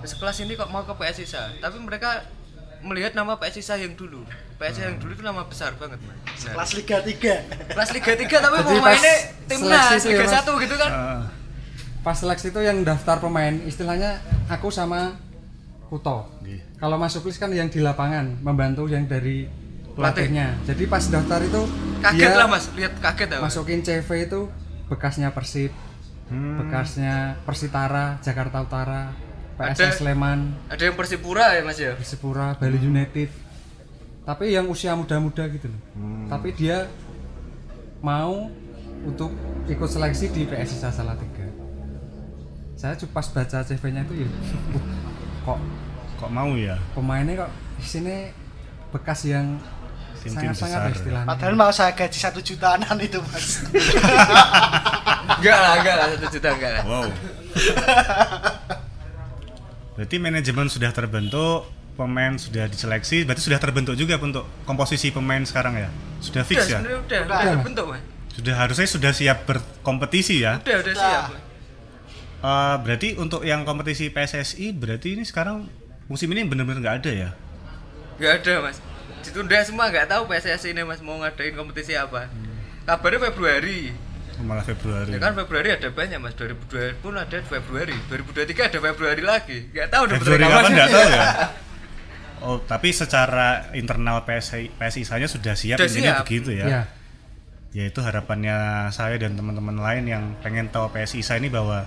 Sekelas 0.02 0.41
ini 0.41 0.58
kok 0.58 0.72
mau 0.74 0.84
ke 0.84 0.93
PS 0.97 1.24
Sisa 1.24 1.54
tapi 1.62 1.78
mereka 1.78 2.26
melihat 2.82 3.14
nama 3.14 3.38
PS 3.38 3.62
Sisa 3.62 3.78
yang 3.78 3.93
dulu. 3.93 4.26
PS 4.58 4.82
Sisa 4.82 4.88
yang 4.89 4.97
dulu 4.97 5.12
itu 5.14 5.24
nama 5.24 5.45
besar 5.45 5.78
banget 5.78 6.02
mas. 6.02 6.18
Nah, 6.50 6.58
Kelas 6.58 6.72
Liga 6.74 6.97
3. 7.06 7.76
kelas 7.76 7.89
Liga 7.93 8.14
3 8.18 8.26
tapi 8.26 8.56
Jadi 8.66 8.82
mainnya 8.82 9.16
timnas 9.45 9.86
ya, 9.91 10.10
Liga 10.10 10.26
Mas? 10.26 10.34
1 10.41 10.64
gitu 10.66 10.76
kan? 10.80 10.91
Ah, 10.91 11.22
pas 12.02 12.16
seleksi 12.18 12.47
itu 12.50 12.62
yang 12.64 12.82
daftar 12.82 13.22
pemain 13.22 13.54
istilahnya 13.68 14.24
aku 14.50 14.74
sama 14.74 15.20
Kuto. 15.89 16.30
Nggih. 16.45 16.78
kalau 16.78 17.02
masuk 17.02 17.26
list 17.28 17.41
kan 17.41 17.50
yang 17.50 17.66
di 17.66 17.82
lapangan 17.82 18.39
membantu 18.45 18.86
yang 18.86 19.10
dari 19.10 19.50
pelatihnya. 20.00 20.47
Jadi 20.64 20.84
pas 20.86 21.04
daftar 21.04 21.39
itu 21.41 21.62
kaget 22.00 22.20
dia 22.24 22.36
lah 22.36 22.47
mas. 22.47 22.66
Lihat 22.72 22.93
kaget 22.97 23.28
ya 23.28 23.38
mas 23.38 23.52
masukin 23.52 23.80
CV 23.80 24.10
itu 24.24 24.41
bekasnya 24.88 25.30
Persib 25.30 25.72
Hmm. 26.26 26.58
bekasnya 26.58 27.41
Persitara 27.41 28.18
Jakarta 28.20 28.62
Utara 28.62 29.10
Ada- 29.58 29.74
PSS 29.74 30.00
Sleman. 30.00 30.54
ada 30.68 30.78
yang 30.80 30.93
Persipura 30.93 31.52
ya 31.52 31.62
mas 31.62 31.76
ya? 31.76 31.93
Persipura 31.93 32.54
Bali 32.54 32.78
United. 32.78 33.28
Tapi 34.24 34.54
yang 34.54 34.66
usia 34.66 34.93
muda-muda 34.93 35.41
gitu 35.47 35.68
loh. 35.68 35.82
Tapi 36.28 36.54
dia 36.54 36.86
mau 38.00 38.45
untuk 39.02 39.34
ikut 39.66 39.89
seleksi 39.89 40.30
di 40.30 40.45
PSIS 40.45 40.86
Salatiga. 40.86 41.50
Saya 42.76 42.95
cuma 42.95 43.12
pas 43.12 43.28
baca 43.28 43.60
CV-nya 43.60 44.06
itu 44.06 44.14
ya 44.20 44.30
kok 45.45 45.60
kok 46.16 46.30
mau 46.30 46.54
ya? 46.54 46.78
pemainnya 46.93 47.34
kok 47.39 47.52
di 47.76 47.88
sini 47.89 48.16
bekas 48.89 49.26
yang 49.26 49.58
Tim-tim 50.22 50.51
sangat-sangat 50.51 50.80
besar. 50.82 50.95
istilahnya 50.95 51.28
Padahal 51.28 51.53
mau 51.55 51.72
saya 51.72 51.91
gaji 51.91 52.20
satu 52.20 52.39
jutaanan 52.39 52.97
itu 52.99 53.20
mas. 53.22 53.63
enggak 55.36 55.57
lah 55.57 55.74
enggak 55.78 55.95
lah 55.95 56.07
satu 56.11 56.28
juta 56.30 56.49
enggak 56.51 56.72
lah 56.74 56.84
wow 56.84 57.07
berarti 59.95 60.15
manajemen 60.17 60.67
sudah 60.67 60.91
terbentuk 60.91 61.67
pemain 61.93 62.32
sudah 62.34 62.65
diseleksi 62.65 63.24
berarti 63.24 63.43
sudah 63.43 63.59
terbentuk 63.59 63.93
juga 63.93 64.15
untuk 64.17 64.47
komposisi 64.63 65.11
pemain 65.11 65.43
sekarang 65.43 65.76
ya 65.78 65.89
sudah 66.20 66.41
udah 66.41 66.43
fix 66.45 66.59
ya 66.65 66.80
udah 66.80 66.99
Udah. 67.03 67.20
udah 67.26 67.39
terbentuk 67.53 67.86
mas 67.89 68.01
sudah 68.32 68.55
harusnya 68.55 68.88
sudah 68.88 69.11
siap 69.11 69.43
berkompetisi 69.43 70.39
ya 70.39 70.59
udah 70.59 70.78
udah 70.80 70.93
Udah. 70.93 71.03
siap. 71.03 71.24
Eh, 72.39 72.76
berarti 72.80 73.20
untuk 73.20 73.43
yang 73.43 73.67
kompetisi 73.67 74.07
PSSI 74.07 74.72
berarti 74.72 75.20
ini 75.20 75.28
sekarang 75.28 75.67
musim 76.07 76.32
ini 76.32 76.47
benar-benar 76.47 76.80
nggak 76.80 76.95
ada 77.03 77.11
ya 77.11 77.30
nggak 78.15 78.34
ada 78.39 78.53
mas 78.63 78.78
ditunda 79.22 79.59
semua 79.63 79.91
nggak 79.91 80.07
tahu 80.09 80.28
PSSI 80.28 80.72
ini 80.74 80.84
mas 80.88 81.01
mau 81.03 81.20
ngadain 81.20 81.53
kompetisi 81.55 81.93
apa. 81.95 82.28
Kabarnya 82.88 83.30
Februari. 83.32 83.93
Malah 84.39 84.63
Februari. 84.63 85.11
Ya 85.11 85.20
kan 85.20 85.36
Februari 85.36 85.70
ada 85.76 85.89
banyak 85.91 86.20
mas. 86.20 86.34
2002 86.39 87.03
pun 87.03 87.13
ada 87.15 87.38
Februari. 87.43 87.95
2023 88.07 88.70
ada 88.72 88.80
Februari 88.80 89.24
lagi. 89.24 89.59
Nggak 89.72 89.88
tahu 89.91 90.01
udah 90.07 90.17
Februari 90.17 90.43
betul 90.43 90.53
kapan 90.55 90.72
nggak 90.74 90.89
tahu 90.91 91.07
ya. 91.09 91.26
Oh 92.39 92.55
tapi 92.63 92.95
secara 92.95 93.67
internal 93.76 94.24
PSI 94.24 94.72
PSI 94.80 95.03
saya 95.03 95.28
sudah 95.28 95.59
siap 95.59 95.76
Sudah 95.76 95.91
intinya 95.91 96.13
siap. 96.15 96.24
begitu 96.24 96.55
ya. 96.55 96.65
Ya 96.72 96.82
ya 97.70 97.86
itu 97.86 97.99
harapannya 98.01 98.89
saya 98.89 99.20
dan 99.22 99.38
teman-teman 99.38 99.78
lain 99.78 100.07
yang 100.09 100.24
pengen 100.41 100.74
tahu 100.74 100.89
PSI 100.89 101.22
saya 101.22 101.38
ini 101.38 101.53
bahwa 101.53 101.86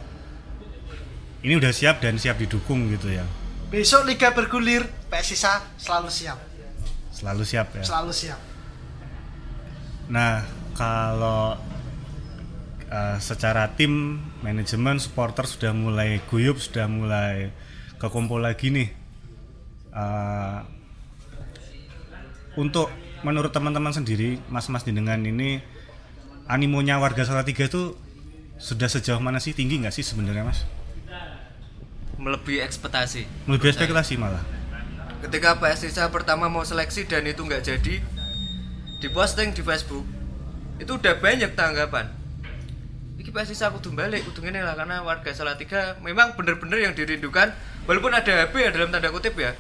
ini 1.43 1.59
udah 1.59 1.75
siap 1.75 1.99
dan 1.99 2.21
siap 2.23 2.39
didukung 2.39 2.87
gitu 2.95 3.11
ya. 3.11 3.27
Besok 3.73 4.07
Liga 4.07 4.31
bergulir, 4.31 4.85
PSISA 5.11 5.65
selalu 5.81 6.13
siap. 6.13 6.39
Selalu 7.23 7.43
siap 7.43 7.69
ya 7.73 7.83
Selalu 7.83 8.11
siap. 8.13 8.41
nah 10.09 10.43
kalau 10.75 11.55
eh, 12.85 13.17
secara 13.19 13.71
tim 13.71 14.19
manajemen 14.41 14.99
supporter 14.99 15.47
sudah 15.47 15.71
mulai 15.71 16.19
guyup 16.27 16.59
sudah 16.59 16.85
mulai 16.85 17.55
kekumpul 17.97 18.43
lagi 18.43 18.69
nih 18.69 18.91
Eh, 19.93 20.59
untuk 22.55 22.89
menurut 23.21 23.53
teman-teman 23.53 23.93
sendiri 23.93 24.41
mas-mas 24.49 24.83
jenengan 24.83 25.21
ini 25.21 25.61
animonya 26.49 26.97
warga 26.97 27.23
Salatiga 27.23 27.65
itu 27.65 27.93
sudah 28.57 28.89
sejauh 28.89 29.21
mana 29.21 29.37
sih 29.37 29.53
tinggi 29.53 29.79
nggak 29.79 29.93
sih 29.93 30.01
sebenarnya 30.01 30.43
mas? 30.43 30.65
melebihi 32.17 32.63
ekspektasi 32.63 33.27
Lebih 33.45 33.69
spekulasi 33.69 34.15
malah. 34.17 34.41
Ketika 35.23 35.55
PSSI 35.57 36.11
pertama 36.11 36.51
mau 36.51 36.67
seleksi 36.67 37.07
dan 37.07 37.23
itu 37.23 37.47
nggak 37.47 37.63
jadi 37.63 38.03
diposting 38.99 39.55
di 39.55 39.63
Facebook 39.63 40.03
itu 40.83 40.99
udah 40.99 41.15
banyak 41.23 41.55
tanggapan. 41.55 42.11
Ini 43.19 43.31
PSSI 43.31 43.71
aku 43.71 43.79
balik 43.95 44.27
kudu 44.27 44.43
ngene 44.43 44.67
lah 44.67 44.75
karena 44.75 44.99
warga 45.07 45.31
Salatiga 45.31 45.95
memang 46.03 46.35
bener-bener 46.35 46.91
yang 46.91 46.95
dirindukan 46.95 47.55
walaupun 47.87 48.11
ada 48.11 48.47
HP 48.47 48.67
ya 48.67 48.71
dalam 48.75 48.91
tanda 48.91 49.15
kutip 49.15 49.39
ya. 49.39 49.55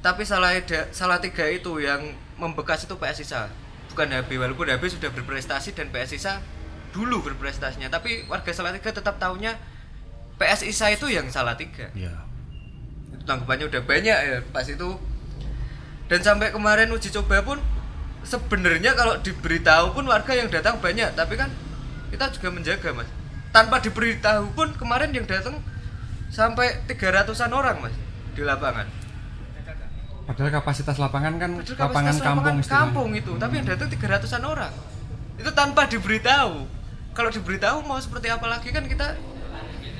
Tapi 0.00 0.24
salah 0.24 0.56
Salatiga 0.94 1.44
itu 1.50 1.84
yang 1.84 2.16
membekas 2.40 2.88
itu 2.88 2.96
PSSI 2.96 3.68
bukan 3.92 4.14
HB 4.14 4.30
walaupun 4.38 4.70
HB 4.70 4.84
sudah 4.94 5.10
berprestasi 5.10 5.74
dan 5.74 5.90
PSSI 5.90 6.38
dulu 6.94 7.18
berprestasinya 7.26 7.90
tapi 7.90 8.22
warga 8.30 8.54
Salatiga 8.54 8.94
tetap 8.94 9.18
tahunya 9.18 9.58
PSSI 10.38 10.96
itu 10.96 11.10
yang 11.10 11.26
Salatiga. 11.34 11.90
Ya. 11.98 12.27
Tanggapannya 13.28 13.68
udah 13.68 13.82
banyak 13.84 14.16
ya 14.16 14.36
pas 14.48 14.64
itu. 14.64 14.96
Dan 16.08 16.24
sampai 16.24 16.48
kemarin 16.48 16.88
uji 16.88 17.12
coba 17.12 17.44
pun 17.44 17.60
sebenarnya 18.24 18.96
kalau 18.96 19.20
diberitahu 19.20 19.92
pun 19.92 20.08
warga 20.08 20.32
yang 20.32 20.48
datang 20.48 20.80
banyak 20.80 21.12
tapi 21.12 21.36
kan 21.36 21.52
kita 22.08 22.32
juga 22.32 22.48
menjaga 22.48 22.96
mas. 22.96 23.08
Tanpa 23.52 23.84
diberitahu 23.84 24.56
pun 24.56 24.72
kemarin 24.72 25.12
yang 25.12 25.28
datang 25.28 25.60
sampai 26.32 26.80
300an 26.88 27.52
orang 27.52 27.76
mas 27.84 27.94
di 28.32 28.40
lapangan. 28.40 28.88
Padahal 30.24 30.60
kapasitas 30.60 30.96
lapangan 30.96 31.40
kan 31.40 31.50
Padahal 31.60 31.88
lapangan 31.88 32.12
kapasitas 32.12 32.24
kampung 32.24 32.56
istilahnya. 32.60 32.72
kampung 32.80 33.10
itu 33.12 33.32
tapi 33.36 33.52
yang 33.60 33.66
datang 33.68 33.88
300an 33.92 34.44
orang. 34.48 34.72
Itu 35.36 35.50
tanpa 35.52 35.84
diberitahu. 35.84 36.54
Kalau 37.12 37.30
diberitahu 37.34 37.84
mau 37.84 38.00
seperti 38.00 38.32
apa 38.32 38.46
lagi 38.48 38.72
kan 38.72 38.84
kita 38.88 39.12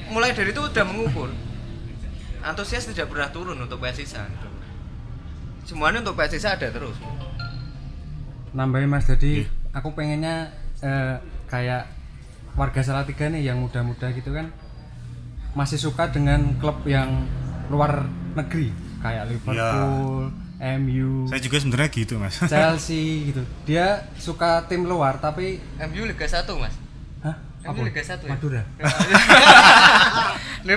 mulai 0.08 0.32
dari 0.32 0.56
itu 0.56 0.62
udah 0.64 0.84
mengukur 0.88 1.28
antusias 2.44 2.88
tidak 2.88 3.10
pernah 3.10 3.28
turun 3.30 3.58
untuk 3.58 3.82
Persisa 3.82 4.24
semuanya 5.64 6.00
untuk 6.00 6.16
Persisa 6.16 6.54
ada 6.54 6.68
terus 6.70 6.96
nambahin 8.56 8.88
mas 8.88 9.04
jadi 9.04 9.44
yeah. 9.44 9.76
aku 9.76 9.92
pengennya 9.92 10.54
eh, 10.80 11.20
kayak 11.50 11.98
warga 12.58 12.82
Salatiga 12.82 13.30
nih 13.30 13.52
yang 13.52 13.62
muda-muda 13.62 14.10
gitu 14.10 14.34
kan 14.34 14.50
masih 15.54 15.78
suka 15.80 16.10
dengan 16.10 16.58
klub 16.60 16.84
yang 16.84 17.24
luar 17.68 18.08
negeri 18.34 18.72
kayak 18.98 19.30
Liverpool, 19.30 20.34
ya. 20.58 20.74
MU. 20.82 21.30
Saya 21.30 21.38
juga 21.38 21.62
sebenarnya 21.62 21.90
gitu, 21.94 22.18
Mas. 22.18 22.34
Chelsea 22.50 23.30
gitu. 23.30 23.46
Dia 23.62 24.10
suka 24.18 24.66
tim 24.66 24.82
luar 24.82 25.22
tapi 25.22 25.62
MU 25.78 26.02
Liga 26.02 26.26
1, 26.26 26.42
Mas. 26.58 26.74
Hah? 27.22 27.38
MU 27.70 27.86
Liga 27.86 28.02
1 28.02 28.26
ya? 28.26 28.30
Madura. 28.34 28.62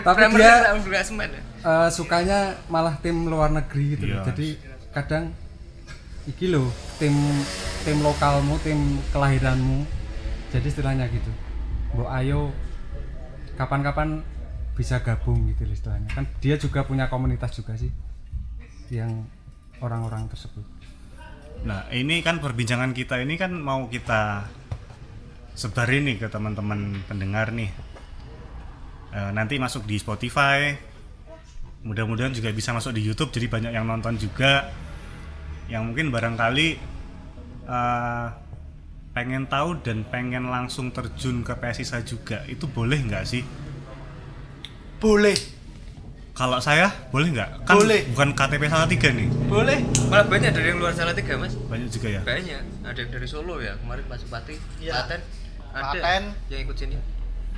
tapi 0.06 0.22
dia 0.38 0.54
uh, 1.66 1.90
sukanya 1.90 2.58
malah 2.68 2.98
tim 3.00 3.28
luar 3.30 3.50
negeri 3.54 3.98
gitu 3.98 4.06
yes. 4.10 4.14
Iya. 4.14 4.24
jadi 4.34 4.48
kadang 4.92 5.24
iki 6.30 6.54
lo 6.54 6.70
tim 7.02 7.14
tim 7.82 7.98
lokalmu 8.02 8.62
tim 8.62 9.02
kelahiranmu. 9.10 9.86
Jadi 10.52 10.68
istilahnya 10.68 11.08
gitu 11.08 11.32
Bu 11.96 12.06
Ayo 12.12 12.52
kapan-kapan 13.56 14.22
bisa 14.78 15.02
gabung 15.02 15.50
gitu 15.50 15.66
istilahnya. 15.66 16.12
Kan 16.12 16.28
dia 16.44 16.60
juga 16.60 16.86
punya 16.86 17.10
komunitas 17.10 17.56
juga 17.58 17.74
sih 17.80 17.90
yang 18.92 19.26
orang-orang 19.82 20.28
tersebut. 20.30 20.64
Nah 21.66 21.88
ini 21.94 22.22
kan 22.22 22.38
perbincangan 22.44 22.92
kita 22.92 23.24
ini 23.24 23.40
kan 23.40 23.56
mau 23.56 23.88
kita 23.88 24.46
sebar 25.56 25.90
ini 25.90 26.20
ke 26.20 26.28
teman-teman 26.28 27.02
pendengar 27.08 27.56
nih. 27.56 27.72
E, 29.12 29.20
nanti 29.36 29.60
masuk 29.60 29.84
di 29.84 30.00
Spotify 30.00 30.91
mudah-mudahan 31.82 32.30
juga 32.30 32.50
bisa 32.50 32.72
masuk 32.72 32.92
di 32.92 33.02
YouTube 33.02 33.30
jadi 33.30 33.48
banyak 33.48 33.72
yang 33.72 33.86
nonton 33.86 34.16
juga. 34.16 34.70
Yang 35.66 35.84
mungkin 35.84 36.08
barangkali 36.10 36.68
eh, 37.64 38.28
pengen 39.12 39.44
tahu 39.46 39.80
dan 39.80 40.04
pengen 40.04 40.48
langsung 40.48 40.88
terjun 40.90 41.42
ke 41.42 41.54
PSISA 41.54 42.00
juga 42.02 42.44
itu 42.46 42.64
boleh 42.66 43.00
nggak 43.02 43.24
sih? 43.24 43.44
Boleh, 44.98 45.34
Kalau 46.32 46.58
saya 46.58 46.88
boleh 47.10 47.28
nggak? 47.30 47.66
Kan 47.66 47.76
Boleh. 47.76 48.08
bukan 48.08 48.32
KTP 48.32 48.64
salah 48.66 48.86
tiga 48.86 49.10
nih, 49.10 49.28
boleh. 49.46 49.84
malah 50.08 50.24
banyak 50.24 50.48
dari 50.50 50.72
yang 50.72 50.80
luar 50.80 50.94
Salatiga 50.94 51.36
mas 51.36 51.54
banyak 51.60 51.90
juga 51.90 52.08
ya. 52.10 52.22
banyak 52.24 52.62
ada 52.82 52.96
yang 52.96 53.12
dari 53.12 53.28
Solo 53.28 53.60
ya 53.60 53.76
kemarin 53.78 54.06
Pak 54.06 54.18
Supati 54.18 54.56
Iya. 54.78 54.94
Klaten 54.96 55.22
ada 55.72 55.92
Klaten. 55.92 56.24
yang 56.48 56.62
ikut 56.64 56.78
sini 56.78 56.96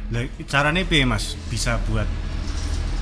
Lah, 0.09 0.21
caranya 0.43 0.81
piye 0.83 1.05
mas 1.05 1.37
bisa 1.47 1.77
buat 1.85 2.09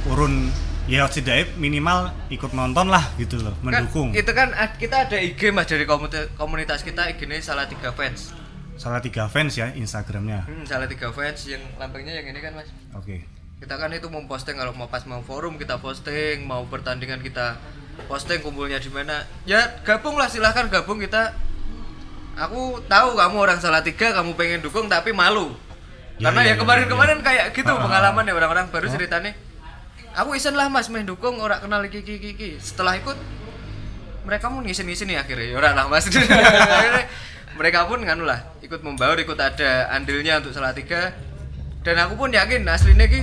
urun 0.06 0.52
ya 0.92 1.08
setidaknya 1.08 1.56
minimal 1.56 2.12
ikut 2.28 2.52
nonton 2.52 2.92
lah 2.92 3.16
gitu 3.16 3.40
loh 3.40 3.56
mendukung 3.64 4.12
Kan, 4.12 4.20
itu 4.20 4.32
kan 4.36 4.50
kita 4.76 5.08
ada 5.08 5.16
IG 5.16 5.56
mas 5.56 5.64
dari 5.66 5.88
komunitas, 6.36 6.84
kita 6.84 7.08
IG 7.08 7.24
ini 7.24 7.40
salah 7.40 7.64
tiga 7.66 7.96
fans. 7.96 8.36
salah 8.76 9.00
tiga 9.00 9.32
fans 9.32 9.56
ya 9.56 9.72
Instagramnya 9.72 10.44
Hmm, 10.44 10.68
salah 10.68 10.92
tiga 10.92 11.08
fans 11.16 11.48
yang 11.48 11.64
lambangnya 11.80 12.20
yang 12.20 12.28
ini 12.28 12.40
kan 12.44 12.52
mas. 12.52 12.68
oke 12.92 13.24
Kita 13.62 13.78
kan 13.78 13.94
itu 13.94 14.10
memposting 14.10 14.58
kalau 14.58 14.74
mau 14.74 14.90
pas 14.90 15.06
mau 15.06 15.22
forum 15.22 15.54
kita 15.56 15.78
posting, 15.78 16.44
mau 16.44 16.66
pertandingan 16.66 17.22
kita 17.22 17.62
posting 18.10 18.42
kumpulnya 18.42 18.82
di 18.82 18.90
mana. 18.90 19.22
Ya 19.46 19.78
gabung 19.86 20.18
lah 20.18 20.26
silahkan 20.26 20.66
gabung 20.66 20.98
kita. 20.98 21.38
Aku 22.42 22.82
tahu 22.90 23.14
kamu 23.14 23.38
orang 23.38 23.62
salah 23.62 23.86
tiga, 23.86 24.18
kamu 24.18 24.34
pengen 24.34 24.66
dukung 24.66 24.90
tapi 24.90 25.14
malu. 25.14 25.54
Ya, 26.18 26.34
Karena 26.34 26.42
ya, 26.42 26.48
ya 26.48 26.54
ya, 26.54 26.56
kemarin-kemarin 26.58 27.18
ya. 27.20 27.24
kayak 27.24 27.46
gitu 27.54 27.70
ah, 27.70 27.78
pengalaman 27.86 28.26
ya 28.26 28.34
orang-orang 28.34 28.66
baru 28.74 28.90
ceritanya. 28.90 29.32
Aku 30.16 30.36
isen 30.36 30.56
lah 30.60 30.68
mas. 30.68 30.92
Main 30.92 31.08
dukung 31.08 31.40
orang 31.40 31.64
kenal 31.64 31.80
iki 31.88 32.04
iki 32.04 32.36
iki. 32.36 32.50
Setelah 32.60 33.00
ikut 33.00 33.16
mereka 34.28 34.52
mau 34.52 34.60
ngisin-ngisin 34.60 35.08
nih 35.08 35.18
akhirnya. 35.24 35.48
Ya 35.52 35.56
orang 35.56 35.74
lah 35.76 35.86
mas. 35.88 36.08
Mereka 37.60 37.84
pun 37.86 38.00
kan 38.08 38.16
lah 38.24 38.48
ikut 38.64 38.80
membaur 38.80 39.20
ikut 39.20 39.36
ada 39.36 39.92
andilnya 39.92 40.40
untuk 40.40 40.56
salah 40.56 40.72
tiga. 40.76 41.16
Dan 41.84 42.00
aku 42.00 42.16
pun 42.16 42.30
yakin 42.32 42.64
aslinya 42.64 43.08
ki 43.12 43.22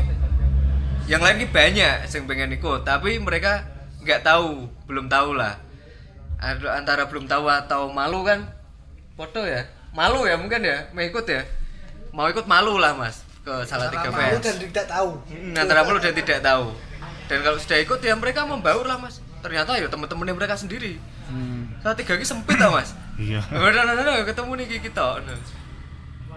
yang 1.09 1.24
lain 1.24 1.41
ki 1.41 1.49
banyak 1.49 2.05
yang 2.09 2.24
pengen 2.24 2.53
ikut. 2.57 2.84
Tapi 2.84 3.20
mereka 3.20 3.64
nggak 4.05 4.24
tahu 4.24 4.68
belum 4.89 5.09
tahu 5.09 5.36
lah. 5.36 5.61
Antara 6.76 7.09
belum 7.09 7.28
tahu 7.28 7.49
atau 7.51 7.93
malu 7.93 8.24
kan 8.24 8.49
foto 9.16 9.45
ya. 9.45 9.68
Malu 9.93 10.24
ya 10.24 10.36
mungkin 10.36 10.64
ya. 10.64 10.89
Mau 10.93 11.05
ikut 11.05 11.26
ya. 11.28 11.45
Mau 12.12 12.28
ikut 12.28 12.49
malu 12.49 12.80
lah 12.80 12.97
mas 12.97 13.28
ke 13.49 13.55
salah 13.64 13.88
tiga 13.88 14.12
fans 14.12 14.44
dan 14.44 14.55
tidak 14.61 14.86
tahu 14.86 15.11
Hmm, 15.24 15.57
antara 15.57 15.80
malu 15.80 15.96
dan 15.96 16.12
tidak 16.12 16.44
tahu 16.44 16.64
dan 17.24 17.38
kalau 17.40 17.57
sudah 17.57 17.78
ikut 17.80 17.99
ya 17.99 18.12
mereka 18.12 18.44
membaur 18.44 18.84
lah 18.84 19.01
mas 19.01 19.24
ternyata 19.40 19.72
ya 19.74 19.88
teman-temannya 19.88 20.36
mereka 20.36 20.53
sendiri 20.53 21.01
salah 21.80 21.96
tiga 21.96 22.16
ki 22.16 22.26
sempit 22.28 22.61
lah 22.61 22.68
mas 22.68 22.92
iya 23.16 23.40
Udah, 23.53 23.82
udah, 23.84 24.24
ketemu 24.24 24.53
nih 24.61 24.66
Ki, 24.68 24.78
kita. 24.92 25.24
Nah. 25.24 25.38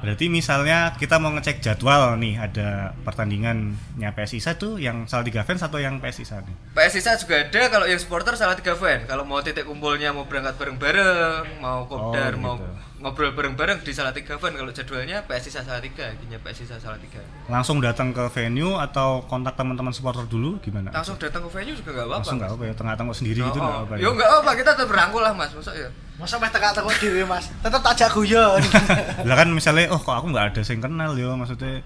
berarti 0.02 0.34
misalnya 0.34 0.98
kita 0.98 1.22
mau 1.22 1.30
ngecek 1.30 1.62
jadwal 1.62 2.18
nih 2.18 2.34
ada 2.34 2.90
pertandingannya 3.06 4.10
PSI 4.18 4.42
tuh 4.58 4.82
yang 4.82 5.06
salah 5.06 5.22
tiga 5.22 5.46
fans 5.46 5.62
atau 5.62 5.78
yang 5.78 6.02
PSI 6.02 6.26
nih 6.42 6.56
PS 6.74 6.92
Sisa 6.98 7.12
juga 7.22 7.46
ada 7.46 7.62
kalau 7.70 7.86
yang 7.86 8.02
supporter 8.02 8.34
salah 8.34 8.58
tiga 8.58 8.74
fan. 8.74 9.06
Kalau 9.06 9.22
mau 9.22 9.44
titik 9.46 9.62
kumpulnya 9.62 10.10
mau 10.10 10.26
berangkat 10.26 10.58
bareng-bareng, 10.58 11.62
mau 11.62 11.86
kopdar, 11.86 12.34
Oh, 12.34 12.42
mau 12.42 12.56
gitu. 12.58 12.91
Ngobrol 13.02 13.34
bareng-bareng 13.34 13.82
di 13.82 13.92
salah 13.92 14.14
tiga 14.14 14.38
fan. 14.38 14.54
Kalau 14.54 14.70
jadwalnya 14.70 15.26
PS 15.26 15.50
Sisa 15.50 15.62
salah 15.62 15.82
tiga, 15.82 16.06
akhirnya 16.08 16.38
PS 16.38 16.58
Sisa 16.62 16.78
salah 16.78 17.02
tiga. 17.02 17.18
langsung 17.50 17.82
datang 17.82 18.14
ke 18.14 18.24
venue 18.32 18.78
atau 18.78 19.26
kontak 19.26 19.58
teman-teman 19.58 19.92
supporter 19.92 20.24
dulu 20.24 20.56
gimana 20.62 20.94
Langsung 20.94 21.18
datang 21.18 21.44
ke 21.44 21.52
venue 21.52 21.74
juga 21.74 21.92
nggak 21.92 22.06
apa-apa. 22.08 22.16
langsung 22.22 22.36
nggak 22.40 22.52
apa 22.54 22.64
ya 22.64 22.74
tengah-tengah 22.78 23.16
sendiri 23.18 23.40
Oh, 23.42 23.48
gitu 23.50 23.60
nggak 23.60 23.76
oh. 23.76 23.84
apa 23.84 23.94
ya 23.98 24.02
Yo 24.02 24.10
nggak 24.14 24.30
apa, 24.40 24.52
kita 24.56 24.72
tetap 24.72 24.88
berangkul 24.88 25.20
lah 25.20 25.34
mas, 25.34 25.52
masa 25.52 25.72
ya. 25.74 25.90
masa 26.16 26.38
meh 26.38 26.48
tengah-tengah 26.48 26.96
dhewe 26.96 27.24
mas 27.26 27.46
tetep 27.50 27.82
tak 27.82 27.94
jak 27.98 28.10
guyon 28.14 28.62
lah 29.28 29.36
kan 29.36 29.50
misalnya 29.50 29.90
oh 29.90 29.98
kok 29.98 30.14
aku 30.14 30.30
nggak 30.30 30.54
ada 30.54 30.62
yang 30.62 30.80
kenal 30.80 31.12
yo 31.18 31.34
maksudnya 31.34 31.82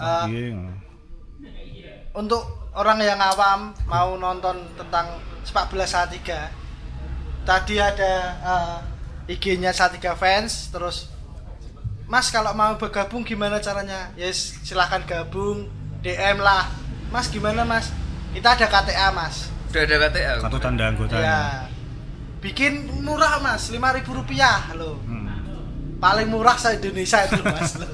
oh, 0.00 0.24
iya 0.26 0.56
untuk 2.10 2.42
orang 2.72 2.98
yang 2.98 3.20
awam 3.20 3.70
mau 3.84 4.16
nonton 4.16 4.56
tentang 4.74 5.06
sepak 5.44 5.68
bola 5.68 5.86
Salatiga 5.86 6.50
tadi 7.42 7.76
ada 7.78 8.12
eh, 8.40 8.76
IG-nya 9.30 9.70
Salatiga 9.70 10.18
fans 10.18 10.74
terus 10.74 11.06
Mas 12.10 12.26
kalau 12.34 12.50
mau 12.58 12.74
bergabung 12.74 13.22
gimana 13.22 13.62
caranya? 13.62 14.10
Yes 14.18 14.58
silahkan 14.66 15.06
gabung 15.06 15.70
DM 16.02 16.42
lah. 16.42 16.66
Mas 17.14 17.30
gimana 17.30 17.62
Mas? 17.62 17.94
Kita 18.34 18.58
ada 18.58 18.66
KTA 18.66 19.14
Mas. 19.14 19.46
Udah 19.70 19.86
ada 19.86 19.96
KTA. 20.10 20.32
kartu 20.42 20.58
tanda 20.58 20.90
anggotanya 20.90 21.22
ya. 21.22 21.38
Bikin 22.42 22.90
murah 23.06 23.38
Mas 23.38 23.70
5000 23.70 24.02
rupiah. 24.10 24.74
Loh. 24.74 24.98
Hmm. 25.06 25.30
paling 26.02 26.26
murah 26.26 26.58
se 26.58 26.74
Indonesia 26.82 27.22
itu 27.30 27.38
Mas. 27.46 27.76
Loh. 27.80 27.92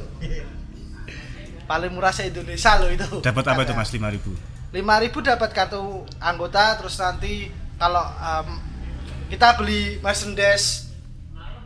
paling 1.66 1.91
murah 1.93 2.14
se 2.14 2.24
Indonesia 2.30 2.78
loh 2.80 2.89
itu. 2.89 3.20
Dapat 3.20 3.45
apa 3.53 3.61
itu 3.66 3.74
mas 3.76 3.91
5000 3.93 4.72
5000 4.72 5.28
dapat 5.34 5.51
kartu 5.51 6.07
anggota 6.22 6.78
terus 6.78 6.95
nanti 7.03 7.51
kalau 7.74 8.07
em, 8.07 8.49
kita 9.28 9.59
beli 9.59 9.99
merchandise 9.99 10.86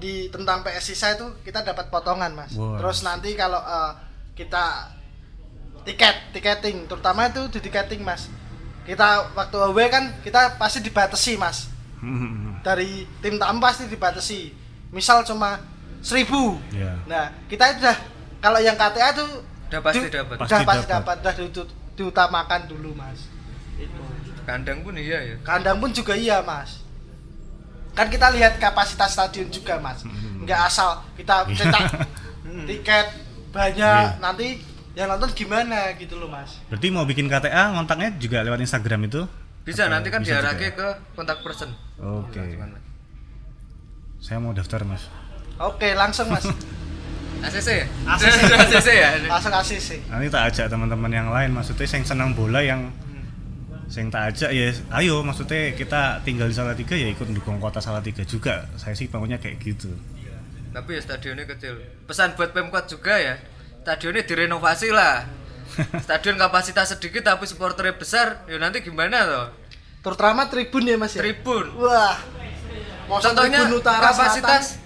di 0.01 0.27
tentang 0.27 0.61
PSI 0.61 0.95
saya 0.95 1.15
itu 1.15 1.29
kita 1.43 1.61
dapat 1.63 1.87
potongan 1.87 2.33
mas. 2.33 2.53
Wow. 2.53 2.77
terus 2.77 3.01
nanti 3.01 3.33
kalau 3.35 3.61
eh, 3.61 3.93
kita 4.35 4.91
tiket 5.83 6.33
tiketing 6.33 6.85
terutama 6.87 7.27
itu 7.27 7.47
di 7.49 7.61
tiketing 7.61 8.01
mas. 8.01 8.27
Kita 8.83 9.31
waktu 9.31 9.57
away 9.63 9.87
kan 9.87 10.17
kita 10.21 10.57
pasti 10.57 10.81
dibatasi 10.81 11.37
mas. 11.37 11.69
Dari 12.61 13.05
tim 13.21 13.37
tamu 13.37 13.57
pasti 13.59 13.85
dibatasi. 13.87 14.41
Misal 14.91 15.23
cuma 15.23 15.61
1000 16.01 16.25
ya 16.73 16.97
nah 17.05 17.29
kita 17.45 17.71
itu 17.71 17.85
udah 17.85 17.99
kalau 18.41 18.57
yang 18.57 18.73
KTA 18.73 19.13
itu 19.13 19.27
Udah 19.69 19.81
pasti 19.81 20.09
dapat. 20.09 20.35
udah 20.35 20.49
Pasti 20.49 20.65
dapat. 20.65 20.89
dapat 20.89 21.17
udah 21.21 21.35
diut- 21.39 21.75
diutamakan 21.95 22.61
dulu 22.67 22.91
mas. 22.95 23.29
Itu. 23.77 24.01
Kandang 24.43 24.81
pun 24.81 24.97
iya 24.97 25.21
ya. 25.23 25.37
kandang 25.41 25.79
pun 25.79 25.93
juga 25.93 26.13
iya 26.13 26.41
mas 26.41 26.81
kan 27.93 28.07
kita 28.07 28.31
lihat 28.31 28.57
kapasitas 28.57 29.11
stadion 29.11 29.49
juga 29.49 29.77
mas 29.77 30.01
Hmm. 30.01 30.43
nggak 30.43 30.61
asal 30.63 31.03
kita 31.15 31.45
Iya. 31.45 31.57
cetak 31.59 31.85
tiket 32.69 33.07
banyak 33.51 33.77
Iya. 33.77 34.19
nanti 34.19 34.63
yang 34.93 35.07
nonton 35.09 35.31
gimana 35.33 35.95
gitu 35.95 36.17
loh 36.17 36.27
mas 36.27 36.59
berarti 36.67 36.87
mau 36.89 37.05
bikin 37.05 37.27
KTA 37.27 37.73
kontaknya 37.73 38.11
juga 38.17 38.43
lewat 38.43 38.59
Instagram 38.59 39.07
itu 39.07 39.23
Bisa 39.61 39.85
Atau 39.85 39.93
nanti 39.93 40.09
kan 40.09 40.25
ya? 40.25 40.41
ke 40.73 40.87
kontak 41.13 41.45
person. 41.45 41.69
oke 41.97 42.41
saya 44.19 44.39
mau 44.39 44.53
daftar 44.53 44.83
mas 44.83 45.05
oke 45.59 45.89
langsung 45.95 46.29
mas 46.29 46.45
ACC 47.41 47.69
ya? 47.75 47.87
ACC. 48.07 48.41
ACC 48.53 48.89
ya? 49.01 49.11
langsung 49.27 49.53
ACC 49.53 49.89
nanti 50.07 50.27
tak 50.29 50.43
ajak 50.49 50.67
teman-teman 50.69 51.09
yang 51.11 51.29
lain 51.29 51.51
maksudnya 51.51 51.87
yang 51.87 52.05
senang 52.05 52.31
bola 52.33 52.61
yang 52.61 52.93
yang 53.91 54.07
tak 54.07 54.23
ajak 54.31 54.51
ya 54.51 54.71
ayo 54.97 55.19
maksudnya 55.21 55.75
kita 55.75 56.23
tinggal 56.23 56.47
di 56.47 56.55
Salatiga 56.55 56.95
ya 56.95 57.11
ikut 57.11 57.27
dukung 57.35 57.59
kota 57.59 57.83
Salatiga 57.83 58.23
juga 58.23 58.71
saya 58.79 58.95
sih 58.95 59.11
maunya 59.11 59.37
kayak 59.37 59.59
gitu 59.59 59.91
Tapi 60.71 60.95
ya 60.95 61.03
stadionnya 61.03 61.51
kecil. 61.51 61.83
Pesan 62.07 62.39
buat 62.39 62.55
Pemkot 62.55 62.87
juga 62.87 63.19
ya. 63.19 63.35
Stadionnya 63.83 64.23
direnovasi 64.23 64.95
lah. 64.95 65.27
Stadion 66.07 66.39
kapasitas 66.39 66.95
sedikit 66.95 67.27
tapi 67.27 67.43
supporternya 67.43 67.99
besar. 67.99 68.47
Ya 68.47 68.55
nanti 68.55 68.79
gimana 68.79 69.19
toh? 69.27 69.47
terutama 70.01 70.47
tribun 70.47 70.87
ya 70.87 70.95
mas 70.95 71.13
ya 71.13 71.21
Tribun. 71.21 71.75
wah 71.77 72.17
Masa 73.05 73.35
Contohnya 73.35 73.67
tribun 73.67 73.83
utara 73.83 74.01
kapasitas 74.01 74.79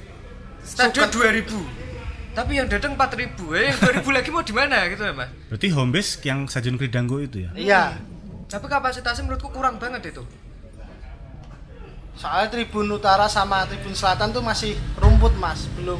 stadion 0.64 1.06
Suket. 1.06 1.44
2000. 1.44 2.34
Tapi 2.34 2.52
yang 2.56 2.66
datang 2.66 2.96
4000. 2.96 3.36
Eh, 3.52 3.64
yang 3.68 3.78
2000 3.78 4.08
lagi 4.10 4.28
mau 4.32 4.40
di 4.40 4.50
mana 4.50 4.88
gitu 4.88 5.04
ya, 5.04 5.12
Mas? 5.12 5.28
berarti 5.46 5.68
home 5.70 5.92
base 5.92 6.10
yang 6.24 6.48
Stadion 6.48 6.74
Kridanggo 6.74 7.20
itu 7.20 7.44
ya 7.44 7.52
selatan. 7.52 7.60
iya 7.60 7.82
Tapi 8.54 8.66
kapasitasnya 8.68 9.26
menurutku 9.26 9.50
kurang 9.50 9.76
banget 9.76 10.14
itu. 10.14 10.22
soalnya 12.14 12.46
tribun 12.46 12.86
utara 12.88 13.26
sama 13.26 13.66
tribun 13.66 13.90
selatan 13.90 14.30
tuh 14.30 14.38
masih 14.38 14.78
rumput 14.96 15.34
mas 15.34 15.66
belum 15.74 15.98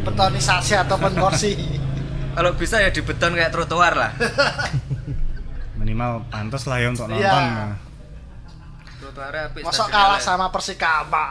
betonisasi 0.00 0.78
ataupun 0.78 1.10
kursi 1.12 1.58
Kalau 2.38 2.54
bisa 2.54 2.78
ya 2.78 2.94
di 2.94 3.02
beton 3.02 3.34
kayak 3.34 3.50
trotoar 3.50 3.90
lah. 3.92 4.14
minimal 5.82 6.22
pantas 6.30 6.62
lah 6.64 6.78
ya 6.78 6.88
untuk 6.88 7.10
nonton 7.10 7.18
Iya. 7.18 7.34
nah. 7.34 7.74
Trotoarnya 9.00 9.42
apik. 9.50 9.62
Masa 9.66 9.74
stadionnya 9.74 9.90
kalah 9.92 10.14
lah. 10.14 10.20
sama 10.22 10.46
Persikaba 10.48 11.24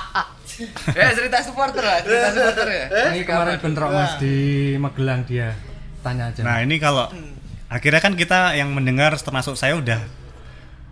Eh, 0.96 1.10
cerita 1.12 1.38
supporter 1.42 1.82
lah, 1.82 1.98
cerita 2.00 2.28
supporter 2.30 2.66
ya. 2.66 2.84
Ini 3.10 3.20
kemarin 3.22 3.58
bentrok 3.58 3.90
Mas 3.90 4.16
di 4.16 4.34
Magelang 4.78 5.20
dia. 5.26 5.52
Tanya 6.00 6.32
aja. 6.32 6.40
Nah 6.40 6.62
ini 6.62 6.80
kalau 6.80 7.12
akhirnya 7.74 7.98
kan 7.98 8.14
kita 8.14 8.54
yang 8.54 8.70
mendengar 8.70 9.18
termasuk 9.18 9.58
saya 9.58 9.74
udah 9.74 9.98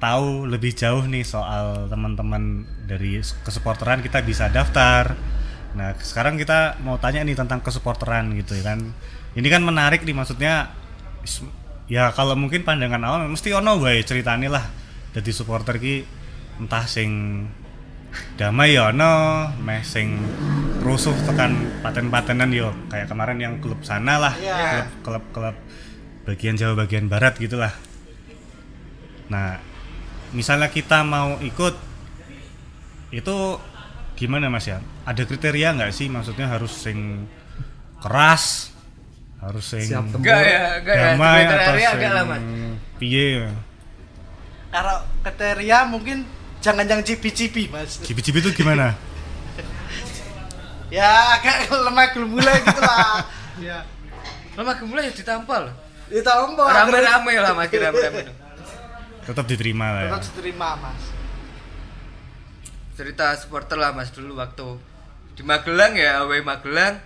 tahu 0.02 0.50
lebih 0.50 0.74
jauh 0.74 1.06
nih 1.06 1.22
soal 1.22 1.86
teman-teman 1.86 2.66
dari 2.90 3.22
kesupporteran 3.46 4.02
kita 4.02 4.18
bisa 4.26 4.50
daftar. 4.50 5.14
Nah 5.78 5.94
sekarang 6.02 6.34
kita 6.34 6.82
mau 6.82 6.98
tanya 6.98 7.22
nih 7.22 7.38
tentang 7.38 7.62
kesupporteran 7.62 8.34
gitu 8.34 8.58
ya 8.58 8.74
kan. 8.74 8.82
Ini 9.38 9.46
kan 9.46 9.62
menarik 9.62 10.02
nih 10.02 10.10
maksudnya 10.10 10.74
ya 11.86 12.10
kalau 12.10 12.34
mungkin 12.34 12.66
pandangan 12.66 12.98
awam 13.06 13.30
mesti 13.30 13.54
ono 13.54 13.78
wae 13.78 14.02
ceritane 14.02 14.50
lah. 14.50 14.66
Jadi 15.14 15.30
supporter 15.30 15.78
ki 15.78 16.02
entah 16.58 16.82
sing 16.90 17.46
damai 18.36 18.74
ya 18.74 18.90
ono, 18.90 19.48
meh 19.62 19.86
sing 19.86 20.18
rusuh 20.82 21.14
tekan 21.24 21.54
paten-patenan 21.80 22.50
yo 22.50 22.74
kayak 22.90 23.06
kemarin 23.06 23.38
yang 23.38 23.54
klub 23.62 23.80
sana 23.86 24.18
lah 24.18 24.34
Iya. 24.34 24.58
klub 24.58 24.90
klub 25.06 25.24
klub 25.30 25.56
bagian 26.22 26.54
Jawa 26.54 26.86
bagian 26.86 27.10
barat 27.10 27.38
gitulah 27.38 27.74
nah 29.26 29.58
misalnya 30.32 30.68
kita 30.70 31.02
mau 31.02 31.38
ikut 31.42 31.74
itu 33.12 33.36
gimana 34.16 34.48
mas 34.48 34.68
ya 34.68 34.80
ada 35.04 35.22
kriteria 35.26 35.74
nggak 35.76 35.92
sih 35.92 36.06
maksudnya 36.08 36.48
harus 36.48 36.72
sing 36.72 37.28
keras 38.00 38.72
harus 39.42 39.64
sing 39.66 39.82
Siap 39.82 40.06
tempur. 40.06 40.22
Enggak 40.22 40.40
ya, 40.46 40.62
enggak 40.78 40.94
ya. 40.94 41.04
damai 41.18 41.40
Kriteria 41.42 41.88
atau 41.90 41.98
sing 41.98 42.42
piye 43.02 43.26
Kalau 44.72 44.96
kriteria 45.26 45.78
mungkin 45.90 46.18
jangan 46.62 46.86
yang 46.86 47.02
cibi-cibi 47.02 47.66
mas. 47.68 47.98
Cibi-cibi 48.00 48.38
itu 48.40 48.50
gimana? 48.54 48.94
Ya 50.92 51.40
agak 51.40 51.72
lemah 51.72 52.12
mulai 52.28 52.60
gitu 52.60 52.80
lah. 52.84 53.24
ya. 53.56 53.80
Lama 54.52 54.76
gemulai 54.76 55.08
ya 55.08 55.12
ditampal. 55.16 55.72
Itu 56.12 56.28
ombo. 56.28 56.68
Rame-rame 56.68 57.32
lah 57.40 57.56
makin 57.56 57.78
rame-rame. 57.88 58.22
Tetap 59.24 59.44
diterima 59.48 59.96
lah 59.96 60.02
ya. 60.04 60.10
Tetap 60.12 60.22
diterima 60.28 60.68
mas. 60.76 61.02
Cerita 62.92 63.32
supporter 63.40 63.80
lah 63.80 63.96
Mas 63.96 64.12
dulu 64.12 64.36
waktu 64.36 64.76
di 65.32 65.40
Magelang 65.40 65.96
ya, 65.96 66.20
AW 66.20 66.44
Magelang. 66.44 67.00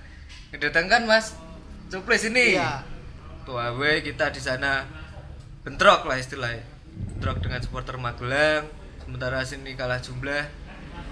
Kedatangkan 0.51 1.07
Mas 1.07 1.39
Suplis 1.87 2.27
ini. 2.27 2.59
Iya. 2.59 2.83
Tuh 3.47 3.55
AW 3.55 4.03
kita 4.03 4.35
di 4.35 4.43
sana 4.43 4.83
bentrok 5.63 6.03
lah 6.11 6.19
istilahnya. 6.19 6.67
Bentrok 7.15 7.39
dengan 7.39 7.63
supporter 7.63 7.95
Magelang. 7.95 8.67
Sementara 8.99 9.47
sini 9.47 9.79
kalah 9.79 10.03
jumlah. 10.03 10.51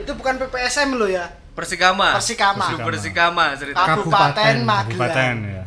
Itu 0.03 0.19
bukan 0.19 0.43
PPSM 0.43 0.99
lo 0.99 1.07
ya. 1.07 1.31
Persikama. 1.55 2.19
Persikama. 2.19 2.67
Persikama, 2.67 2.91
Persikama 2.91 3.45
cerita. 3.55 3.79
Kabupaten. 3.87 4.11
Kabupaten 4.11 4.55
Magelang. 4.67 4.99
Kabupaten 4.99 5.37
ya. 5.47 5.65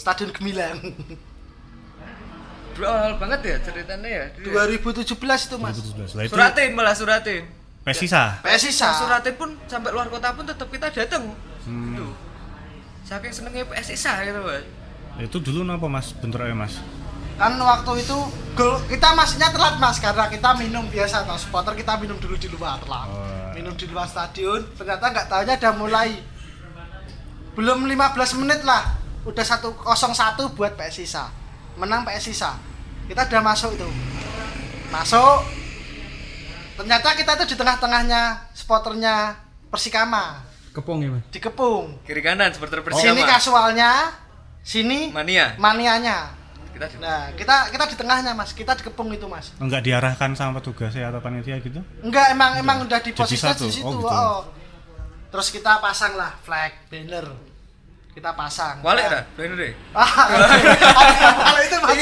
Stadion 0.00 0.32
Gemilang. 0.32 0.80
Awal 2.80 3.20
banget 3.20 3.40
ya 3.44 3.56
ceritanya 3.60 4.08
ya. 4.08 4.24
Dulu 4.40 4.56
ya. 4.56 4.64
2017 5.04 5.12
itu 5.12 5.56
mas. 5.60 5.76
2017. 5.76 6.16
Lah 6.16 6.22
itu 6.24 6.32
Suratin 6.32 6.70
malah 6.72 6.94
suratin. 6.96 7.44
Persisa. 7.84 8.40
PSISA. 8.40 8.88
Nah, 8.88 8.96
suratin 8.96 9.34
pun 9.36 9.50
sampai 9.68 9.92
luar 9.92 10.08
kota 10.08 10.32
pun 10.32 10.48
tetap 10.48 10.68
kita 10.72 10.88
datang. 10.88 11.36
Hmm. 11.68 11.96
Tuh. 12.00 12.12
Saking 13.04 13.32
senengnya 13.36 13.68
PSISA 13.68 14.24
gitu, 14.24 14.40
Mas. 14.40 14.64
Itu 15.20 15.36
dulu 15.44 15.60
kenapa 15.68 15.86
Mas 15.92 16.16
bentroknya 16.16 16.56
Mas? 16.56 16.80
Kan 17.36 17.56
waktu 17.56 18.04
itu 18.04 18.16
gol 18.52 18.80
kita 18.84 19.16
masnya 19.16 19.48
telat 19.48 19.80
mas 19.80 19.96
karena 19.96 20.28
kita 20.28 20.60
minum 20.60 20.84
biasa 20.92 21.24
atau 21.24 21.40
supporter 21.40 21.72
kita 21.72 21.96
minum 21.96 22.20
dulu 22.20 22.36
di 22.36 22.52
luar 22.52 22.84
lah. 22.84 23.08
Oh. 23.08 23.56
Minum 23.56 23.72
di 23.80 23.88
luar 23.88 24.04
stadion. 24.04 24.60
Ternyata 24.76 25.08
nggak 25.08 25.26
tahunya 25.32 25.56
udah 25.56 25.72
mulai 25.80 26.20
belum 27.56 27.88
15 27.88 28.40
menit 28.44 28.60
lah 28.60 28.99
udah 29.30 29.44
101 29.46 30.56
buat 30.56 30.72
PSISA. 30.74 31.24
Menang 31.78 32.02
PSISA. 32.02 32.58
Kita 33.06 33.26
udah 33.26 33.42
masuk 33.42 33.74
itu. 33.74 33.88
Masuk. 34.90 35.38
Ternyata 36.76 37.08
kita 37.12 37.32
tuh 37.36 37.46
di 37.46 37.56
tengah-tengahnya 37.56 38.50
supporternya 38.56 39.36
Persikama 39.70 40.42
Kepung 40.74 40.98
ya 41.02 41.10
mas. 41.14 41.22
dikepung. 41.30 41.98
Kiri 42.02 42.22
kanan 42.22 42.50
seperti 42.50 42.78
Sini 42.78 42.84
Persikama. 42.86 43.26
kasualnya, 43.26 43.90
sini 44.62 45.10
Mania. 45.10 45.54
manianya. 45.58 46.30
Kita 46.70 46.86
di- 46.86 47.02
Nah, 47.02 47.34
kita 47.34 47.68
kita 47.68 47.84
di 47.92 47.96
tengahnya, 47.98 48.32
Mas. 48.32 48.54
Kita 48.56 48.72
dikepung 48.72 49.10
itu, 49.12 49.26
Mas. 49.28 49.52
Enggak 49.60 49.84
diarahkan 49.84 50.32
sama 50.32 50.62
petugasnya 50.62 51.10
atau 51.12 51.20
panitia 51.20 51.58
gitu? 51.60 51.82
Enggak, 52.00 52.32
emang 52.32 52.56
emang 52.56 52.86
udah 52.86 53.02
di 53.02 53.10
posisi 53.12 53.42
satu? 53.42 53.66
di 53.68 53.74
situ. 53.74 53.84
Oh, 53.84 54.00
gitu. 54.00 54.06
oh. 54.08 54.40
Terus 55.28 55.52
kita 55.52 55.76
pasang 55.82 56.14
lah 56.16 56.38
flag 56.40 56.72
banner. 56.88 57.49
Kita 58.10 58.34
pasang. 58.34 58.82
Walik 58.82 59.06
dah, 59.06 59.22
bener 59.38 59.56
deh. 59.56 59.72
Kalau 59.94 61.60
itu 61.62 61.76
mas, 61.78 61.96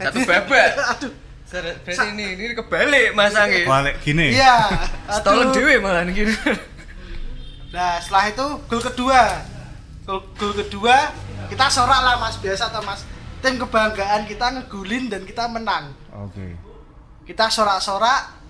Satu 0.00 0.20
Jadi- 0.20 0.28
babak. 0.28 0.68
Aduh. 0.96 1.12
Berarti 1.52 2.16
ini 2.16 2.32
ini 2.32 2.56
kebalik 2.56 3.12
masangnya. 3.12 3.68
Balik 3.68 4.00
gini. 4.00 4.32
Iya. 4.32 4.72
Stolen 5.20 5.52
dewe 5.52 5.76
malah 5.84 6.08
nih 6.08 6.24
gitu. 6.24 6.32
Nah 7.76 8.00
setelah 8.00 8.32
itu 8.32 8.46
gol 8.68 8.80
kedua, 8.80 9.20
gol, 10.08 10.24
gol 10.36 10.52
kedua 10.56 11.12
kita 11.52 11.68
sorak 11.68 12.00
lah 12.00 12.16
mas 12.16 12.40
biasa 12.40 12.72
atau 12.72 12.80
mas 12.80 13.04
tim 13.44 13.60
kebanggaan 13.60 14.24
kita 14.24 14.48
ngegulin 14.48 15.12
dan 15.12 15.28
kita 15.28 15.44
menang. 15.44 15.92
Oke. 16.08 16.56
Kita 17.28 17.52
sorak-sorak, 17.52 18.41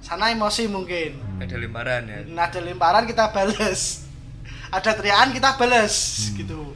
sana 0.00 0.32
emosi 0.32 0.66
mungkin. 0.66 1.16
Ada 1.40 1.56
lemparan 1.56 2.02
ya. 2.08 2.18
Nah, 2.28 2.48
ada 2.48 2.60
lemparan 2.60 3.04
kita 3.04 3.30
bales, 3.30 4.04
ada 4.68 4.90
teriakan 4.92 5.30
kita 5.32 5.56
bales 5.56 5.94
gitu. 6.34 6.74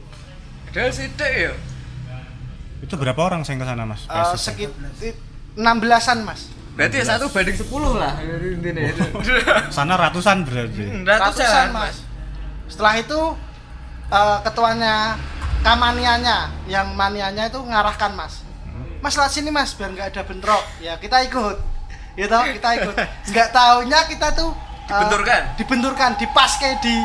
Padahal 0.69 0.91
sidik 0.91 1.33
ya. 1.33 1.53
Itu 2.81 2.95
berapa 2.95 3.17
orang 3.17 3.41
yang 3.41 3.57
ke 3.57 3.65
sana 3.65 3.83
Mas? 3.87 4.05
Eh, 4.05 4.13
Persisa? 4.13 4.51
sekitar 4.51 5.15
enam 5.55 5.75
belasan 5.79 6.19
mas. 6.27 6.51
Berarti 6.75 6.99
ya 6.99 7.05
satu 7.07 7.31
banding 7.31 7.55
sepuluh 7.55 7.95
lah 7.95 8.19
intinya. 8.19 8.83
Sana 9.75 9.95
ratusan 9.95 10.43
berarti. 10.43 10.83
Hmm, 10.83 11.07
Ratusan 11.07 11.71
mas. 11.71 12.03
Setelah 12.67 12.99
itu 12.99 13.19
eh, 14.11 14.37
ketuanya 14.43 15.15
kamanianya, 15.63 16.51
yang 16.67 16.91
manianya 16.93 17.47
itu 17.47 17.63
ngarahkan 17.63 18.11
mas. 18.13 18.43
Mas 18.99 19.15
lewat 19.15 19.31
sini 19.31 19.55
mas, 19.55 19.71
biar 19.71 19.95
nggak 19.95 20.11
ada 20.11 20.21
bentrok. 20.27 20.61
Ya 20.83 20.99
kita 20.99 21.23
ikut, 21.23 21.55
ya 22.15 22.25
tau 22.31 22.43
kita 22.47 22.69
ikut. 22.81 22.95
Nggak 23.31 23.49
taunya 23.51 23.99
kita 24.07 24.27
tuh 24.35 24.51
eh, 24.51 24.91
Dibenturkan? 24.91 25.41
dibenturkan, 25.59 26.09
dipaske 26.19 26.69
di 26.81 26.95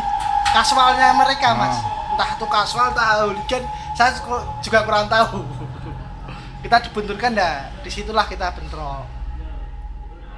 kasualnya 0.55 1.15
mereka 1.15 1.55
mas. 1.55 1.77
Entah 2.15 2.29
itu 2.37 2.47
kasual, 2.47 2.91
entah 2.93 3.07
hooligan, 3.23 3.63
saya 3.95 4.15
juga 4.61 4.79
kurang 4.87 5.07
tahu. 5.11 5.43
kita 6.61 6.77
dibenturkan 6.91 7.33
dah, 7.33 7.73
di 7.81 7.89
situlah 7.89 8.29
kita 8.29 8.53
bentrok. 8.53 9.09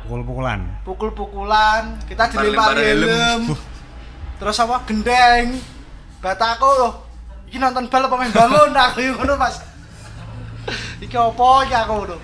Pukul-pukulan. 0.06 0.60
Pukul-pukulan, 0.86 1.98
kita 2.06 2.30
dilempar 2.30 2.74
helm. 2.78 3.54
Terus 4.38 4.58
apa 4.58 4.82
gendeng. 4.86 5.58
Bataku 6.18 6.66
loh. 6.66 6.92
Iki 7.46 7.58
nonton 7.58 7.86
bal 7.86 8.06
apa 8.06 8.16
main 8.18 8.32
bangun 8.34 8.74
aku 8.74 8.98
yang 9.02 9.14
ngono 9.18 9.34
Mas. 9.38 9.62
Iki 11.02 11.14
apa 11.14 11.46
iki 11.66 11.74
aku 11.74 11.92
ngono. 11.98 12.16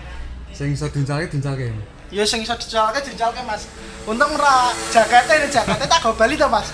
Sing 0.55 0.75
iso 0.75 0.87
dincalke 0.91 1.31
dincalke. 1.31 1.71
Ya 2.09 2.25
sing 2.25 2.41
iso 2.41 2.55
dijalke 2.55 3.01
dijalke 3.03 3.41
Mas. 3.43 3.69
Untung 4.05 4.33
ora 4.33 4.73
jakete 4.89 5.33
ini 5.37 5.49
jakete 5.49 5.85
tak 5.85 6.01
go 6.01 6.13
bali 6.13 6.35
to 6.35 6.49
Mas. 6.49 6.73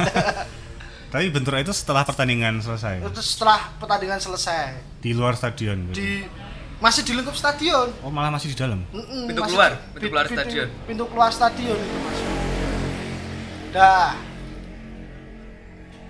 Tapi 1.12 1.30
bentrok 1.30 1.58
itu 1.60 1.70
setelah 1.70 2.02
pertandingan 2.02 2.58
selesai. 2.58 2.98
Itu 3.00 3.18
setelah 3.18 3.70
pertandingan 3.78 4.18
selesai 4.18 4.78
Di 4.98 5.10
luar 5.10 5.34
stadion. 5.34 5.90
gitu. 5.90 5.94
di 5.96 6.08
masih 6.78 7.02
di 7.02 7.12
lingkup 7.12 7.34
stadion. 7.34 7.86
Oh, 8.00 8.10
malah 8.10 8.30
masih 8.30 8.50
di 8.50 8.56
dalam. 8.56 8.82
Mm-mm, 8.88 9.26
Pintu 9.26 9.40
masih 9.40 9.54
keluar, 9.54 9.70
di- 9.70 9.82
pintu 9.94 10.06
keluar 10.08 10.26
stadion. 10.26 10.68
Pintu 10.84 11.04
keluar 11.06 11.30
stadion 11.30 11.76
itu 11.76 11.96
Mas. 12.00 12.18
Dah. 13.70 14.10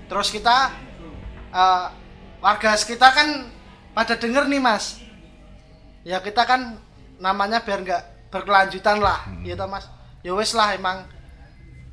Terus 0.04 0.28
kita 0.30 0.56
eh, 1.50 1.86
warga 2.38 2.70
sekitar 2.74 3.10
kan 3.12 3.28
pada 3.92 4.14
denger 4.14 4.44
nih 4.46 4.60
Mas. 4.60 5.00
Ya 6.00 6.20
kita 6.20 6.44
kan 6.44 6.76
namanya 7.16 7.60
biar 7.60 7.80
nggak 7.80 8.02
berkelanjutan 8.34 8.98
lah, 8.98 9.22
ya 9.46 9.54
toh 9.54 9.70
Mas. 9.70 9.86
Ya 10.26 10.34
wes 10.34 10.50
lah 10.58 10.74
emang 10.74 11.06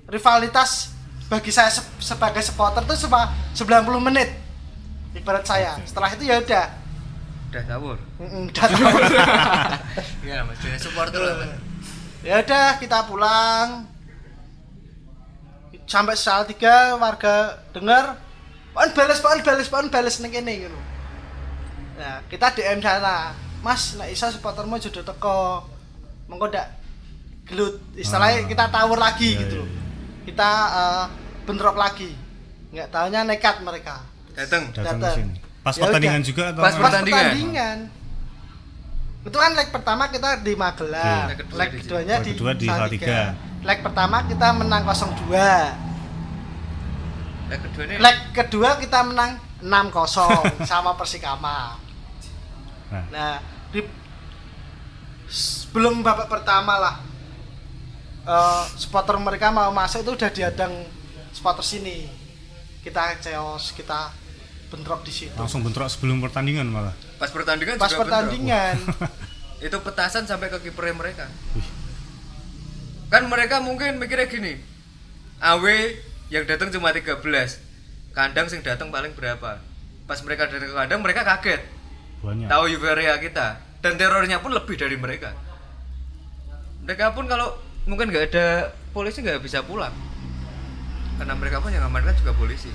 rivalitas 0.10 0.90
bagi 1.30 1.54
saya 1.54 1.70
se- 1.70 1.86
sebagai 2.02 2.42
supporter 2.42 2.82
tuh 2.90 2.98
cuma 3.06 3.30
90 3.54 4.02
menit 4.02 4.34
ibarat 5.14 5.46
saya. 5.46 5.78
Setelah 5.86 6.10
itu 6.18 6.26
ya 6.26 6.42
udah. 6.42 6.66
Udah 7.54 7.64
tawur. 7.70 7.98
Udah 8.18 8.66
tahu. 8.66 8.90
Iya 10.26 10.42
mas, 10.48 10.58
supporter 10.82 11.22
lah. 11.22 11.54
Ya 12.26 12.42
udah 12.42 12.80
kita 12.82 13.06
pulang 13.06 13.86
sampai 15.92 16.16
saat 16.16 16.48
tiga 16.48 16.96
warga 16.96 17.60
dengar 17.76 18.16
pan 18.72 18.90
bales 18.96 19.20
pan 19.20 19.44
bales 19.44 19.68
pan 19.68 19.92
bales 19.92 20.24
neng 20.24 20.32
ini 20.32 20.64
gitu 20.64 20.80
nah 22.00 22.24
kita 22.32 22.56
DM 22.56 22.80
sana 22.80 23.36
mas 23.60 24.00
nek 24.00 24.08
iso 24.08 24.32
supportermu 24.32 24.80
jodoh 24.80 25.04
teko 25.04 25.68
mengko 26.32 26.48
ndak 26.48 26.68
gelut 27.44 27.76
istilahnya 27.94 28.38
Ah. 28.38 28.48
kita 28.48 28.66
tawur 28.70 28.96
lagi 28.96 29.30
Iya, 29.30 29.42
gitu 29.42 29.56
iya. 29.58 29.62
loh 29.62 29.70
kita 30.24 30.50
eh, 30.72 31.06
bentrok 31.44 31.76
lagi 31.76 32.16
nggak 32.72 32.88
tahunya 32.88 33.20
nekat 33.26 33.60
mereka 33.60 34.08
Datang. 34.32 34.72
Datang. 34.72 35.28
Pas 35.62 35.76
Ya 35.76 35.82
pertandingan 35.84 36.18
udah. 36.18 36.26
juga 36.26 36.44
atau 36.48 36.62
Pas 36.62 36.72
pas 36.72 36.80
Pertandingan. 36.82 37.20
pertandingan 37.28 37.78
itu 39.22 39.38
kan 39.38 39.52
leg 39.54 39.70
pertama 39.70 40.04
kita 40.08 40.30
di 40.40 40.54
Magelang 40.56 41.28
Leg 41.28 41.38
kedua 41.38 41.58
leg 41.60 41.70
keduanya 41.76 42.16
di 42.18 42.32
kedua 42.34 42.52
di. 42.56 42.66
Salatiga. 42.66 43.20
leg 43.62 43.80
pertama 43.80 44.18
kita 44.24 44.48
menang 44.52 44.82
0-2 44.82 45.30
Leg 47.46 47.60
kedua 47.62 47.84
ini 47.84 47.96
leg 48.00 48.18
kedua 48.32 48.70
kita 48.80 49.00
menang 49.04 49.32
6-0 49.60 50.64
sama 50.72 50.96
Persikama 50.96 51.76
Nah, 52.88 53.04
nah 53.10 53.34
di 53.70 53.80
sebelum 55.72 56.04
babak 56.04 56.28
pertama 56.28 56.76
lah 56.76 56.96
eh, 58.28 58.64
supporter 58.76 59.16
mereka 59.16 59.56
mau 59.56 59.72
masuk 59.72 60.04
itu 60.04 60.12
udah 60.20 60.32
diadang 60.36 60.74
supporter 61.32 61.64
sini 61.64 62.12
kita 62.84 63.16
ceos 63.24 63.72
kita 63.72 64.12
bentrok 64.68 65.08
di 65.08 65.14
situ 65.16 65.36
langsung 65.40 65.64
bentrok 65.64 65.88
sebelum 65.88 66.20
pertandingan 66.20 66.68
malah. 66.68 66.96
pas 67.16 67.32
pertandingan 67.32 67.80
pas 67.80 67.88
juga 67.88 68.04
pertandingan 68.04 68.76
bentrok. 68.84 69.12
Itu 69.62 69.78
petasan 69.86 70.26
sampai 70.26 70.50
ke 70.50 70.58
kipernya 70.58 70.98
mereka. 70.98 71.30
Kan 73.14 73.30
mereka 73.30 73.62
mungkin 73.62 74.02
mikirnya 74.02 74.26
gini. 74.26 74.58
AW 75.38 75.70
yang 76.34 76.50
datang 76.50 76.74
cuma 76.74 76.90
13. 76.90 77.22
Kandang 78.18 78.50
sing 78.50 78.66
datang 78.66 78.90
paling 78.90 79.14
berapa? 79.14 79.62
pas 80.12 80.20
mereka 80.28 80.52
datang 80.52 80.68
ke 80.68 80.76
kandang 80.76 81.00
mereka 81.00 81.24
kaget 81.24 81.62
banyak 82.20 82.52
tahu 82.52 82.64
euforia 82.68 83.16
kita 83.24 83.64
dan 83.80 83.96
terornya 83.96 84.44
pun 84.44 84.52
lebih 84.52 84.76
dari 84.76 85.00
mereka 85.00 85.32
mereka 86.86 87.14
pun 87.14 87.30
kalau 87.30 87.54
mungkin 87.86 88.10
nggak 88.10 88.34
ada 88.34 88.74
polisi 88.94 89.22
nggak 89.22 89.42
bisa 89.42 89.62
pulang. 89.66 89.94
Karena 91.22 91.38
mereka 91.38 91.62
pun 91.62 91.70
yang 91.70 91.86
amankan 91.86 92.18
juga 92.18 92.34
polisi. 92.34 92.74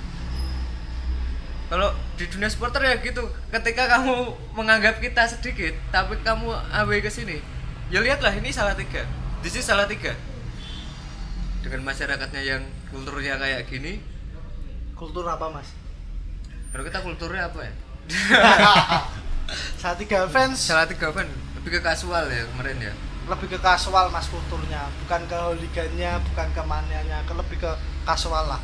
Kalau 1.66 1.90
di 2.14 2.30
dunia 2.30 2.46
supporter 2.46 2.86
ya 2.86 2.94
gitu. 3.02 3.26
Ketika 3.50 3.90
kamu 3.90 4.38
menganggap 4.54 5.02
kita 5.02 5.26
sedikit 5.26 5.74
tapi 5.90 6.14
kamu 6.22 6.54
awe 6.54 6.96
ke 7.02 7.10
sini 7.10 7.42
ya 7.90 7.98
lihatlah 7.98 8.30
ini 8.38 8.54
salah 8.54 8.78
tiga. 8.78 9.02
Di 9.42 9.48
sini 9.50 9.66
salah 9.66 9.90
tiga. 9.90 10.14
Dengan 11.66 11.82
masyarakatnya 11.82 12.42
yang 12.46 12.62
kulturnya 12.94 13.34
kayak 13.42 13.66
gini. 13.66 13.98
Kultur 14.94 15.26
apa 15.26 15.50
mas? 15.50 15.74
Kalau 16.70 16.86
kita 16.86 17.02
kulturnya 17.02 17.50
apa 17.50 17.66
ya? 17.66 17.72
Saat 19.82 19.98
tiga 19.98 20.30
fans. 20.30 20.62
Salah 20.62 20.86
tiga 20.86 21.10
kan 21.10 21.26
lebih 21.58 21.78
ke 21.78 21.80
kasual 21.82 22.30
ya 22.30 22.46
kemarin 22.54 22.78
ya 22.78 22.94
lebih 23.26 23.48
ke 23.50 23.58
kasual 23.58 24.08
mas 24.14 24.30
kulturnya. 24.30 24.86
Bukan 25.04 25.26
ke 25.26 25.36
holigannya 25.36 26.22
bukan 26.32 26.48
ke 26.54 26.62
manianya. 26.62 27.18
Ke 27.26 27.34
lebih 27.34 27.58
ke 27.58 27.70
kasual 28.06 28.46
lah. 28.46 28.62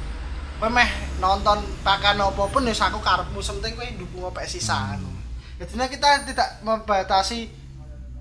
Kowe 0.63 0.71
meh 0.71 0.87
nonton 1.19 1.59
pakan 1.83 2.23
apa 2.23 2.43
pun 2.47 2.63
ya 2.63 2.75
aku 2.75 3.03
karepmu. 3.03 3.43
Penting 3.43 3.75
kowe 3.75 3.87
dukung 3.99 4.23
apa 4.31 4.47
sisa 4.47 4.95
anu. 4.95 5.11
Jadinya 5.59 5.87
kita 5.91 6.27
tidak 6.27 6.49
membatasi 6.63 7.51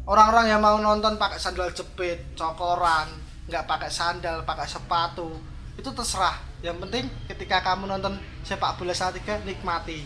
orang-orang 0.10 0.50
yang 0.50 0.62
mau 0.62 0.78
nonton 0.82 1.22
pakai 1.22 1.38
sandal 1.38 1.70
jepit 1.74 2.34
cokoran 2.34 3.22
nggak 3.46 3.66
pakai 3.70 3.89
sandal 3.94 4.42
pakai 4.42 4.66
sepatu. 4.66 5.30
Itu 5.78 5.94
terserah. 5.94 6.42
Yang 6.62 6.78
penting 6.88 7.06
ketika 7.30 7.62
kamu 7.62 7.89
nonton 7.89 8.18
sepak 8.46 8.78
bola 8.78 8.94
saat 8.94 9.18
tiga 9.18 9.38
nikmati. 9.46 10.02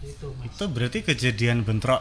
Itu 0.00 0.32
itu 0.44 0.64
berarti 0.68 1.04
kejadian 1.04 1.64
bentrok 1.64 2.00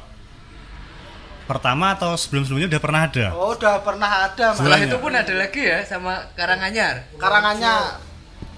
pertama 1.50 1.97
atau 1.97 2.14
sebelum-sebelumnya 2.14 2.70
udah 2.70 2.82
pernah 2.82 3.02
ada? 3.10 3.26
Oh 3.34 3.58
udah 3.58 3.82
pernah 3.82 4.30
ada 4.30 4.54
mas. 4.54 4.62
Setelah 4.62 4.78
Setelahnya. 4.78 4.93
itu 4.93 4.97
pun 5.02 5.14
ada 5.18 5.34
lagi 5.34 5.62
ya 5.66 5.80
sama 5.82 6.14
Karanganyar. 6.38 6.95
Karangannya 7.18 7.74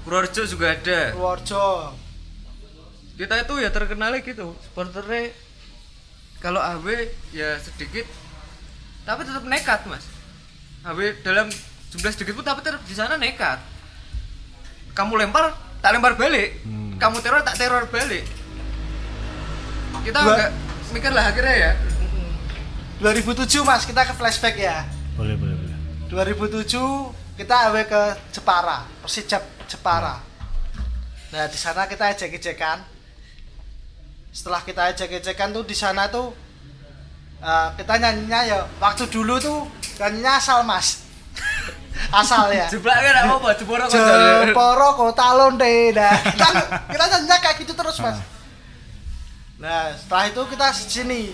Purworejo 0.03 0.43
juga 0.43 0.75
ada. 0.75 1.15
Purworejo. 1.15 1.95
Kita 3.15 3.39
itu 3.39 3.53
ya 3.63 3.69
terkenalnya 3.71 4.19
gitu 4.19 4.51
supporternya 4.67 5.31
kalau 6.43 6.59
AW 6.59 6.89
ya 7.31 7.55
sedikit 7.63 8.03
tapi 9.07 9.23
tetap 9.23 9.47
nekat 9.47 9.87
mas. 9.87 10.03
AW 10.83 10.99
dalam 11.23 11.47
jumlah 11.95 12.11
sedikit 12.11 12.35
pun 12.35 12.43
tapi 12.43 12.59
tetap 12.59 12.83
di 12.83 12.91
sana 12.91 13.15
nekat. 13.15 13.63
Kamu 14.91 15.15
lempar 15.15 15.55
tak 15.79 15.95
lempar 15.95 16.19
balik. 16.19 16.59
Hmm. 16.67 16.99
kamu 16.99 17.23
teror 17.23 17.39
tak 17.47 17.55
teror 17.55 17.87
balik. 17.87 18.27
Kita 20.03 20.17
enggak 20.27 20.51
mikir 20.91 21.11
lah 21.15 21.31
akhirnya 21.31 21.55
ya 21.55 21.71
2007 23.01 23.65
mas 23.65 23.81
kita 23.81 24.05
ke 24.05 24.13
flashback 24.13 24.61
ya. 24.61 24.85
Boleh 25.17 25.33
boleh 25.33 25.57
boleh. 25.57 25.77
2007 26.61 26.77
kita 27.33 27.73
awe 27.73 27.81
ke 27.89 28.01
Jepara 28.29 28.85
Persijap 29.01 29.41
Jepara. 29.65 30.21
Nah 31.33 31.49
di 31.49 31.57
sana 31.57 31.89
kita 31.89 32.13
ejek-ejekan. 32.13 32.85
Setelah 34.29 34.61
kita 34.61 34.93
ejek-ejekan 34.93 35.49
tuh 35.49 35.65
di 35.65 35.73
sana 35.73 36.13
tuh 36.13 36.29
eh, 37.41 37.67
kita 37.73 37.97
nyanyinya 37.97 38.39
ya 38.45 38.57
waktu 38.77 39.09
dulu 39.09 39.41
tuh 39.41 39.65
nyanyinya 39.97 40.37
asal 40.37 40.61
mas. 40.61 41.01
Asal 42.11 42.53
ya. 42.53 42.65
Jeblak 42.69 42.97
kan 42.97 43.13
apa 43.13 43.35
apa 43.39 43.49
jeboro 43.55 43.85
kok 43.85 43.93
Jepara 43.93 44.89
kota 44.93 45.27
londe 45.37 45.93
nah. 45.93 46.15
Kita, 46.21 46.47
kita 46.85 47.05
nyanyinya 47.17 47.37
kayak 47.41 47.55
gitu 47.65 47.73
terus 47.73 47.97
mas. 47.97 48.21
Nah 49.57 49.89
setelah 49.97 50.29
itu 50.29 50.41
kita 50.53 50.67
sini 50.69 51.33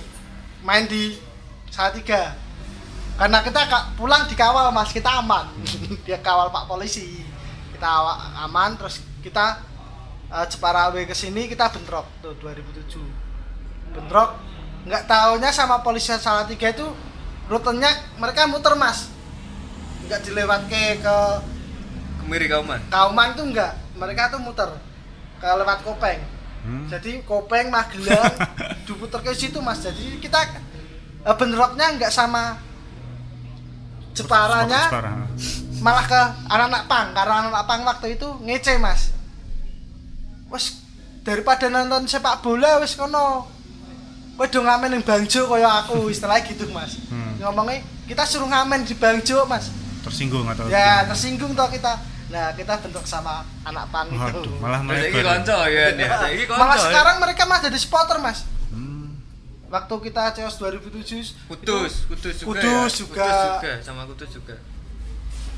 main 0.64 0.88
di 0.88 1.27
Salatiga 1.70 2.48
karena 3.18 3.42
kita 3.42 3.62
pulang 3.98 4.30
dikawal 4.30 4.70
mas. 4.70 4.94
Kita 4.94 5.20
aman. 5.20 5.50
Dia 6.06 6.22
kawal 6.22 6.54
pak 6.54 6.70
polisi. 6.70 7.26
Kita 7.74 7.90
aman 8.46 8.78
terus 8.78 9.02
kita 9.26 9.58
eh, 10.30 10.46
Jepara 10.46 10.94
W 10.94 11.06
ke 11.10 11.18
sini 11.18 11.50
kita 11.50 11.74
bentrok 11.74 12.06
tuh 12.22 12.38
2007 12.38 13.02
bentrok. 13.98 14.38
Nggak 14.86 15.04
taunya 15.10 15.50
sama 15.50 15.82
polisi 15.82 16.14
Salatiga 16.16 16.70
itu 16.70 16.86
rutenya 17.50 17.90
mereka 18.22 18.46
muter 18.46 18.78
mas. 18.78 19.10
Nggak 20.06 20.22
dilewat 20.24 20.62
ke 20.70 21.02
ke 21.02 21.16
kemiri 22.22 22.46
kauman? 22.48 22.80
Kauman 22.94 23.34
tuh 23.34 23.46
enggak, 23.50 23.74
mereka 23.98 24.30
tuh 24.30 24.40
muter 24.40 24.70
ke 25.42 25.46
lewat 25.46 25.82
Kopeng. 25.82 26.22
Hmm. 26.68 26.86
Jadi 26.90 27.24
Kopeng, 27.24 27.72
Magelang, 27.72 28.36
diputer 28.86 29.20
ke 29.24 29.32
situ 29.32 29.62
Mas. 29.64 29.80
Jadi 29.80 30.20
kita 30.20 30.44
eh, 30.44 30.64
bentroknya 31.36 31.92
enggak 31.92 32.14
sama 32.14 32.56
Jeparanya, 34.18 34.90
Jepara. 34.90 35.14
malah 35.78 36.06
ke 36.10 36.22
anak-anak 36.50 36.84
pang. 36.90 37.08
Karena 37.14 37.34
anak-anak 37.46 37.66
pang 37.70 37.82
waktu 37.86 38.08
itu 38.18 38.28
ngece 38.42 38.82
Mas. 38.82 39.14
Wes 40.50 40.82
daripada 41.22 41.70
nonton 41.70 42.10
sepak 42.10 42.42
bola 42.42 42.82
wes 42.82 42.98
kono. 42.98 43.46
Kowe 44.38 44.46
do 44.50 44.62
ngamen 44.62 44.94
ning 44.94 45.04
Bangjo 45.06 45.50
kaya 45.50 45.86
aku 45.86 46.10
istilahnya 46.10 46.50
gitu 46.50 46.66
Mas. 46.74 46.98
Hmm. 47.10 47.38
Ngomongnya 47.42 47.82
kita 48.10 48.26
suruh 48.26 48.50
ngamen 48.50 48.86
di 48.86 48.98
Bangjo 48.98 49.46
Mas. 49.46 49.70
tersinggung 50.02 50.48
atau 50.48 50.72
Ya 50.72 51.04
tersinggung 51.04 51.52
toh 51.52 51.68
kita. 51.68 52.00
Nah 52.32 52.56
kita 52.56 52.80
bentuk 52.80 53.04
sama 53.04 53.44
anak 53.68 53.92
pang 53.92 54.08
itu. 54.08 54.18
Waduh, 54.18 54.56
malah 54.64 54.80
konco 54.82 55.60
ya 55.68 55.92
konco 55.92 56.56
Malah 56.56 56.78
ya. 56.80 56.84
sekarang 56.90 57.16
mereka 57.20 57.44
mah 57.44 57.60
jadi 57.60 57.76
spotter 57.76 58.18
mas. 58.18 58.48
Waktu 59.68 59.94
kita 60.02 60.32
COS 60.32 60.56
2007 60.58 61.36
Kudus, 61.46 62.08
Kudus 62.08 62.36
juga 62.38 62.48
Kudus 62.56 62.64
ya. 62.90 62.98
juga. 62.98 63.20
Kudus 63.20 63.44
juga 63.52 63.72
sama 63.82 64.02
Kudus 64.06 64.30
juga. 64.32 64.56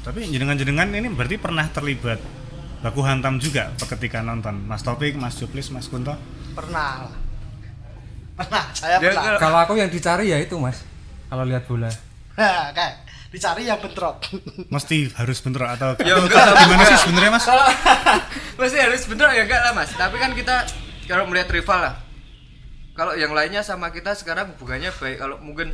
Tapi 0.01 0.19
jenengan-jenengan 0.25 0.89
ini 0.89 1.07
berarti 1.07 1.37
pernah 1.37 1.65
terlibat 1.67 2.17
baku 2.79 3.01
hantam 3.01 3.37
juga 3.37 3.69
ketika 3.77 4.19
nonton 4.19 4.63
Mas 4.63 4.81
Topik, 4.81 5.13
Mas 5.13 5.35
Juplis, 5.35 5.69
Mas 5.69 5.85
Kunto. 5.85 6.17
pernah 6.49 7.05
lah. 7.05 7.15
Pernah, 8.35 8.63
saya 8.73 8.97
Ya, 8.97 8.99
pernah. 9.03 9.21
kalau- 9.21 9.39
Kalau 9.39 9.57
aku 9.61 9.73
yang 9.75 9.87
dicari 9.87 10.25
ya 10.27 10.37
itu 10.37 10.55
mas. 10.55 10.81
Kalau 11.27 11.43
lihat 11.43 11.63
bola. 11.63 11.91
Nah, 12.33 12.71
kayak 12.71 12.93
dicari 13.29 13.63
yang 13.63 13.77
bentrok. 13.77 14.23
Mesti 14.65 15.11
harus 15.13 15.37
bentrok 15.37 15.69
atau 15.69 15.93
Ya, 15.99 16.15
atau 16.15 16.25
enggak. 16.25 16.55
gimana 16.57 16.83
sih 16.83 16.97
sebenarnya 16.97 17.31
Mas? 17.31 17.43
Kalau 17.43 17.67
pasti 18.57 18.77
harus 18.79 19.01
bentrok 19.05 19.29
ya 19.29 19.43
enggak 19.43 19.61
lah 19.61 19.73
Mas. 19.75 19.91
Tapi 19.91 20.15
kan 20.17 20.31
kita 20.33 20.55
kalau 21.05 21.27
melihat 21.27 21.51
rival 21.51 21.79
lah. 21.83 21.95
Kalau 22.99 23.15
yang 23.15 23.31
lainnya 23.31 23.63
sama 23.63 23.95
kita 23.95 24.11
sekarang 24.11 24.51
hubungannya 24.51 24.91
baik. 24.91 25.23
Kalau 25.23 25.39
mungkin 25.39 25.71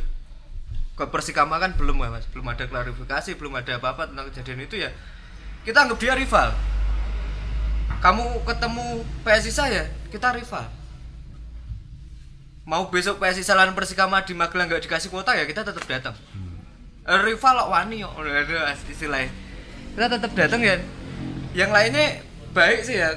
ke 0.94 1.04
Persikama 1.10 1.58
kan 1.58 1.74
belum 1.74 1.98
ya 2.06 2.14
Mas. 2.14 2.30
Belum 2.30 2.46
ada 2.46 2.62
klarifikasi, 2.70 3.34
belum 3.34 3.58
ada 3.58 3.82
apa-apa 3.82 4.06
tentang 4.06 4.30
kejadian 4.30 4.62
itu 4.62 4.78
ya. 4.78 4.94
Kita 5.66 5.82
anggap 5.82 5.98
dia 5.98 6.14
rival. 6.14 6.54
Kamu 7.98 8.46
ketemu 8.46 9.02
PSI 9.26 9.50
saya, 9.50 9.82
kita 10.14 10.30
rival. 10.38 10.70
Mau 12.62 12.86
besok 12.86 13.18
PSI 13.18 13.42
lawan 13.50 13.74
Persikama 13.74 14.22
di 14.22 14.30
Magelang 14.30 14.70
nggak 14.70 14.86
dikasih 14.86 15.10
kuota 15.10 15.34
ya 15.34 15.42
kita 15.42 15.66
tetap 15.66 15.82
datang. 15.90 16.14
Eh, 17.06 17.20
rival 17.26 17.54
kok 17.54 17.70
wani 17.70 18.02
kok 18.02 18.18
Aduh, 18.18 18.66
istilahnya 18.90 19.30
kita 19.96 20.12
tetap 20.12 20.32
datang 20.36 20.60
ya 20.60 20.76
yang 21.56 21.72
lainnya 21.72 22.20
baik 22.52 22.84
sih 22.84 23.00
ya 23.00 23.16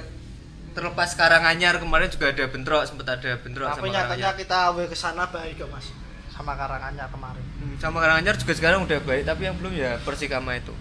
terlepas 0.80 1.12
Karanganyar 1.14 1.76
kemarin 1.78 2.08
juga 2.08 2.26
ada 2.30 2.46
bentrok 2.46 2.82
sempat 2.84 3.08
ada 3.12 3.32
bentrok 3.36 3.68
Tapi 3.68 3.78
sama 3.78 3.86
nyatanya 3.86 4.00
Karanganyar 4.00 4.34
kita 4.34 4.56
awe 4.66 4.84
ke 4.84 4.96
sana 4.96 5.24
baik 5.28 5.54
kok 5.58 5.68
mas. 5.68 5.92
Sama 6.30 6.56
Karanganyar 6.56 7.08
kemarin. 7.08 7.44
Hmm, 7.60 7.76
sama 7.78 8.00
Karanganyar 8.00 8.36
juga 8.36 8.54
sekarang 8.54 8.80
udah 8.82 9.00
baik 9.02 9.24
tapi 9.24 9.42
yang 9.44 9.56
belum 9.56 9.74
ya 9.74 10.00
Persikama 10.00 10.56
itu 10.56 10.72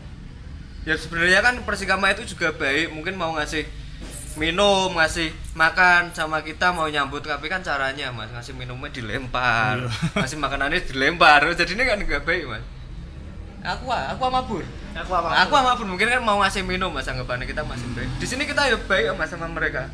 ya 0.84 0.94
sebenarnya 0.94 1.42
kan 1.42 1.54
Persikama 1.60 2.08
itu 2.08 2.22
juga 2.24 2.54
baik 2.54 2.88
mungkin 2.88 3.14
mau 3.14 3.34
ngasih 3.34 3.66
minum 4.34 4.94
ngasih 4.94 5.28
makan 5.52 6.14
sama 6.14 6.40
kita 6.40 6.70
mau 6.70 6.86
nyambut 6.86 7.20
tapi 7.20 7.50
kan 7.50 7.58
caranya 7.58 8.08
mas 8.08 8.30
ngasih 8.30 8.54
minumnya 8.54 8.86
dilempar 8.88 9.82
Iya. 9.82 9.90
ngasih 10.14 10.38
makanannya 10.38 10.80
dilempar 10.80 11.42
jadi 11.58 11.74
ini 11.74 11.82
kan 11.82 11.98
nggak 11.98 12.22
baik 12.22 12.46
mas 12.46 12.62
aku 13.60 13.84
ah, 13.88 14.12
aku 14.12 14.22
sama 14.22 14.40
Bur 14.42 14.64
Aku 14.96 15.10
apa? 15.12 15.28
aku 15.38 15.52
sama 15.52 15.72
Bur 15.74 15.86
mungkin 15.86 16.06
kan 16.06 16.20
mau 16.20 16.38
ngasih 16.38 16.62
minum 16.62 16.88
mas 16.88 17.04
anggapannya 17.04 17.44
kita 17.44 17.62
masih 17.62 17.86
baik 17.92 18.10
di 18.16 18.26
sini 18.26 18.42
kita 18.42 18.62
ya 18.64 18.76
baik 18.76 19.14
mas 19.14 19.28
sama 19.28 19.46
mereka 19.46 19.90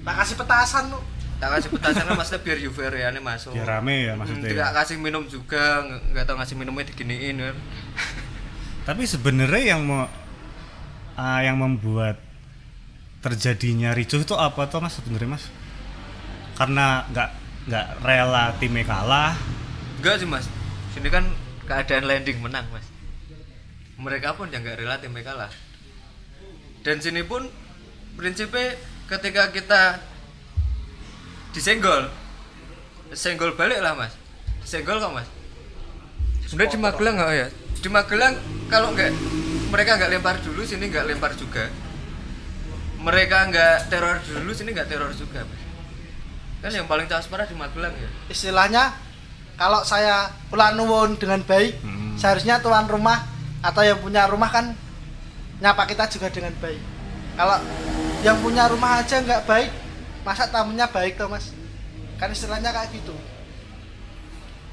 Tak 0.00 0.14
kasih 0.16 0.36
petasan 0.36 0.84
lu. 0.88 0.98
tak 1.36 1.48
kasih 1.52 1.70
petasan 1.70 2.02
kan 2.02 2.14
maksudnya 2.14 2.40
biar 2.40 2.58
euforianya 2.60 3.20
masuk 3.20 3.52
Biar 3.52 3.68
rame 3.72 3.96
ya 4.02 4.12
Hmm, 4.12 4.20
maksudnya. 4.20 4.48
tidak 4.48 4.70
kasih 4.74 4.96
minum 4.96 5.22
juga 5.24 5.62
nggak 5.84 6.24
tahu 6.24 6.36
ngasih 6.36 6.56
minumnya 6.56 6.84
diginiin 6.86 7.36
kan 7.38 7.56
Tapi 8.88 9.02
sebenarnya 9.04 9.62
yang 9.68 9.82
mau 9.82 10.08
ah, 11.14 11.40
yang 11.40 11.56
membuat 11.56 12.16
terjadinya 13.18 13.92
ricuh 13.92 14.18
itu 14.18 14.32
apa 14.32 14.64
tuh 14.64 14.78
Mas 14.78 14.94
sebenarnya 14.94 15.30
Mas? 15.30 15.44
Karena 16.54 17.04
nggak 17.06 17.30
nggak 17.66 17.86
rela 18.00 18.44
timnya 18.56 18.82
kalah. 18.82 19.34
enggak 19.94 20.14
sih 20.16 20.24
mas 20.24 20.46
sini 20.88 21.06
kan 21.06 21.26
keadaan 21.62 22.06
landing 22.06 22.38
menang 22.38 22.64
mas 22.70 22.86
mereka 23.98 24.38
pun 24.38 24.46
yang 24.48 24.62
nggak 24.62 24.78
rela 24.78 24.96
timnya 25.02 25.26
kalah 25.26 25.52
dan 26.86 27.02
sini 27.02 27.26
pun 27.26 27.44
prinsipnya 28.14 28.78
ketika 29.10 29.50
kita 29.50 29.82
disenggol 31.50 32.06
senggol 33.12 33.56
balik 33.56 33.80
lah 33.80 33.96
mas. 33.96 34.12
Senggol 34.68 35.00
kok 35.00 35.12
mas? 35.16 35.28
Sebenarnya 36.44 36.72
di 36.76 36.80
Magelang 36.80 37.14
nggak 37.16 37.32
ya 37.34 37.48
di 37.78 37.88
Magelang 37.88 38.34
kalau 38.68 38.92
nggak 38.92 39.10
mereka 39.72 39.90
nggak 39.96 40.10
lempar 40.12 40.36
dulu 40.44 40.60
sini 40.64 40.88
nggak 40.88 41.06
lempar 41.08 41.32
juga. 41.34 41.66
Mereka 42.98 43.36
nggak 43.48 43.76
teror 43.88 44.18
dulu 44.22 44.50
sini 44.52 44.70
nggak 44.76 44.88
teror 44.90 45.10
juga 45.16 45.44
mas. 45.44 45.62
Kan 46.58 46.70
yang 46.74 46.86
paling 46.90 47.06
caos 47.08 47.30
parah 47.30 47.48
di 47.48 47.56
Magelang 47.56 47.94
ya. 47.96 48.10
Istilahnya 48.28 48.92
kalau 49.56 49.82
saya 49.82 50.30
pulang 50.52 50.78
nuwun 50.78 51.18
dengan 51.18 51.42
baik 51.42 51.80
Hmm. 51.82 52.14
seharusnya 52.14 52.58
tuan 52.62 52.86
rumah 52.86 53.22
atau 53.62 53.82
yang 53.82 53.98
punya 53.98 54.26
rumah 54.30 54.50
kan 54.50 54.74
nyapa 55.58 55.86
kita 55.90 56.06
juga 56.06 56.30
dengan 56.30 56.54
baik. 56.62 56.82
Kalau 57.38 57.58
yang 58.22 58.38
punya 58.42 58.66
rumah 58.66 59.02
aja 59.02 59.22
nggak 59.22 59.46
baik 59.46 59.70
masa 60.22 60.50
tamunya 60.50 60.86
baik 60.90 61.18
toh 61.18 61.30
mas? 61.30 61.54
Kan 62.18 62.34
istilahnya 62.34 62.74
kayak 62.74 62.94
gitu. 62.94 63.14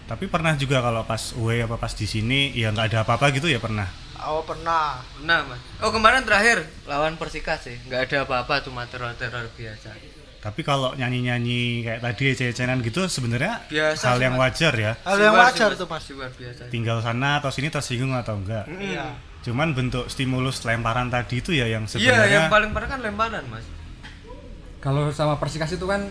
Tapi 0.06 0.30
pernah 0.30 0.54
juga 0.54 0.86
kalau 0.86 1.02
pas 1.06 1.34
away 1.34 1.66
apa 1.66 1.82
pas 1.82 1.94
di 1.94 2.06
sini 2.06 2.54
ya 2.54 2.70
nggak 2.70 2.94
ada 2.94 3.00
apa-apa 3.02 3.34
gitu 3.34 3.50
ya 3.50 3.58
pernah. 3.58 3.90
oh 4.26 4.42
pernah. 4.42 5.02
Nah 5.22 5.46
mas. 5.46 5.62
Oh 5.82 5.94
kemarin 5.94 6.26
terakhir 6.26 6.66
lawan 6.86 7.18
Persika 7.18 7.58
sih. 7.62 7.78
Nggak 7.90 8.10
ada 8.10 8.18
apa-apa 8.26 8.62
cuma 8.66 8.86
teror-teror 8.90 9.50
biasa 9.54 10.15
Tapi 10.46 10.62
kalau 10.62 10.94
nyanyi-nyanyi 10.94 11.82
kayak 11.82 12.06
tadi 12.06 12.38
ecenan 12.38 12.86
gitu 12.86 13.10
sebenarnya 13.10 13.66
Biasa 13.66 14.14
hal 14.14 14.18
sih, 14.22 14.26
yang 14.30 14.36
wajar 14.38 14.74
ya. 14.78 14.94
hal 15.02 15.18
yang 15.18 15.34
wajar 15.34 15.74
sih, 15.74 15.80
tuh 15.82 15.88
mas 15.90 16.06
Sibar 16.06 16.30
biasa 16.30 16.70
Tinggal 16.70 17.02
sana 17.02 17.42
atau 17.42 17.50
sini 17.50 17.74
tersinggung 17.74 18.14
atau 18.14 18.38
enggak. 18.38 18.70
Mm-mm. 18.70 18.78
iya 18.86 19.18
Cuman 19.42 19.74
bentuk 19.74 20.06
stimulus 20.06 20.62
lemparan 20.62 21.10
tadi 21.10 21.42
itu 21.42 21.50
ya 21.54 21.66
yang 21.66 21.90
Iya, 21.90 21.98
sebenarnya 21.98 22.30
yang 22.30 22.50
paling 22.50 22.74
parah 22.74 22.90
kan 22.90 23.00
lemparan, 23.02 23.46
Mas. 23.50 23.66
Kalau 24.82 25.10
sama 25.10 25.38
Persikas 25.42 25.74
itu 25.74 25.86
kan 25.86 26.02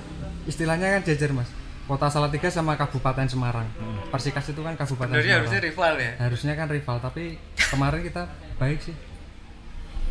istilahnya 0.51 0.99
kan 0.99 1.03
jejer 1.07 1.31
mas. 1.31 1.47
Kota 1.87 2.11
Salatiga 2.11 2.51
sama 2.51 2.75
Kabupaten 2.75 3.27
Semarang. 3.31 3.67
Persikas 4.11 4.51
itu 4.51 4.63
kan 4.67 4.75
Kabupaten 4.75 5.15
Sebenarnya 5.15 5.23
Semarang. 5.31 5.47
harusnya 5.47 5.61
rival 5.63 5.93
ya. 5.99 6.13
Harusnya 6.19 6.53
kan 6.59 6.67
rival, 6.71 6.97
tapi 6.99 7.23
kemarin 7.59 8.01
kita 8.03 8.23
baik 8.59 8.79
sih. 8.83 8.95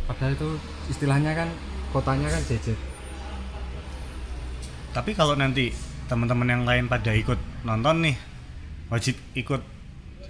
Padahal 0.04 0.32
itu 0.32 0.48
istilahnya 0.88 1.32
kan 1.32 1.48
kotanya 1.92 2.28
kan 2.28 2.40
jejer. 2.44 2.76
Tapi 4.94 5.10
kalau 5.12 5.34
nanti 5.34 5.74
teman-teman 6.06 6.46
yang 6.46 6.62
lain 6.62 6.86
pada 6.86 7.10
ikut 7.10 7.36
nonton 7.66 8.06
nih, 8.06 8.16
wajib 8.88 9.18
ikut 9.34 9.58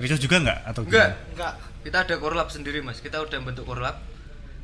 ricuh 0.01 0.19
juga 0.19 0.41
nggak 0.41 0.59
atau 0.73 0.81
Enggak, 0.89 1.09
gimana? 1.13 1.31
enggak 1.37 1.55
kita 1.85 1.97
ada 2.01 2.15
korlap 2.17 2.49
sendiri, 2.49 2.81
Mas. 2.81 3.05
Kita 3.05 3.21
udah 3.21 3.39
bentuk 3.45 3.69
korlap. 3.69 4.01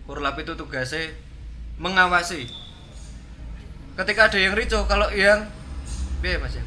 Korlap 0.08 0.40
itu 0.40 0.56
tugasnya 0.56 1.12
mengawasi. 1.76 2.48
Ketika 4.00 4.32
ada 4.32 4.38
yang 4.40 4.56
ricuh, 4.56 4.88
kalau 4.88 5.12
yang 5.12 5.44
Iya, 6.20 6.36
Mas 6.40 6.56
ya. 6.56 6.64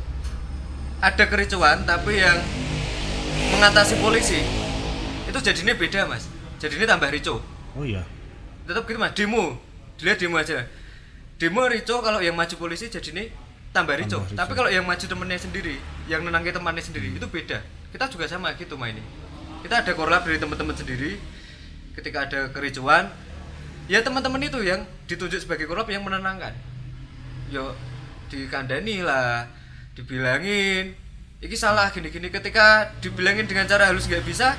Ada 1.01 1.25
kericuan 1.29 1.85
tapi 1.85 2.21
yang 2.21 2.37
mengatasi 3.53 3.97
polisi 4.01 4.41
itu 5.25 5.39
jadinya 5.41 5.73
beda, 5.73 6.05
Mas. 6.05 6.29
Jadinya 6.61 6.95
tambah 6.95 7.09
ricuh. 7.09 7.41
Oh 7.73 7.81
iya. 7.81 8.05
tetap 8.63 8.87
gitu 8.87 8.95
mas 8.95 9.11
demo 9.11 9.59
dilihat 9.99 10.23
demo 10.23 10.39
aja 10.39 10.63
demo 11.37 11.65
rico 11.67 11.99
kalau 12.01 12.19
yang 12.21 12.37
maju 12.37 12.55
polisi 12.55 12.89
jadi 12.89 13.09
nih 13.13 13.27
tambah 13.73 13.97
rico. 13.97 14.21
Tambah 14.21 14.29
rico. 14.29 14.37
tapi 14.37 14.51
kalau 14.53 14.69
yang 14.69 14.85
maju 14.85 15.05
temennya 15.05 15.39
sendiri 15.39 15.75
yang 16.05 16.21
nenangin 16.23 16.53
temannya 16.53 16.83
sendiri 16.83 17.13
itu 17.13 17.27
beda. 17.27 17.59
Kita 17.93 18.09
juga 18.09 18.25
sama 18.25 18.53
gitu 18.57 18.77
mainnya. 18.77 19.03
Kita 19.61 19.85
ada 19.85 19.91
korlap 19.95 20.27
dari 20.27 20.37
teman-teman 20.41 20.75
sendiri 20.75 21.17
ketika 21.93 22.25
ada 22.25 22.49
kericuan 22.49 23.07
ya 23.85 24.01
teman-teman 24.01 24.41
itu 24.41 24.59
yang 24.65 24.81
ditunjuk 25.05 25.39
sebagai 25.43 25.65
korlap 25.69 25.89
yang 25.89 26.01
menenangkan. 26.05 26.53
Yo 27.53 27.73
dikandani 28.33 29.05
lah 29.05 29.45
dibilangin 29.93 30.97
ini 31.43 31.55
salah 31.59 31.91
gini-gini. 31.91 32.31
Ketika 32.31 32.95
dibilangin 33.03 33.43
dengan 33.43 33.67
cara 33.67 33.91
halus 33.91 34.07
nggak 34.07 34.23
bisa 34.23 34.55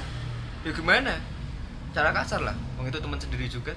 ya 0.62 0.70
gimana? 0.76 1.16
Cara 1.96 2.12
kasar 2.12 2.44
lah. 2.44 2.52
Wong 2.76 2.92
itu 2.92 3.00
teman 3.00 3.16
sendiri 3.16 3.48
juga. 3.48 3.72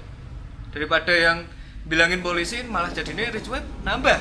Daripada 0.68 1.08
yang 1.16 1.48
bilangin 1.86 2.24
polisi 2.24 2.64
malah 2.66 2.90
jadinya 2.90 3.28
ricuan 3.30 3.62
nambah. 3.84 4.18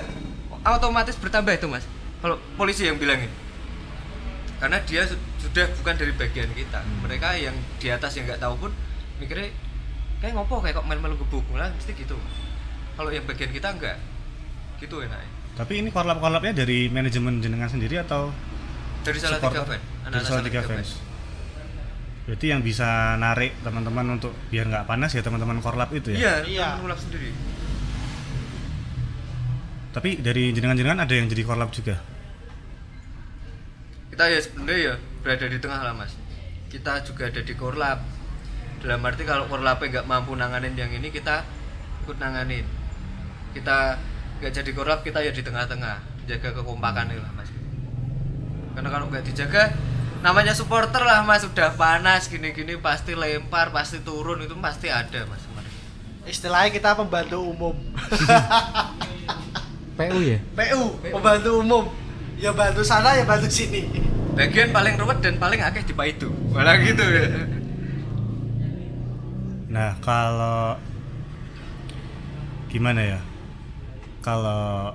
Otomatis 0.68 1.16
bertambah 1.16 1.56
itu 1.56 1.68
mas. 1.72 1.88
Kalau 2.20 2.36
polisi 2.60 2.86
yang 2.86 3.00
bilangin. 3.00 3.32
Karena 4.60 4.82
dia 4.84 5.06
su- 5.08 5.22
sudah 5.40 5.70
bukan 5.80 5.96
dari 5.96 6.12
bagian 6.12 6.50
kita. 6.52 6.84
Mereka 7.06 7.40
yang 7.40 7.56
di 7.80 7.88
atas 7.88 8.18
yang 8.20 8.28
nggak 8.28 8.42
tahu 8.42 8.68
pun 8.68 8.72
mikirnya 9.22 9.54
kayak 10.20 10.34
ngopo 10.34 10.60
kayak 10.60 10.82
kok 10.82 10.86
main-main 10.90 11.16
gebuk 11.16 11.46
malah 11.54 11.72
mesti 11.72 11.94
gitu. 11.96 12.18
Kalau 12.98 13.10
yang 13.14 13.24
bagian 13.24 13.54
kita 13.54 13.70
enggak 13.72 13.98
gitu 14.82 15.02
enaknya. 15.02 15.30
Tapi 15.58 15.74
ini 15.82 15.90
korlap-korlapnya 15.90 16.54
dari 16.54 16.86
manajemen 16.90 17.42
jenengan 17.42 17.70
sendiri 17.70 18.02
atau 18.02 18.30
dari 19.02 19.18
salah 19.18 19.40
tiga 19.40 19.64
supporter? 19.64 19.80
fan 19.80 20.12
Dari 20.14 20.26
salah 20.26 20.44
tiga 20.46 20.62
fans. 20.66 20.90
Berarti 22.28 22.46
yang 22.46 22.60
bisa 22.60 23.16
narik 23.16 23.56
teman-teman 23.64 24.20
untuk 24.20 24.36
biar 24.48 24.68
nggak 24.68 24.84
panas 24.84 25.16
ya 25.16 25.24
teman-teman 25.24 25.58
korlap 25.58 25.90
itu 25.90 26.12
ya. 26.12 26.18
iya 26.18 26.34
Iya. 26.44 26.68
ulap 26.84 27.00
sendiri 27.00 27.32
Tapi 29.90 30.20
dari 30.20 30.52
jenengan-jenengan 30.52 31.02
ada 31.02 31.14
yang 31.14 31.26
jadi 31.26 31.42
korlap 31.42 31.72
juga. 31.72 31.98
kita 34.08 34.24
ya 34.28 34.40
sebenarnya 34.42 34.80
ya 34.82 34.94
berada 35.22 35.46
di 35.46 35.58
tengah 35.58 35.78
lah 35.80 35.94
mas 35.94 36.18
kita 36.68 37.06
juga 37.06 37.30
ada 37.30 37.38
di 37.38 37.54
korlap 37.54 38.02
dalam 38.82 39.06
arti 39.06 39.22
kalau 39.22 39.46
korlapnya 39.46 39.88
nggak 39.94 40.06
mampu 40.06 40.34
nanganin 40.34 40.74
yang 40.74 40.90
ini 40.90 41.14
kita 41.14 41.46
ikut 42.02 42.18
nanganin 42.18 42.66
kita 43.54 44.02
nggak 44.42 44.52
jadi 44.52 44.72
korlap 44.74 45.06
kita 45.06 45.22
ya 45.22 45.30
di 45.30 45.46
tengah-tengah 45.46 46.02
jaga 46.26 46.50
kekompakan 46.52 47.14
lah 47.14 47.30
mas 47.32 47.46
karena 48.74 48.90
kalau 48.90 49.06
nggak 49.06 49.22
dijaga 49.22 49.70
namanya 50.28 50.52
supporter 50.52 51.08
lah 51.08 51.24
mas. 51.24 51.48
Udah 51.48 51.72
panas 51.80 52.28
gini-gini 52.28 52.76
pasti 52.76 53.16
lempar 53.16 53.72
pasti 53.72 54.04
turun 54.04 54.44
itu 54.44 54.52
pasti 54.60 54.92
ada 54.92 55.24
mas 55.32 55.48
istilahnya 56.28 56.70
kita 56.76 56.94
pembantu 56.94 57.40
umum. 57.40 57.76
PU 59.98 60.20
ya? 60.22 60.38
PU 60.54 60.84
pembantu 61.02 61.50
umum. 61.64 61.84
Ya 62.38 62.54
bantu 62.54 62.86
sana 62.86 63.18
ya 63.18 63.26
bantu 63.26 63.50
sini. 63.50 63.90
Bagian 64.38 64.70
paling 64.70 64.94
ruwet 65.02 65.18
dan 65.24 65.42
paling 65.42 65.58
akeh 65.64 65.82
di 65.82 65.96
itu 65.98 66.30
malah 66.54 66.78
gitu 66.78 67.02
ya. 67.02 67.26
Nah, 69.74 69.98
kalau 70.06 70.78
gimana 72.70 73.18
ya? 73.18 73.20
Kalau 74.22 74.94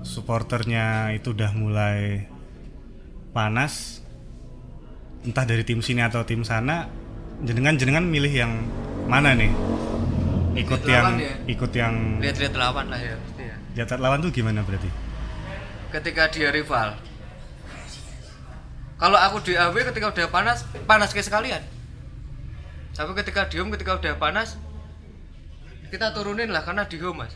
supporternya 0.00 1.12
itu 1.12 1.36
udah 1.36 1.52
mulai 1.52 2.24
panas 3.36 4.01
entah 5.22 5.44
dari 5.46 5.62
tim 5.62 5.78
sini 5.78 6.02
atau 6.02 6.22
tim 6.22 6.42
sana, 6.42 6.90
jenengan 7.42 7.78
jenengan 7.78 8.02
milih 8.02 8.32
yang 8.32 8.52
mana 9.06 9.34
nih? 9.34 9.50
Ikut 10.52 10.84
Lihat 10.84 10.92
yang 10.92 11.04
lawan 11.08 11.16
ya? 11.16 11.34
ikut 11.48 11.72
yang 11.72 11.94
lihat-lihat 12.20 12.54
lawan 12.60 12.86
lah 12.92 13.00
ya 13.00 13.16
pasti 13.16 13.42
ya 13.48 13.56
jatah 13.72 13.96
lawan 13.96 14.20
tuh 14.20 14.28
gimana 14.28 14.60
berarti? 14.60 14.84
ketika 15.88 16.28
dia 16.28 16.52
rival 16.52 16.92
kalau 19.00 19.16
aku 19.16 19.40
di 19.48 19.56
AW 19.56 19.72
ketika 19.72 20.12
udah 20.12 20.28
panas 20.28 20.68
panas 20.84 21.16
kayak 21.16 21.24
sekalian 21.24 21.62
tapi 22.92 23.16
ketika 23.16 23.48
di 23.48 23.64
home 23.64 23.72
ketika 23.72 23.96
udah 23.96 24.12
panas 24.20 24.60
kita 25.88 26.12
turunin 26.12 26.52
lah 26.52 26.68
karena 26.68 26.84
di 26.84 27.00
home 27.00 27.24
mas 27.24 27.32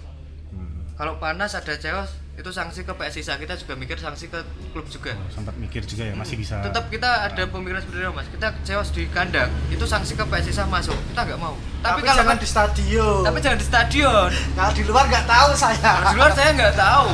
Hmm, 0.52 0.84
kalau 1.00 1.16
panas 1.16 1.56
ada 1.56 1.72
ceos 1.74 2.12
itu 2.36 2.50
sanksi 2.52 2.84
ke 2.84 2.92
PS 2.92 3.12
Sisa 3.16 3.32
kita 3.40 3.56
juga 3.56 3.74
mikir 3.80 3.96
sanksi 3.96 4.28
ke 4.28 4.38
klub 4.76 4.84
juga 4.92 5.16
sempat 5.32 5.56
mikir 5.56 5.82
juga 5.88 6.04
ya 6.04 6.14
masih 6.14 6.36
bisa. 6.36 6.60
tetap 6.60 6.92
kita 6.92 7.32
ada 7.32 7.42
pemikiran 7.48 7.80
sebenarnya 7.80 8.12
mas 8.12 8.28
kita 8.28 8.52
ceos 8.60 8.92
di 8.92 9.08
kandang 9.08 9.48
itu 9.72 9.82
sanksi 9.88 10.12
ke 10.14 10.24
PS 10.28 10.52
Sisa 10.52 10.68
masuk 10.68 10.94
kita 11.16 11.32
nggak 11.32 11.40
mau 11.40 11.56
tapi, 11.80 12.04
tapi, 12.04 12.12
kalau 12.12 12.20
jangan 12.20 12.36
di 12.36 12.48
stadion 12.48 13.22
tapi 13.24 13.38
jangan 13.40 13.58
di 13.58 13.66
stadion 13.66 14.28
kalau 14.52 14.72
di 14.76 14.82
luar 14.84 15.04
nggak 15.08 15.24
tahu 15.24 15.50
saya 15.56 15.86
Kalau 15.86 16.12
di 16.12 16.16
luar 16.18 16.32
saya 16.34 16.50
nggak 16.52 16.74
tahu. 16.76 17.10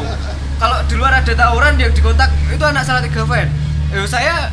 Kalau 0.62 0.78
di 0.86 0.94
luar 0.94 1.12
ada 1.18 1.32
tawuran 1.34 1.74
yang 1.74 1.92
dikontak 1.92 2.30
itu 2.50 2.64
anak 2.64 2.82
salah 2.86 3.02
tiga 3.02 3.26
fan. 3.26 3.50
Eh, 3.92 4.06
saya 4.06 4.50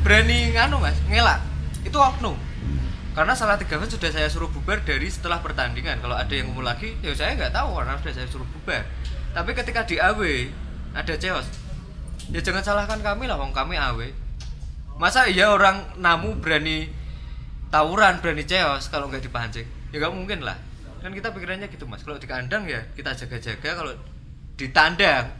berani 0.00 0.56
nganu 0.56 0.80
mas, 0.80 0.96
ngelak. 1.06 1.40
Itu 1.84 2.00
oknum. 2.00 2.36
Karena 3.12 3.36
salah 3.36 3.60
tiga 3.60 3.76
fan 3.76 3.88
sudah 3.88 4.08
saya 4.08 4.28
suruh 4.32 4.48
bubar 4.48 4.80
dari 4.84 5.08
setelah 5.12 5.40
pertandingan. 5.44 6.00
Kalau 6.00 6.16
ada 6.16 6.32
yang 6.32 6.48
ngumpul 6.48 6.64
lagi, 6.64 6.96
ya 7.04 7.12
saya 7.12 7.36
nggak 7.36 7.52
tahu 7.52 7.76
karena 7.76 7.92
sudah 8.00 8.12
saya 8.16 8.26
suruh 8.28 8.48
bubar. 8.48 8.84
Tapi 9.30 9.50
ketika 9.54 9.86
di 9.86 9.96
AW 10.02 10.22
ada 10.90 11.14
ceos, 11.14 11.46
ya 12.34 12.42
jangan 12.42 12.66
salahkan 12.66 12.98
kami 12.98 13.30
lah, 13.30 13.38
wong 13.38 13.54
kami 13.54 13.78
AW. 13.78 14.02
Masa 14.98 15.30
iya 15.30 15.48
orang 15.48 15.96
namu 15.96 16.36
berani 16.36 16.90
tawuran, 17.70 18.18
berani 18.18 18.42
ceos 18.42 18.90
kalau 18.90 19.06
nggak 19.06 19.22
dipancing? 19.22 19.66
Ya 19.94 20.02
nggak 20.02 20.14
mungkin 20.14 20.42
lah. 20.42 20.58
Kan 21.00 21.14
kita 21.14 21.32
pikirannya 21.32 21.70
gitu 21.70 21.86
mas. 21.86 22.02
Kalau 22.02 22.18
di 22.18 22.28
kandang 22.28 22.66
ya 22.66 22.82
kita 22.92 23.14
jaga-jaga. 23.14 23.70
Kalau 23.80 23.92
di 24.58 24.66
tandang, 24.74 25.30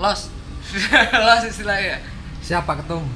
los, 0.00 0.32
los 1.28 1.42
istilahnya. 1.46 2.02
Siapa 2.42 2.80
ketum? 2.82 3.06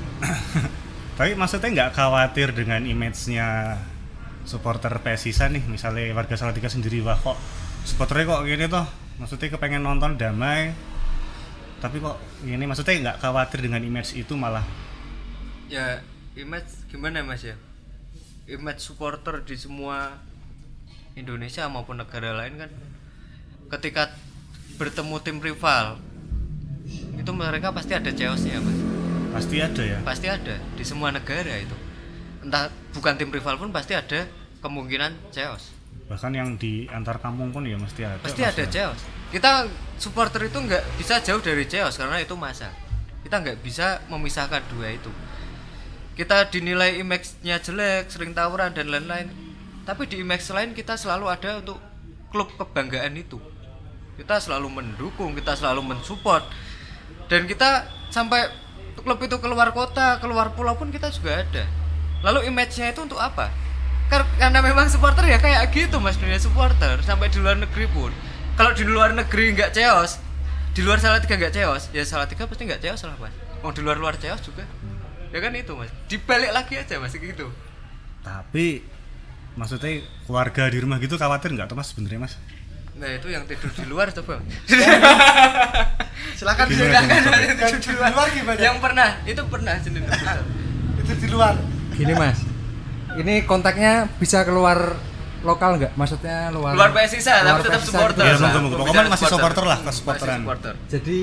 Tapi 1.18 1.34
maksudnya 1.34 1.68
nggak 1.72 1.90
khawatir 1.96 2.52
dengan 2.52 2.84
image-nya 2.84 3.80
supporter 4.46 4.92
PSISA 5.02 5.50
nih, 5.50 5.64
misalnya 5.66 6.14
warga 6.14 6.38
Salatiga 6.38 6.70
sendiri 6.70 7.02
wah 7.02 7.18
kok 7.18 7.34
supporternya 7.82 8.30
kok 8.30 8.42
gini 8.46 8.64
tuh 8.70 8.86
maksudnya 9.16 9.48
kepengen 9.52 9.84
nonton 9.84 10.20
damai 10.20 10.76
tapi 11.76 12.00
kok 12.00 12.16
ini 12.42 12.64
maksudnya 12.64 13.12
nggak 13.12 13.18
khawatir 13.20 13.60
dengan 13.60 13.84
image 13.84 14.16
itu 14.16 14.32
malah. 14.32 14.64
Ya 15.68 16.00
image 16.32 16.88
gimana 16.88 17.20
mas 17.20 17.44
ya? 17.44 17.56
Image 18.48 18.80
supporter 18.80 19.44
di 19.44 19.54
semua 19.60 20.16
Indonesia 21.14 21.68
maupun 21.68 22.00
negara 22.00 22.32
lain 22.32 22.56
kan 22.56 22.70
ketika 23.76 24.08
bertemu 24.80 25.16
tim 25.20 25.38
rival 25.42 26.00
itu 27.16 27.30
mereka 27.34 27.76
pasti 27.76 27.92
ada 27.92 28.08
chaosnya 28.08 28.56
mas. 28.64 28.78
Pasti 29.36 29.60
ada 29.60 29.82
ya? 29.84 29.98
Pasti 30.00 30.26
ada 30.32 30.56
di 30.56 30.84
semua 30.86 31.12
negara 31.12 31.60
itu. 31.60 31.76
Entah 32.40 32.72
bukan 32.96 33.20
tim 33.20 33.28
rival 33.28 33.60
pun 33.60 33.68
pasti 33.68 33.92
ada 33.92 34.24
kemungkinan 34.64 35.12
chaos 35.28 35.75
bahkan 36.06 36.30
yang 36.30 36.54
di 36.54 36.86
antar 36.86 37.18
kampung 37.18 37.50
pun 37.50 37.66
ya 37.66 37.74
mesti 37.74 38.06
ada 38.06 38.22
pasti 38.22 38.46
ada 38.46 38.62
ya. 38.62 38.70
chaos. 38.70 39.00
Kita 39.34 39.66
supporter 39.98 40.46
itu 40.46 40.54
nggak 40.54 41.02
bisa 41.02 41.18
jauh 41.18 41.42
dari 41.42 41.66
chaos 41.66 41.98
karena 41.98 42.22
itu 42.22 42.38
masa. 42.38 42.70
Kita 43.26 43.42
nggak 43.42 43.58
bisa 43.58 44.06
memisahkan 44.06 44.62
dua 44.70 44.94
itu. 44.94 45.10
Kita 46.14 46.46
dinilai 46.48 47.02
image-nya 47.02 47.58
jelek 47.58 48.08
sering 48.08 48.32
tawuran 48.32 48.70
dan 48.70 48.86
lain-lain. 48.86 49.28
Tapi 49.82 50.06
di 50.06 50.22
image 50.22 50.46
lain 50.54 50.72
kita 50.72 50.94
selalu 50.94 51.26
ada 51.26 51.58
untuk 51.58 51.78
klub 52.30 52.54
kebanggaan 52.54 53.18
itu. 53.18 53.42
Kita 54.14 54.38
selalu 54.38 54.70
mendukung 54.70 55.34
kita 55.34 55.58
selalu 55.58 55.82
mensupport. 55.90 56.46
Dan 57.26 57.50
kita 57.50 57.90
sampai 58.14 58.46
klub 58.94 59.18
itu 59.18 59.36
keluar 59.42 59.74
kota 59.74 60.22
keluar 60.22 60.54
pulau 60.54 60.78
pun 60.78 60.94
kita 60.94 61.10
juga 61.10 61.42
ada. 61.42 61.66
Lalu 62.22 62.46
image-nya 62.46 62.94
itu 62.94 63.02
untuk 63.02 63.18
apa 63.18 63.66
karena 64.06 64.60
memang 64.62 64.86
supporter 64.86 65.26
ya 65.26 65.38
kayak 65.42 65.70
gitu 65.74 65.98
mas 65.98 66.16
dunia 66.18 66.38
supporter. 66.38 67.02
Sampai 67.02 67.30
di 67.32 67.42
luar 67.42 67.58
negeri 67.58 67.86
pun. 67.90 68.10
Kalau 68.56 68.72
di 68.72 68.84
luar 68.86 69.12
negeri 69.12 69.52
nggak 69.52 69.74
ceos 69.76 70.22
di 70.76 70.84
luar 70.84 71.00
salah 71.00 71.20
tiga 71.24 71.40
nggak 71.40 71.56
ceos 71.56 71.88
ya 71.92 72.04
salah 72.04 72.28
tiga 72.28 72.44
pasti 72.44 72.68
nggak 72.68 72.80
ceos 72.84 73.02
lah 73.04 73.16
mas. 73.18 73.34
Mau 73.64 73.72
di 73.72 73.82
luar 73.82 73.96
luar 73.98 74.14
ceos 74.16 74.40
juga. 74.44 74.64
Ya 75.34 75.38
kan 75.42 75.52
itu 75.56 75.72
mas. 75.74 75.90
Dibalik 76.06 76.52
lagi 76.52 76.78
aja 76.78 76.96
mas 77.02 77.12
gitu. 77.12 77.50
Tapi 78.22 78.84
maksudnya 79.56 80.04
keluarga 80.28 80.68
di 80.68 80.78
rumah 80.82 81.00
gitu 81.00 81.16
khawatir 81.16 81.52
nggak 81.52 81.68
tuh 81.68 81.76
mas 81.76 81.90
sebenarnya 81.90 82.20
mas? 82.22 82.34
Nah 82.96 83.12
itu 83.12 83.28
yang 83.28 83.44
tidur 83.44 83.68
di 83.76 83.84
luar 83.84 84.08
coba. 84.08 84.40
Silakan 86.38 86.66
silakan? 86.72 87.04
Yang 87.60 87.84
di 87.84 87.92
luar 87.92 88.28
gimana? 88.32 88.56
Yang 88.56 88.76
pernah 88.80 89.08
itu 89.28 89.42
pernah 89.52 89.74
sendiri 89.84 90.06
itu 91.06 91.14
di 91.22 91.28
luar. 91.30 91.54
Gini 91.96 92.12
mas, 92.12 92.42
ini 93.20 93.34
kontaknya 93.44 94.06
bisa 94.20 94.44
keluar 94.44 94.96
lokal 95.42 95.78
nggak? 95.78 95.92
Maksudnya 95.94 96.50
luar 96.50 96.72
luar 96.74 96.90
PSISA 96.90 97.32
luar 97.44 97.46
tapi 97.46 97.60
tetap 97.70 97.80
PSISA 97.80 97.90
supporter 97.92 98.22
Iya, 98.24 98.34
monggo, 98.36 98.58
monggo. 98.58 98.76
Pembicaraan 98.76 98.80
Pokoknya 98.82 99.12
masih 99.14 99.26
supporter 99.30 99.64
lah, 99.64 99.78
masih 99.78 99.88
kesupporteran. 99.90 100.38
supporter. 100.42 100.74
Jadi 100.90 101.18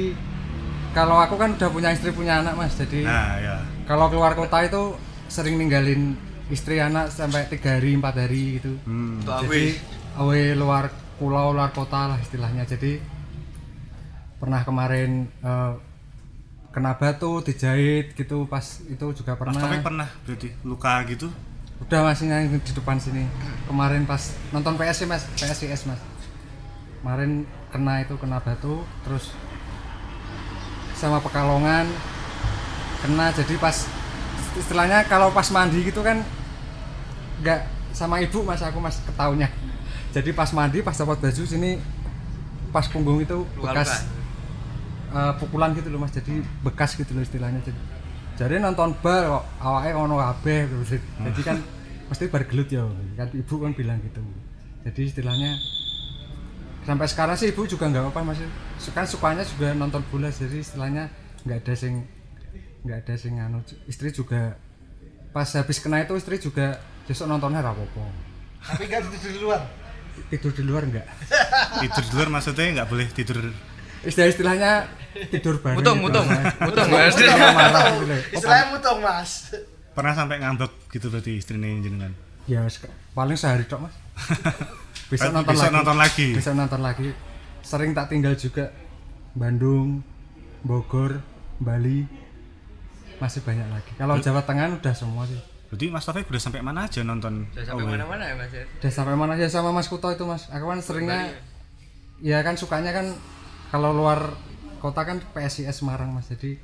kalau 0.93 1.17
aku 1.17 1.35
kan 1.41 1.49
udah 1.57 1.69
punya 1.73 1.89
istri 1.91 2.09
punya 2.13 2.33
anak 2.45 2.53
mas, 2.53 2.73
jadi 2.77 3.01
nah 3.01 3.33
ya 3.41 3.55
kalau 3.89 4.07
keluar 4.13 4.37
kota 4.37 4.61
itu 4.63 4.93
sering 5.27 5.57
ninggalin 5.57 6.13
istri 6.53 6.77
anak 6.77 7.09
sampai 7.09 7.49
tiga 7.49 7.81
hari 7.81 7.97
empat 7.97 8.15
hari 8.15 8.61
gitu. 8.61 8.77
hmm. 8.85 9.25
Jadi 9.25 9.75
awe 10.15 10.41
luar 10.53 10.93
pulau 11.17 11.51
luar 11.51 11.73
kota 11.73 12.13
lah 12.13 12.17
istilahnya. 12.21 12.63
Jadi 12.69 13.01
pernah 14.37 14.61
kemarin 14.61 15.25
eh, 15.41 15.73
kena 16.73 16.97
batu 16.97 17.41
dijahit 17.41 18.13
gitu 18.13 18.45
pas 18.45 18.63
itu 18.85 19.05
juga 19.17 19.33
mas 19.33 19.39
pernah. 19.39 19.61
Taufik 19.61 19.81
pernah 19.81 20.07
berarti 20.25 20.49
luka 20.65 20.93
gitu 21.09 21.27
Udah 21.83 21.99
masih 21.99 22.31
yang 22.31 22.47
di 22.47 22.71
depan 22.71 22.95
sini. 22.95 23.27
Kemarin 23.67 24.07
pas 24.07 24.31
nonton 24.55 24.79
PSI 24.79 25.03
mas, 25.03 25.27
PSIS 25.35 25.83
mas. 25.83 25.99
Kemarin 27.03 27.43
kena 27.75 27.99
itu 27.99 28.15
kena 28.15 28.39
batu, 28.39 28.87
terus 29.03 29.35
sama 30.95 31.19
Pekalongan 31.19 31.91
kena. 33.03 33.35
Jadi 33.35 33.59
pas 33.59 33.83
istilahnya 34.55 35.03
kalau 35.11 35.35
pas 35.35 35.51
mandi 35.51 35.83
gitu 35.83 35.99
kan 35.99 36.23
nggak 37.43 37.67
sama 37.91 38.23
ibu 38.23 38.47
mas 38.47 38.63
aku 38.63 38.79
mas 38.79 39.03
ketaunya. 39.03 39.51
Jadi 40.15 40.31
pas 40.31 40.47
mandi 40.55 40.79
pas 40.79 40.95
copot 40.95 41.19
baju 41.19 41.43
sini 41.43 41.83
pas 42.71 42.87
punggung 42.87 43.19
itu 43.19 43.43
bekas 43.59 44.07
eh, 45.11 45.33
pukulan 45.35 45.75
gitu 45.75 45.91
loh 45.91 45.99
mas. 45.99 46.15
Jadi 46.15 46.47
bekas 46.63 46.95
gitu 46.95 47.11
loh 47.11 47.27
istilahnya. 47.27 47.59
Jadi 47.59 48.03
jadi 48.33 48.57
nonton 48.57 48.97
bal 48.97 49.29
kok 49.29 49.45
awake 49.61 49.93
ono 49.93 50.17
kabeh 50.17 50.65
terus 50.65 50.89
jadi 50.97 51.41
kan 51.45 51.57
mesti 52.13 52.29
bar 52.29 52.45
gelut 52.45 52.69
ya 52.69 52.85
kan 53.17 53.27
ibu 53.33 53.53
kan 53.57 53.73
bilang 53.73 53.97
gitu. 54.05 54.21
Jadi 54.85 55.01
istilahnya 55.09 55.57
sampai 56.85 57.09
sekarang 57.09 57.33
sih 57.33 57.49
ibu 57.49 57.65
juga 57.65 57.89
nggak 57.89 58.05
apa-apa 58.05 58.21
masih 58.37 58.45
kan 58.93 59.09
sukanya 59.09 59.41
juga 59.41 59.73
nonton 59.73 60.05
bola 60.13 60.29
jadi 60.29 60.61
istilahnya 60.61 61.09
nggak 61.41 61.57
ada 61.65 61.73
sing 61.73 62.05
nggak 62.85 62.97
ada 63.01 63.13
sing 63.17 63.33
anu. 63.41 63.65
Istri 63.89 64.13
juga 64.13 64.61
pas 65.33 65.49
habis 65.57 65.81
kena 65.81 66.05
itu 66.05 66.13
istri 66.13 66.37
juga 66.37 66.77
besok 67.09 67.25
nontonnya 67.25 67.65
rapopo 67.65 68.05
tapi 68.63 68.85
nggak 68.87 69.01
tidur 69.09 69.31
di 69.33 69.41
luar? 69.41 69.61
Tidur 70.29 70.51
di 70.53 70.63
luar 70.63 70.81
enggak 70.85 71.05
tidur 71.81 72.03
di 72.05 72.13
luar 72.13 72.29
maksudnya 72.29 72.65
nggak 72.79 72.87
boleh 72.93 73.07
tidur. 73.09 73.37
Istilah 74.05 74.29
istilahnya 74.29 74.71
tidur 75.31 75.57
bareng 75.63 75.79
Mutung, 75.79 75.97
gitu, 75.97 76.05
mutung, 76.05 76.25
Mas. 76.27 76.53
mutung, 76.59 76.87
Mas. 76.91 77.15
Istilahnya 77.15 77.49
marah 77.55 77.83
loh. 77.97 78.19
istilahnya 78.35 78.65
mutong 78.75 78.99
mas 79.01 79.31
pernah 79.93 80.13
sampai 80.17 80.41
ngambek 80.41 80.89
gitu 80.89 81.07
berarti 81.13 81.37
istrinya 81.37 81.69
jenengan? 81.79 82.13
Ya 82.49 82.67
paling 83.15 83.37
sehari 83.39 83.63
tok 83.69 83.87
mas. 83.87 83.95
Tapi 85.13 85.29
nonton 85.29 85.55
lagi. 85.55 85.73
nonton 85.73 85.97
lagi. 85.97 86.27
besok 86.33 86.55
nonton 86.57 86.81
lagi. 86.81 87.09
Sering 87.61 87.91
tak 87.93 88.09
tinggal 88.09 88.33
juga. 88.33 88.73
Bandung 89.33 90.01
Bogor 90.65 91.21
Bali. 91.61 92.05
Masih 93.21 93.45
banyak 93.45 93.67
lagi. 93.69 93.91
Kalau 93.95 94.17
Jawa 94.17 94.41
Tengah 94.41 94.73
udah 94.73 94.95
semua 94.97 95.23
sih. 95.29 95.37
Berarti 95.69 95.85
mas 95.89 96.05
Taufik 96.05 96.29
udah 96.29 96.41
sampai 96.41 96.61
mana 96.61 96.85
aja 96.85 97.01
nonton? 97.01 97.49
Sudah 97.49 97.65
sampai 97.65 97.83
away? 97.85 97.93
mana-mana 97.97 98.23
ya 98.29 98.35
mas 98.37 98.53
ya? 98.53 98.65
Udah 98.65 98.91
sampai 98.93 99.15
mana? 99.17 99.31
Aja 99.37 99.49
sama 99.49 99.69
Mas 99.73 99.89
Kuto 99.89 100.09
itu 100.13 100.25
mas. 100.25 100.49
Aku 100.53 100.69
kan 100.69 100.79
seringnya 100.81 101.33
ya? 102.21 102.45
kan 102.45 102.53
sukanya 102.57 102.93
kan 102.93 103.09
kalau 103.73 103.89
luar 103.89 104.37
kota 104.77 105.01
kan 105.01 105.17
PSIS 105.33 105.73
Semarang 105.73 106.13
mas. 106.13 106.29
Jadi 106.29 106.61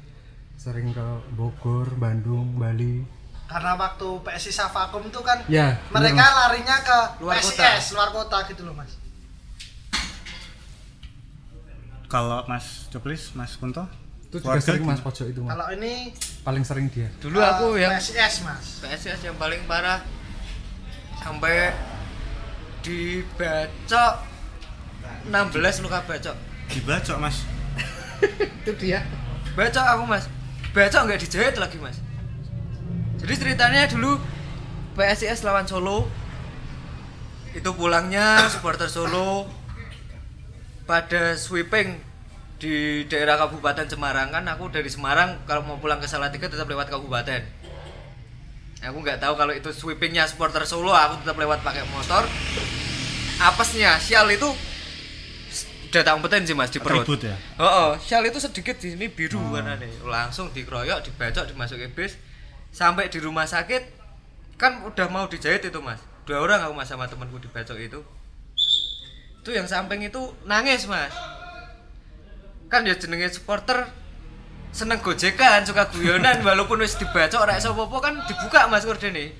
sering 0.57 0.93
ke 0.93 1.07
Bogor 1.33 1.89
Bandung 1.97 2.57
Bali 2.61 3.18
karena 3.49 3.73
waktu 3.73 4.07
PSI 4.21 4.51
Savakum 4.53 5.01
itu 5.09 5.17
kan 5.25 5.41
ya 5.49 5.73
mereka 5.89 6.21
bener, 6.21 6.37
larinya 6.37 6.77
ke 6.85 6.99
Luar 7.25 7.41
PSIS 7.41 7.97
luar 7.97 8.13
kota 8.13 8.45
gitu 8.45 8.61
loh 8.61 8.77
mas. 8.77 8.93
Kalau 12.05 12.45
mas 12.45 12.85
Coplis 12.93 13.33
mas 13.33 13.57
Kunto? 13.57 13.89
Itu 14.29 14.45
juga 14.45 14.61
sering 14.61 14.85
mas 14.85 15.01
pojok 15.01 15.33
itu 15.33 15.41
mas. 15.41 15.57
Kalau 15.57 15.67
ini 15.73 16.13
paling 16.45 16.61
sering 16.61 16.93
dia. 16.93 17.09
Dulu 17.17 17.41
aku 17.41 17.73
eh, 17.81 17.89
yang 17.89 17.97
PSIS 17.97 18.45
mas. 18.45 18.85
PSIS 18.85 19.19
yang 19.25 19.33
paling 19.41 19.65
parah. 19.65 20.05
Sampai 21.17 21.73
dibacok 22.85 24.13
16 25.25 25.83
luka 25.89 26.05
bacok. 26.05 26.37
Dibacok 26.69 27.17
mas. 27.17 27.41
Itu 28.61 28.77
dia. 28.77 29.01
Bacok 29.57 29.85
aku 29.89 30.03
mas. 30.05 30.29
Bacok 30.69 31.01
nggak 31.09 31.17
dijahit 31.25 31.57
lagi 31.57 31.81
mas 31.81 31.97
jadi 33.19 33.33
ceritanya 33.35 33.87
dulu 33.91 34.15
PSIS 34.95 35.43
lawan 35.43 35.67
Solo. 35.67 36.07
Itu 37.51 37.73
pulangnya 37.75 38.47
supporter 38.47 38.87
Solo 38.87 39.49
pada 40.85 41.35
sweeping 41.35 41.99
di 42.59 43.03
daerah 43.07 43.39
Kabupaten 43.39 43.87
Semarang. 43.87 44.31
Kan 44.31 44.47
aku 44.47 44.71
dari 44.71 44.87
Semarang 44.87 45.43
kalau 45.43 45.63
mau 45.63 45.77
pulang 45.79 45.99
ke 45.99 46.07
Salatiga 46.07 46.47
tetap 46.47 46.67
lewat 46.67 46.91
kabupaten. 46.91 47.41
Aku 48.79 49.03
nggak 49.03 49.19
tahu 49.19 49.35
kalau 49.35 49.51
itu 49.51 49.71
sweepingnya 49.75 50.23
supporter 50.23 50.63
Solo 50.63 50.95
aku 50.95 51.19
tetap 51.23 51.35
lewat 51.35 51.59
pakai 51.63 51.83
motor. 51.91 52.23
Apesnya 53.39 53.99
sial 53.99 54.27
itu 54.31 54.47
udah 55.89 56.05
tak 56.05 56.13
umpetin 56.15 56.45
sih 56.45 56.53
mas 56.53 56.69
di 56.69 56.77
perut. 56.77 57.01
Atribut 57.01 57.25
ya? 57.25 57.35
Oh, 57.57 57.65
oh, 57.65 57.89
shell 57.97 58.21
itu 58.21 58.37
sedikit 58.37 58.77
di 58.77 58.93
sini 58.93 59.09
biru 59.09 59.41
warnanya. 59.41 59.89
Langsung 60.05 60.53
dikeroyok, 60.53 61.01
dibacok, 61.01 61.49
dimasukin 61.49 61.89
bis 61.97 62.13
sampai 62.69 63.09
di 63.09 63.19
rumah 63.21 63.49
sakit 63.49 63.97
kan 64.59 64.83
udah 64.85 65.07
mau 65.07 65.25
dijahit 65.25 65.63
itu 65.63 65.79
mas. 65.79 66.01
Dua 66.27 66.43
orang 66.43 66.61
aku 66.63 66.73
mas 66.75 66.91
sama 66.91 67.07
temanku 67.07 67.39
dibacok 67.39 67.79
itu. 67.79 67.99
Itu 69.41 69.49
yang 69.55 69.65
samping 69.65 70.03
itu 70.03 70.19
nangis 70.43 70.85
mas. 70.85 71.13
Kan 72.67 72.85
ya 72.85 72.93
jenenge 72.93 73.33
supporter 73.33 73.87
seneng 74.69 75.01
gojekan, 75.01 75.65
suka 75.65 75.89
guyonan 75.89 76.41
walaupun 76.47 76.83
wis 76.85 76.99
dibacok 76.99 77.41
ora 77.41 77.57
iso 77.57 77.73
apa-apa 77.73 77.97
kan 78.03 78.13
dibuka 78.27 78.67
mas 78.67 78.85
kordene. 78.85 79.33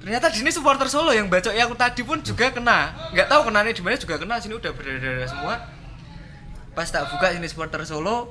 Ternyata 0.00 0.32
di 0.32 0.40
sini 0.40 0.48
supporter 0.48 0.88
Solo 0.88 1.12
yang 1.12 1.28
bacok 1.28 1.52
aku 1.52 1.76
tadi 1.76 2.00
pun 2.00 2.24
juga 2.24 2.48
kena. 2.48 3.12
Nggak 3.12 3.28
tahu 3.28 3.52
kenanya 3.52 3.68
di 3.76 3.84
mana 3.84 4.00
juga 4.00 4.16
kena 4.16 4.40
sini 4.40 4.56
udah 4.56 4.72
berdarah 4.72 5.28
semua 5.28 5.80
pas 6.74 6.86
tak 6.86 7.10
buka 7.10 7.34
ini 7.34 7.46
supporter 7.50 7.82
Solo 7.84 8.30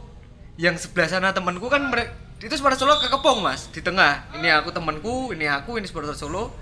yang 0.57 0.75
sebelah 0.75 1.07
sana 1.07 1.29
temanku 1.35 1.67
kan 1.67 1.85
mereka 1.87 2.15
itu 2.39 2.55
supporter 2.55 2.79
Solo 2.79 2.95
kekepung 3.03 3.43
mas 3.43 3.67
di 3.67 3.83
tengah. 3.83 4.23
Ini 4.39 4.63
aku 4.63 4.71
temanku 4.71 5.35
ini 5.35 5.43
aku 5.51 5.75
ini 5.75 5.85
supporter 5.87 6.15
Solo. 6.15 6.55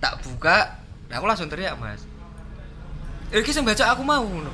Tak 0.00 0.24
buka 0.24 0.80
nah 1.12 1.18
aku 1.20 1.26
langsung 1.28 1.52
teriak 1.52 1.76
mas. 1.76 2.00
Eh 3.28 3.44
ini 3.44 3.50
yang 3.52 3.66
baca 3.68 3.84
aku 3.92 4.02
mau 4.02 4.24
ngono. 4.24 4.52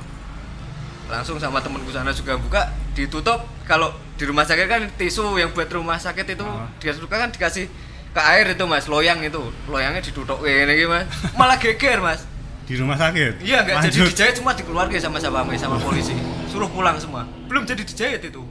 langsung 1.07 1.39
sama 1.39 1.63
temenku 1.63 1.87
sana 1.95 2.11
juga 2.11 2.35
buka 2.35 2.67
ditutup. 2.91 3.39
Kalau 3.63 3.95
di 4.19 4.27
rumah 4.27 4.43
sakit 4.43 4.67
kan 4.67 4.83
tisu 4.99 5.39
yang 5.39 5.55
buat 5.55 5.71
rumah 5.71 5.95
sakit 5.95 6.35
itu 6.35 6.43
Ah. 6.43 6.67
dia 6.83 6.91
suka 6.91 7.15
kan 7.15 7.31
dikasih 7.31 7.71
ke 8.11 8.21
air 8.27 8.51
itu 8.51 8.67
mas 8.67 8.91
loyang 8.91 9.23
itu. 9.23 9.39
Loyangnya 9.71 10.03
ditutup 10.03 10.43
ini 10.43 10.67
gitu, 10.75 10.91
mas. 10.91 11.07
Malah 11.39 11.55
geger 11.63 12.03
mas. 12.03 12.27
Di 12.67 12.75
rumah 12.75 12.99
sakit. 12.99 13.39
iya 13.39 13.63
nggak 13.63 13.87
jadi 13.87 14.03
dijahit 14.03 14.35
cuma 14.43 14.51
dikeluarkan 14.51 14.99
sama 14.99 15.15
sama 15.23 15.47
sama 15.55 15.79
polisi. 15.79 16.11
Suruh 16.51 16.67
pulang 16.67 16.99
semua. 16.99 17.23
Belum 17.47 17.63
jadi 17.63 17.87
dijahit 17.87 18.27
itu 18.27 18.43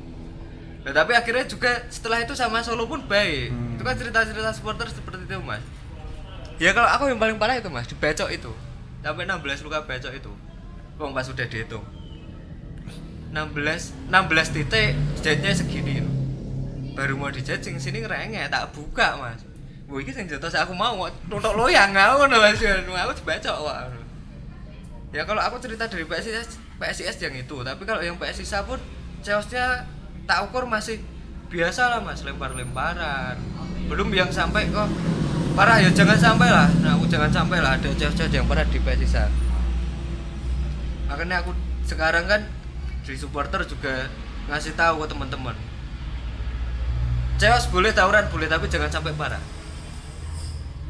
nah, 0.87 0.93
tapi 1.03 1.19
akhirnya 1.19 1.45
juga 1.51 1.83
setelah 1.91 2.23
itu 2.23 2.39
sama 2.39 2.63
Solo 2.63 2.87
pun 2.87 3.03
baik. 3.03 3.51
Hmm. 3.51 3.75
itu 3.75 3.83
kan 3.83 3.95
cerita-cerita 3.99 4.55
supporter 4.55 4.87
seperti 4.87 5.27
itu 5.27 5.43
mas. 5.43 5.61
Ya 6.63 6.71
kalau 6.71 6.87
aku 6.87 7.11
yang 7.11 7.19
paling 7.19 7.37
parah 7.37 7.59
itu 7.59 7.67
mas 7.67 7.91
dibacok 7.91 8.31
itu. 8.31 8.53
Sampai 9.03 9.27
16 9.27 9.67
luka 9.67 9.83
bacok 9.83 10.13
itu. 10.15 10.33
Wong 10.97 11.11
pas 11.11 11.27
udah 11.27 11.47
dihitung. 11.51 11.85
16 13.35 14.09
16 14.09 14.55
titik 14.55 14.95
jahitnya 15.21 15.53
segini. 15.53 16.01
Loh. 16.01 16.15
baru 16.97 17.13
mau 17.13 17.29
dijahit 17.29 17.61
sing 17.61 17.77
sini 17.77 18.01
ngerengek 18.01 18.49
tak 18.49 18.73
buka 18.73 19.21
mas. 19.21 19.45
Wah, 19.87 20.01
ini 20.01 20.11
yang 20.11 20.27
jatuh 20.27 20.51
aku 20.65 20.73
mau 20.73 21.05
tutuk 21.29 21.53
loyang 21.53 21.93
aku 21.93 22.25
no 22.31 22.41
mas. 22.41 22.57
Aku 22.63 23.13
dibacok 23.21 23.59
wah 23.61 24.07
ya 25.17 25.23
kalau 25.25 25.41
aku 25.41 25.57
cerita 25.63 25.89
dari 25.89 26.05
PSIS 26.05 26.61
PSIS 26.77 27.17
yang 27.25 27.33
itu 27.33 27.57
tapi 27.65 27.83
kalau 27.89 28.05
yang 28.05 28.21
PSIS 28.21 28.53
pun 28.69 28.77
chaosnya 29.25 29.89
tak 30.27 30.51
ukur 30.51 30.67
masih 30.67 31.01
biasa 31.49 31.97
lah 31.97 32.01
mas. 32.03 32.27
Lempar-lemparan. 32.27 33.39
Belum 33.87 34.11
yang 34.13 34.29
sampai 34.29 34.69
kok. 34.69 34.91
Parah 35.57 35.81
ya 35.81 35.89
jangan 35.89 36.19
sampai 36.19 36.53
lah. 36.53 36.69
Nah 36.85 36.99
aku 36.99 37.09
jangan 37.09 37.33
sampai 37.33 37.65
lah. 37.65 37.79
Ada 37.79 37.95
chaos-chaos 37.97 38.35
yang 38.35 38.45
parah 38.45 38.67
di 38.69 38.79
PSIS 38.83 39.47
makanya 41.07 41.39
aku 41.43 41.55
sekarang 41.87 42.27
kan 42.27 42.43
di 43.07 43.15
supporter 43.15 43.63
juga 43.63 44.11
ngasih 44.51 44.75
tahu 44.75 45.07
ke 45.07 45.07
teman-teman. 45.15 45.55
Chaos 47.39 47.71
boleh 47.71 47.95
tawuran 47.95 48.27
boleh 48.27 48.51
tapi 48.51 48.67
jangan 48.67 48.91
sampai 48.91 49.15
parah. 49.15 49.43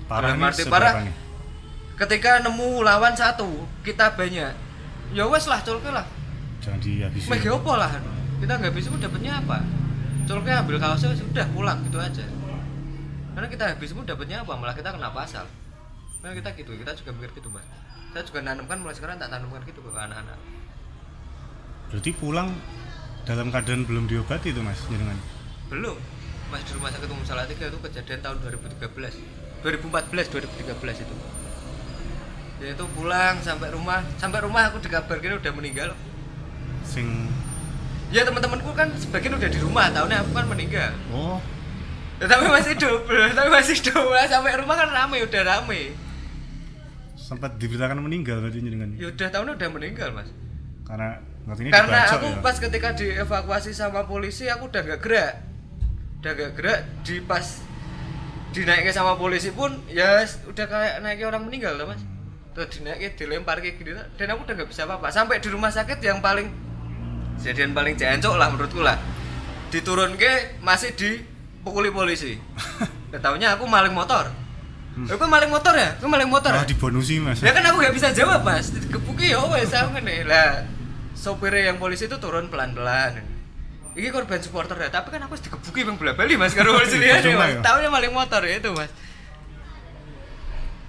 Parah 0.08 0.32
arti 0.32 0.64
parah. 0.66 1.04
nih? 1.04 1.14
ketika 1.96 2.44
nemu 2.44 2.84
lawan 2.84 3.16
satu 3.16 3.68
kita 3.84 4.16
banyak. 4.16 4.52
Ya 5.14 5.24
wes 5.28 5.46
lah 5.46 5.62
colke 5.62 5.88
lah. 5.88 6.04
Jangan 6.60 6.80
dihabisi. 6.82 7.28
Mega 7.30 7.50
apa 7.54 7.72
lah 7.76 7.90
kita 8.40 8.52
nggak 8.60 8.74
bisa 8.76 8.88
pun 8.92 9.00
dapatnya 9.00 9.32
apa? 9.40 9.58
Colke 10.26 10.50
ambil 10.50 10.76
kaosnya 10.82 11.14
sudah 11.14 11.46
pulang 11.54 11.78
gitu 11.86 11.98
aja. 12.02 12.26
Karena 13.36 13.48
kita 13.52 13.64
habis 13.76 13.90
pun 13.92 14.04
dapatnya 14.08 14.42
apa? 14.42 14.52
Malah 14.56 14.74
kita 14.74 14.90
kena 14.90 15.12
pasal. 15.12 15.46
Karena 16.20 16.34
kita 16.34 16.48
gitu 16.58 16.72
kita 16.74 16.92
juga 16.98 17.10
mikir 17.14 17.30
gitu 17.38 17.48
mas. 17.52 17.64
Saya 18.10 18.24
juga 18.24 18.40
nanamkan 18.42 18.80
mulai 18.80 18.96
sekarang 18.96 19.20
tak 19.20 19.28
tanamkan 19.28 19.60
gitu 19.68 19.84
ke 19.84 19.90
anak-anak. 19.92 20.38
Berarti 21.92 22.10
pulang 22.16 22.48
dalam 23.28 23.52
keadaan 23.52 23.86
belum 23.86 24.10
diobati 24.10 24.50
itu 24.50 24.60
mas, 24.64 24.80
jenengan. 24.90 25.18
belum. 25.70 25.98
Mas 26.46 26.62
di 26.62 26.78
rumah 26.78 26.94
sakit 26.94 27.10
umum 27.10 27.26
Salatiga 27.26 27.66
itu 27.66 27.78
kejadian 27.82 28.22
tahun 28.22 28.38
2013 28.38 28.86
2014 29.66 30.30
2013 30.30 31.04
itu. 31.04 31.16
Ya 32.62 32.72
itu 32.72 32.84
pulang 32.96 33.36
sampai 33.42 33.68
rumah. 33.74 34.00
Sampai 34.16 34.40
rumah 34.40 34.70
aku 34.70 34.78
dikabarkan 34.80 35.42
udah 35.42 35.52
meninggal. 35.52 35.90
Sing 36.86 37.28
ya 38.14 38.22
teman-temanku 38.22 38.70
kan 38.72 38.88
sebagian 38.94 39.34
udah 39.34 39.50
di 39.50 39.58
rumah 39.58 39.90
tahunnya 39.90 40.22
aku 40.22 40.30
kan 40.34 40.46
meninggal. 40.46 40.92
Oh. 41.10 41.38
Ya, 42.16 42.24
tapi 42.32 42.48
masih 42.48 42.72
hidup 42.72 43.04
tapi 43.36 43.48
masih 43.52 43.76
hidup 43.76 44.08
sampai 44.24 44.56
rumah 44.56 44.76
kan 44.78 44.88
rame 44.88 45.20
udah 45.20 45.42
rame. 45.44 45.92
Sempat 47.16 47.58
diberitakan 47.58 47.98
meninggal 48.00 48.40
berarti 48.40 48.62
jenengan. 48.62 48.94
ya 48.94 49.10
udah 49.10 49.28
tahunnya 49.28 49.54
udah 49.58 49.68
meninggal 49.74 50.08
mas. 50.14 50.30
Karena 50.86 51.18
ngerti 51.44 51.60
ini 51.66 51.70
karena 51.74 51.98
dibacok 52.06 52.16
aku 52.16 52.28
ya. 52.30 52.40
pas 52.40 52.56
ketika 52.62 52.88
dievakuasi 52.94 53.70
sama 53.74 54.06
polisi 54.06 54.46
aku 54.46 54.70
udah 54.70 54.80
gak 54.86 55.00
gerak. 55.02 55.32
Udah 56.22 56.32
gak 56.32 56.52
gerak 56.56 56.80
di 57.02 57.18
pas 57.20 57.60
dinaiknya 58.54 58.94
sama 58.94 59.18
polisi 59.20 59.52
pun 59.52 59.76
ya 59.90 60.24
udah 60.48 60.66
kayak 60.70 61.04
naiknya 61.04 61.26
orang 61.28 61.42
meninggal 61.44 61.74
lah 61.76 61.90
mas. 61.90 62.00
Terus 62.56 62.80
dinaiknya 62.80 63.12
dilempar 63.18 63.60
kayak 63.60 63.76
gitu 63.82 63.92
dan 63.92 64.26
aku 64.32 64.40
udah 64.46 64.54
gak 64.56 64.70
bisa 64.70 64.86
apa-apa. 64.86 65.12
Sampai 65.12 65.42
di 65.42 65.50
rumah 65.50 65.68
sakit 65.68 65.98
yang 66.00 66.24
paling 66.24 66.48
kejadian 67.38 67.72
paling 67.72 67.94
jancok 67.94 68.34
lah 68.34 68.48
menurutku 68.48 68.80
lah 68.80 68.96
diturun 69.68 70.14
ke 70.14 70.60
masih 70.60 70.94
dipukuli 70.94 71.90
polisi 71.90 72.36
Ketaunya 73.12 73.54
aku 73.54 73.64
maling 73.64 73.92
motor 73.92 74.28
Hmm. 74.96 75.04
Aku 75.12 75.28
maling 75.28 75.52
motor 75.52 75.76
ya? 75.76 75.92
Aku 76.00 76.08
maling 76.08 76.24
motor 76.24 76.48
Malah 76.48 76.64
ya? 76.64 76.72
dibonusi 76.72 77.20
mas. 77.20 77.44
Ya 77.44 77.52
kan 77.52 77.60
aku 77.68 77.84
gak 77.84 77.92
bisa 77.92 78.16
jawab 78.16 78.40
mas 78.40 78.72
Dikepuki 78.72 79.28
ya 79.28 79.44
wes 79.44 79.68
aku 79.68 79.92
ngene 79.92 80.24
Lah 80.24 80.64
sopirnya 81.12 81.68
yang 81.68 81.76
polisi 81.76 82.08
itu 82.08 82.16
turun 82.16 82.48
pelan-pelan 82.48 83.20
Ini 83.92 84.08
korban 84.08 84.40
supporter 84.40 84.72
ya 84.80 84.88
Tapi 84.88 85.12
kan 85.12 85.20
aku 85.20 85.36
harus 85.36 85.44
dikepuki 85.44 85.84
bang 85.84 86.00
bola 86.00 86.16
bali 86.16 86.40
mas 86.40 86.56
Karena 86.56 86.72
polisi 86.80 86.96
lihat 86.96 87.20
mas 87.28 87.28
ya? 87.28 87.60
Taunya 87.60 87.92
maling 87.92 88.08
motor 88.08 88.40
ya 88.40 88.56
itu 88.56 88.72
mas 88.72 88.88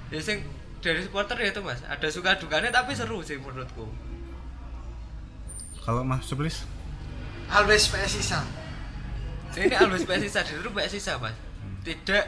Ya 0.08 0.24
sing 0.24 0.40
dari 0.80 1.04
supporter 1.04 1.36
ya 1.44 1.52
itu 1.52 1.60
mas 1.60 1.84
Ada 1.84 2.08
suka 2.08 2.40
dukanya 2.40 2.72
tapi 2.72 2.96
seru 2.96 3.20
sih 3.20 3.36
menurutku 3.36 3.92
Kalau 5.88 6.04
mas 6.04 6.28
Sublis 6.28 6.68
Always 7.48 7.88
PS 7.88 8.20
Sisa. 8.20 8.44
Ini 9.56 9.80
always 9.80 10.04
PS 10.04 10.28
Sisa 10.28 10.44
Dulu 10.44 10.76
PS 10.76 11.00
Sisa 11.00 11.16
mas 11.16 11.32
Tidak 11.88 12.28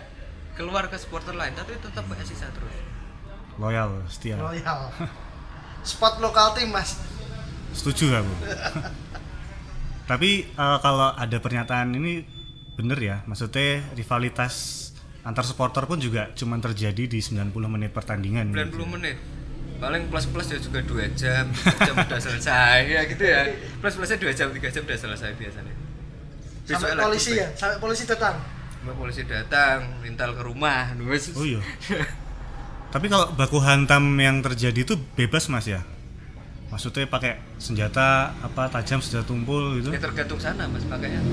keluar 0.56 0.88
ke 0.88 0.96
supporter 0.96 1.36
lain 1.36 1.52
Tapi 1.52 1.76
tetap 1.76 2.08
PS 2.08 2.32
Sisa 2.32 2.48
terus 2.56 2.90
loyal, 3.60 3.92
setia. 4.08 4.40
Royal. 4.40 4.88
Spot 5.84 6.24
lokal 6.24 6.56
tim 6.56 6.72
mas. 6.72 6.96
Setuju 7.76 8.24
aku. 8.24 8.34
Tapi 10.10 10.48
eh, 10.48 10.78
kalau 10.82 11.14
ada 11.14 11.38
pernyataan 11.38 11.94
ini 11.94 12.24
bener 12.80 12.98
ya, 12.98 13.16
maksudnya 13.28 13.84
rivalitas 13.94 14.88
antar 15.28 15.44
supporter 15.44 15.84
pun 15.84 16.00
juga 16.00 16.32
cuma 16.34 16.56
terjadi 16.58 17.06
di 17.06 17.20
90 17.20 17.52
menit 17.68 17.92
pertandingan. 17.92 18.56
90 18.56 18.72
gitu. 18.72 18.88
menit 18.88 19.18
paling 19.80 20.12
plus 20.12 20.28
plus 20.28 20.48
ya 20.52 20.60
juga 20.60 20.84
dua 20.84 21.08
jam 21.16 21.48
jam 21.56 21.96
udah 21.96 22.20
selesai 22.28 22.84
ya 22.84 23.02
gitu 23.08 23.24
ya 23.24 23.48
plus 23.80 23.96
plusnya 23.96 24.20
dua 24.20 24.32
jam 24.36 24.52
tiga 24.52 24.68
jam 24.68 24.84
udah 24.84 25.00
selesai 25.00 25.32
biasanya 25.40 25.74
Besok 26.70 26.86
Sampai 26.86 27.02
polisi 27.02 27.32
ya, 27.34 27.50
sampai 27.58 27.78
polisi 27.82 28.04
datang. 28.06 28.36
Sampai 28.78 28.94
polisi 28.94 29.22
datang 29.26 29.78
lintal 30.06 30.38
ke 30.38 30.42
rumah 30.46 30.94
nulis 30.94 31.34
Oh 31.34 31.42
iya. 31.42 31.58
Tapi 32.94 33.10
kalau 33.10 33.34
baku 33.34 33.58
hantam 33.58 34.14
yang 34.22 34.46
terjadi 34.46 34.86
itu 34.86 34.94
bebas 35.18 35.50
mas 35.50 35.66
ya? 35.66 35.82
Maksudnya 36.70 37.10
pakai 37.10 37.42
senjata 37.58 38.38
apa 38.46 38.70
tajam 38.70 39.02
senjata 39.02 39.26
tumpul 39.26 39.82
gitu? 39.82 39.90
ya 39.90 39.98
tergantung 39.98 40.38
sana 40.38 40.70
mas 40.70 40.86
pakainya 40.86 41.26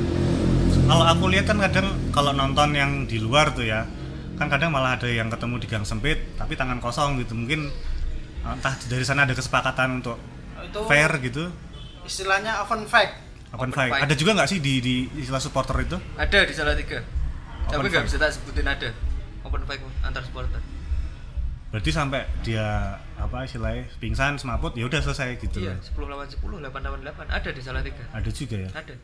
Kalau 0.88 1.04
aku 1.04 1.28
lihat 1.28 1.44
kan 1.44 1.60
kadang 1.60 1.92
kalau 2.16 2.32
nonton 2.32 2.72
yang 2.72 3.04
di 3.04 3.20
luar 3.20 3.52
tuh 3.52 3.68
ya, 3.68 3.84
kan 4.40 4.48
kadang 4.48 4.72
malah 4.72 4.96
ada 4.96 5.04
yang 5.12 5.28
ketemu 5.28 5.60
di 5.60 5.66
gang 5.68 5.84
sempit 5.84 6.16
tapi 6.40 6.56
tangan 6.56 6.80
kosong 6.80 7.20
gitu. 7.20 7.36
Mungkin 7.36 7.68
entah 8.52 8.74
dari 8.84 9.02
sana 9.02 9.22
ada 9.22 9.32
kesepakatan 9.32 9.98
untuk 9.98 10.16
Itu 10.62 10.80
fair 10.84 11.10
gitu, 11.18 11.50
istilahnya 12.02 12.60
open 12.60 12.84
fight. 12.84 13.12
open, 13.48 13.68
Open 13.68 13.70
fight. 13.72 13.90
fight. 13.90 14.02
Ada 14.02 14.14
juga 14.14 14.30
nggak 14.34 14.48
sih 14.48 14.58
di 14.58 14.78
di 14.78 14.94
istilah 15.16 15.38
supporter 15.38 15.76
itu? 15.80 15.96
ada 16.16 16.38
di 16.40 16.52
salah 16.52 16.74
tiga 16.74 17.00
tapi 17.66 17.82
nggak 17.84 18.04
bisa 18.04 18.16
tak 18.16 18.30
sebutin 18.30 18.62
ada 18.62 18.94
open 19.42 19.62
fight 19.62 19.82
antar 20.00 20.22
supporter 20.22 20.62
Berarti 21.66 21.90
sampai 21.90 22.22
dia 22.40 22.62
apa 23.16 23.42
istilahnya 23.42 23.90
pingsan 23.98 24.38
semaput 24.38 24.72
ya 24.72 24.86
udah 24.86 25.02
selesai 25.02 25.34
gitu. 25.36 25.60
iya 25.60 25.74
loh. 25.74 26.06
10 26.06 26.08
lawan 26.08 26.26
10 26.26 26.62
8 26.62 26.62
lawan 26.62 27.00
8 27.02 27.26
ada 27.28 27.50
di 27.50 27.60
salah 27.60 27.82
tiga 27.82 28.06
Ada 28.12 28.30
juga 28.30 28.56
ya. 28.56 28.70
ada 28.72 28.94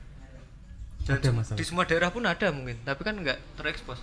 Ada 1.04 1.30
masalah. 1.32 1.58
di 1.58 1.64
semua 1.64 1.84
daerah 1.84 2.08
pun 2.08 2.22
ada 2.22 2.46
mungkin 2.48 2.78
tapi 2.80 3.02
kan 3.02 3.18
nggak 3.18 3.58
terekspos 3.58 3.98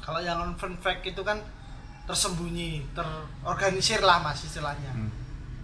Kalau 0.00 0.18
yang 0.18 0.40
open 0.48 0.80
fight 0.80 1.04
itu 1.04 1.20
kan 1.20 1.44
tersembunyi, 2.10 2.90
terorganisir 2.90 4.02
lah 4.02 4.18
mas 4.18 4.42
istilahnya. 4.42 4.90
Hmm. 4.90 5.10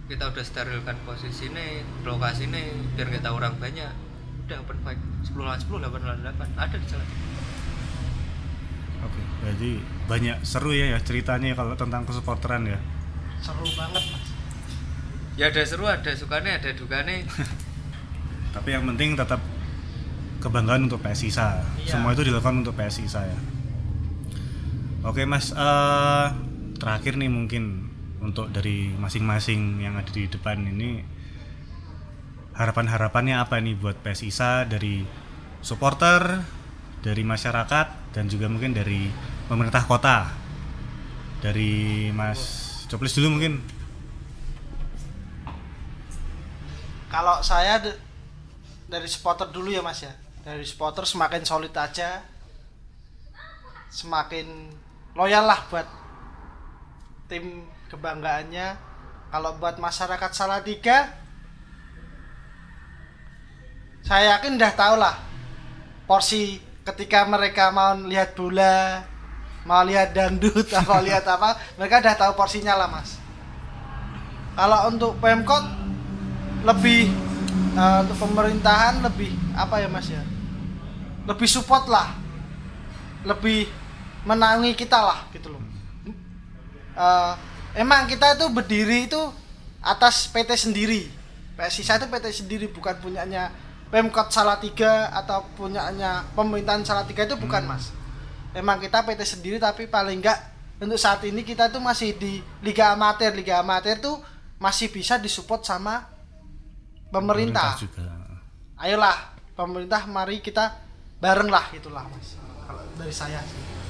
kita 0.07 0.31
udah 0.31 0.39
sterilkan 0.39 0.95
posisi 1.03 1.51
nih 1.51 1.83
lokasi 2.07 2.47
nih 2.47 2.71
biar 2.95 3.11
nggak 3.11 3.27
tahu 3.27 3.43
orang 3.43 3.59
banyak 3.59 3.91
udah 4.47 4.63
open 4.63 4.79
fight 4.87 4.95
10 5.27 5.35
lawan 5.35 5.59
10 5.59 5.67
8 5.67 6.07
lawan 6.07 6.19
8 6.23 6.47
ada 6.55 6.75
di 6.79 6.87
sana 6.87 7.03
Oke, 9.03 9.21
berarti 9.43 9.71
banyak 10.07 10.37
seru 10.47 10.71
ya 10.71 10.95
ya 10.95 10.99
ceritanya 11.03 11.51
kalau 11.53 11.75
tentang 11.75 12.07
kesupporteran 12.07 12.65
ya. 12.65 12.79
Seru 13.43 13.67
banget 13.75 14.03
mas. 14.09 14.25
ya 15.35 15.51
ada 15.51 15.61
seru 15.67 15.85
ada 15.85 16.11
sukanya 16.15 16.57
ada 16.57 16.71
dukanya 16.73 17.27
Tapi 18.57 18.69
yang 18.73 18.87
penting 18.89 19.13
tetap 19.13 19.37
kebanggaan 20.39 20.87
untuk 20.89 21.03
PSI 21.03 21.29
Sa. 21.29 21.61
Iya. 21.77 21.99
Semua 21.99 22.15
itu 22.15 22.25
dilakukan 22.25 22.65
untuk 22.65 22.73
PSI 22.73 23.05
saya. 23.05 23.37
Oke 25.05 25.27
Mas, 25.29 25.53
eh, 25.53 26.27
terakhir 26.77 27.17
nih 27.17 27.29
mungkin 27.29 27.89
untuk 28.21 28.49
dari 28.49 28.93
masing-masing 28.97 29.81
yang 29.81 29.97
ada 29.97 30.09
di 30.09 30.25
depan 30.25 30.57
ini 30.61 31.05
harapan-harapannya 32.57 33.37
apa 33.37 33.61
nih 33.61 33.77
buat 33.77 34.01
PSI 34.01 34.29
Sa 34.33 34.65
dari 34.65 35.05
supporter, 35.61 36.41
dari 37.05 37.21
masyarakat 37.21 38.17
dan 38.17 38.25
juga 38.25 38.49
mungkin 38.49 38.73
dari 38.73 39.09
pemerintah 39.45 39.85
kota. 39.85 40.33
Dari 41.37 42.09
Mas 42.15 42.65
Coplis 42.89 43.13
dulu 43.13 43.37
mungkin. 43.37 43.77
kalau 47.07 47.39
saya 47.41 47.79
dari 48.87 49.07
supporter 49.07 49.49
dulu 49.51 49.71
ya 49.71 49.81
mas 49.83 50.03
ya 50.03 50.13
dari 50.43 50.63
supporter 50.63 51.03
semakin 51.07 51.43
solid 51.43 51.73
aja 51.75 52.23
semakin 53.91 54.71
loyal 55.17 55.49
lah 55.49 55.65
buat 55.73 55.87
tim 57.25 57.65
kebanggaannya. 57.89 58.85
Kalau 59.27 59.59
buat 59.59 59.75
masyarakat 59.81 60.31
Salatiga 60.31 61.11
saya 64.07 64.39
yakin 64.39 64.55
udah 64.55 64.71
tau 64.71 64.95
lah 64.95 65.19
porsi 66.07 66.63
ketika 66.87 67.27
mereka 67.27 67.75
mau 67.75 67.91
lihat 68.07 68.39
bola 68.39 69.03
mau 69.67 69.83
lihat 69.83 70.15
dangdut 70.15 70.71
apa 70.79 71.03
lihat 71.03 71.27
apa 71.27 71.59
mereka 71.75 71.99
udah 71.99 72.15
tahu 72.15 72.31
porsinya 72.39 72.79
lah 72.79 72.87
mas. 72.87 73.19
Kalau 74.55 74.87
untuk 74.87 75.19
Pemkot 75.19 75.65
lebih 76.63 77.11
eh, 77.75 77.97
untuk 78.07 78.17
pemerintahan 78.21 79.03
lebih 79.03 79.35
apa 79.59 79.83
ya 79.83 79.91
mas 79.91 80.07
ya? 80.07 80.23
Lebih 81.27 81.49
support 81.51 81.91
lah. 81.91 82.15
Lebih 83.27 83.67
menangi 84.27 84.75
kita 84.75 84.99
lah 84.99 85.31
gitu 85.31 85.55
loh. 85.55 85.63
Eh, 86.97 87.33
emang 87.79 88.03
kita 88.11 88.35
itu 88.35 88.45
berdiri 88.51 89.07
itu 89.07 89.21
atas 89.79 90.27
PT 90.27 90.51
sendiri. 90.59 91.07
PSI 91.55 91.81
saya 91.87 91.97
itu 92.03 92.11
PT 92.11 92.25
sendiri 92.43 92.65
bukan 92.69 92.99
punyanya 92.99 93.49
Pemkot 93.87 94.29
Salatiga 94.35 95.09
atau 95.15 95.47
punyanya 95.55 96.27
pemerintahan 96.35 96.83
Salatiga 96.83 97.23
itu 97.23 97.39
bukan 97.39 97.63
mas. 97.63 97.95
Emang 98.51 98.83
kita 98.83 99.07
PT 99.07 99.21
sendiri 99.23 99.57
tapi 99.63 99.87
paling 99.87 100.19
enggak 100.19 100.37
untuk 100.77 100.99
saat 100.99 101.23
ini 101.23 101.41
kita 101.41 101.71
tuh 101.71 101.79
masih 101.79 102.13
di 102.19 102.43
Liga 102.59 102.91
Amatir. 102.91 103.31
Liga 103.31 103.63
Amatir 103.63 104.03
tuh 104.03 104.19
masih 104.59 104.91
bisa 104.91 105.15
disupport 105.15 105.63
sama 105.63 106.03
pemerintah. 107.09 107.79
Juga. 107.79 108.03
Ayolah 108.77 109.37
pemerintah 109.55 110.03
mari 110.05 110.43
kita 110.43 110.77
bareng 111.17 111.49
lah 111.49 111.71
itulah 111.73 112.05
mas. 112.11 112.35
Kalau 112.67 112.83
dari 112.99 113.13
saya 113.15 113.39
sih. 113.41 113.86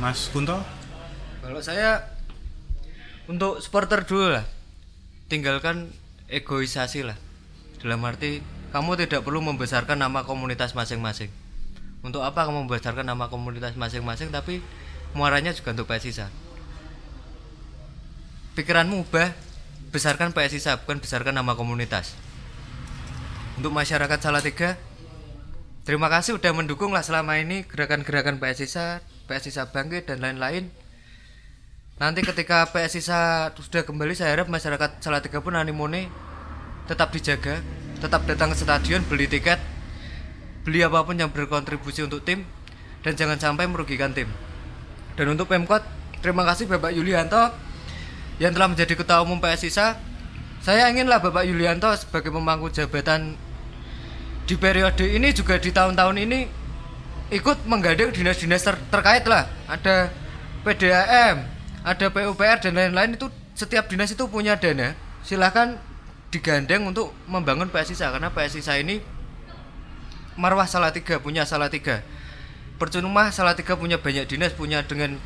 Mas 0.00 0.30
Kunto 0.32 0.62
Kalau 1.42 1.60
saya 1.60 2.12
untuk 3.26 3.62
supporter 3.62 4.02
dulu 4.06 4.34
lah. 4.34 4.46
Tinggalkan 5.30 5.90
egoisasi 6.28 7.06
lah. 7.06 7.18
Dalam 7.80 8.02
arti 8.06 8.42
kamu 8.72 8.96
tidak 8.96 9.26
perlu 9.26 9.44
membesarkan 9.44 10.00
nama 10.00 10.24
komunitas 10.24 10.72
masing-masing. 10.72 11.28
Untuk 12.02 12.24
apa 12.24 12.48
kamu 12.48 12.66
membesarkan 12.66 13.06
nama 13.06 13.30
komunitas 13.30 13.78
masing-masing 13.78 14.34
tapi 14.34 14.64
muaranya 15.14 15.54
juga 15.54 15.76
untuk 15.76 15.86
PSISA. 15.86 16.32
Pikiranmu 18.52 19.08
ubah, 19.08 19.32
besarkan 19.94 20.34
PSISA 20.34 20.82
bukan 20.84 21.00
besarkan 21.00 21.36
nama 21.36 21.56
komunitas. 21.56 22.12
Untuk 23.56 23.72
masyarakat 23.72 24.18
Salatiga, 24.18 24.76
terima 25.84 26.08
kasih 26.12 26.36
udah 26.36 26.52
mendukung 26.52 26.92
lah 26.92 27.04
selama 27.04 27.40
ini 27.40 27.64
gerakan-gerakan 27.64 28.40
PSISA, 28.40 29.04
PSISA 29.26 29.70
bangkit 29.70 30.10
dan 30.10 30.20
lain-lain. 30.22 30.70
Nanti 32.02 32.20
ketika 32.24 32.66
PSISA 32.70 33.52
sudah 33.54 33.86
kembali 33.86 34.16
saya 34.16 34.34
harap 34.34 34.50
masyarakat 34.50 34.98
Salatiga 34.98 35.38
pun 35.38 35.54
animone 35.54 36.10
tetap 36.90 37.14
dijaga, 37.14 37.62
tetap 38.02 38.26
datang 38.26 38.50
ke 38.50 38.56
stadion, 38.58 39.00
beli 39.06 39.30
tiket, 39.30 39.62
beli 40.66 40.82
apa 40.82 41.06
pun 41.06 41.14
yang 41.14 41.30
berkontribusi 41.30 42.02
untuk 42.02 42.26
tim 42.26 42.42
dan 43.06 43.14
jangan 43.14 43.38
sampai 43.38 43.70
merugikan 43.70 44.10
tim. 44.10 44.26
Dan 45.14 45.30
untuk 45.30 45.46
Pemkot, 45.46 45.84
terima 46.24 46.42
kasih 46.42 46.66
Bapak 46.66 46.90
Yulianto 46.90 47.52
yang 48.40 48.50
telah 48.56 48.66
menjadi 48.66 48.98
ketua 48.98 49.22
umum 49.22 49.38
PSISA. 49.38 50.00
Saya 50.62 50.90
inginlah 50.90 51.22
Bapak 51.22 51.46
Yulianto 51.46 51.90
sebagai 51.98 52.30
pemangku 52.30 52.70
jabatan 52.70 53.34
di 54.46 54.58
periode 54.58 55.06
ini 55.06 55.30
juga 55.30 55.58
di 55.58 55.70
tahun-tahun 55.70 56.16
ini 56.18 56.61
ikut 57.32 57.64
menggandeng 57.64 58.12
dinas-dinas 58.12 58.60
ter- 58.60 58.84
terkait 58.92 59.24
lah. 59.24 59.48
Ada 59.66 60.12
PDAM, 60.62 61.48
ada 61.82 62.06
PUPR 62.12 62.60
dan 62.60 62.72
lain-lain 62.76 63.16
itu 63.16 63.26
setiap 63.56 63.88
dinas 63.88 64.12
itu 64.12 64.28
punya 64.28 64.60
dana. 64.60 64.92
Silahkan 65.24 65.80
digandeng 66.28 66.84
untuk 66.88 67.16
membangun 67.24 67.72
PSISA 67.72 68.12
karena 68.12 68.28
PSISA 68.28 68.80
ini 68.84 69.00
marwah 70.36 70.68
Salatiga 70.68 71.16
punya 71.18 71.48
Salatiga. 71.48 72.04
Percuma 72.76 73.32
Salatiga 73.32 73.74
punya 73.80 73.96
banyak 73.96 74.28
dinas 74.28 74.52
punya 74.52 74.84
dengan 74.84 75.16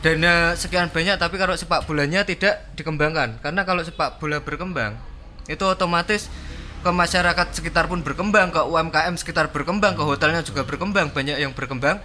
dana 0.00 0.56
sekian 0.56 0.88
banyak 0.88 1.20
tapi 1.20 1.36
kalau 1.36 1.52
sepak 1.52 1.84
bolanya 1.84 2.24
tidak 2.24 2.72
dikembangkan 2.72 3.36
karena 3.44 3.68
kalau 3.68 3.84
sepak 3.84 4.16
bola 4.16 4.40
berkembang 4.40 4.96
itu 5.44 5.60
otomatis 5.60 6.32
ke 6.80 6.90
masyarakat 6.90 7.46
sekitar 7.52 7.86
pun 7.86 8.00
berkembang 8.00 8.50
ke 8.50 8.60
UMKM 8.64 9.14
sekitar 9.20 9.52
berkembang 9.52 9.94
ke 9.96 10.02
hotelnya 10.04 10.40
juga 10.40 10.64
berkembang 10.64 11.12
banyak 11.12 11.36
yang 11.36 11.52
berkembang. 11.52 12.00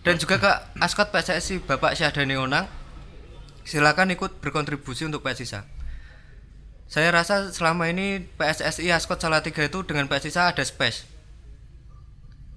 Dan 0.00 0.16
juga 0.16 0.40
ke 0.40 0.50
askot 0.80 1.12
PSSI 1.12 1.60
Bapak 1.60 1.92
Syahdani 1.92 2.32
Onang 2.40 2.64
silakan 3.68 4.16
ikut 4.16 4.40
berkontribusi 4.40 5.04
untuk 5.04 5.20
PSISA 5.20 5.80
saya 6.90 7.14
rasa 7.14 7.54
selama 7.54 7.86
ini 7.86 8.26
PSSI 8.34 8.90
Askot 8.90 9.22
Salatiga 9.22 9.62
itu 9.62 9.86
dengan 9.86 10.10
PSISA 10.10 10.50
ada 10.50 10.58
space. 10.66 11.06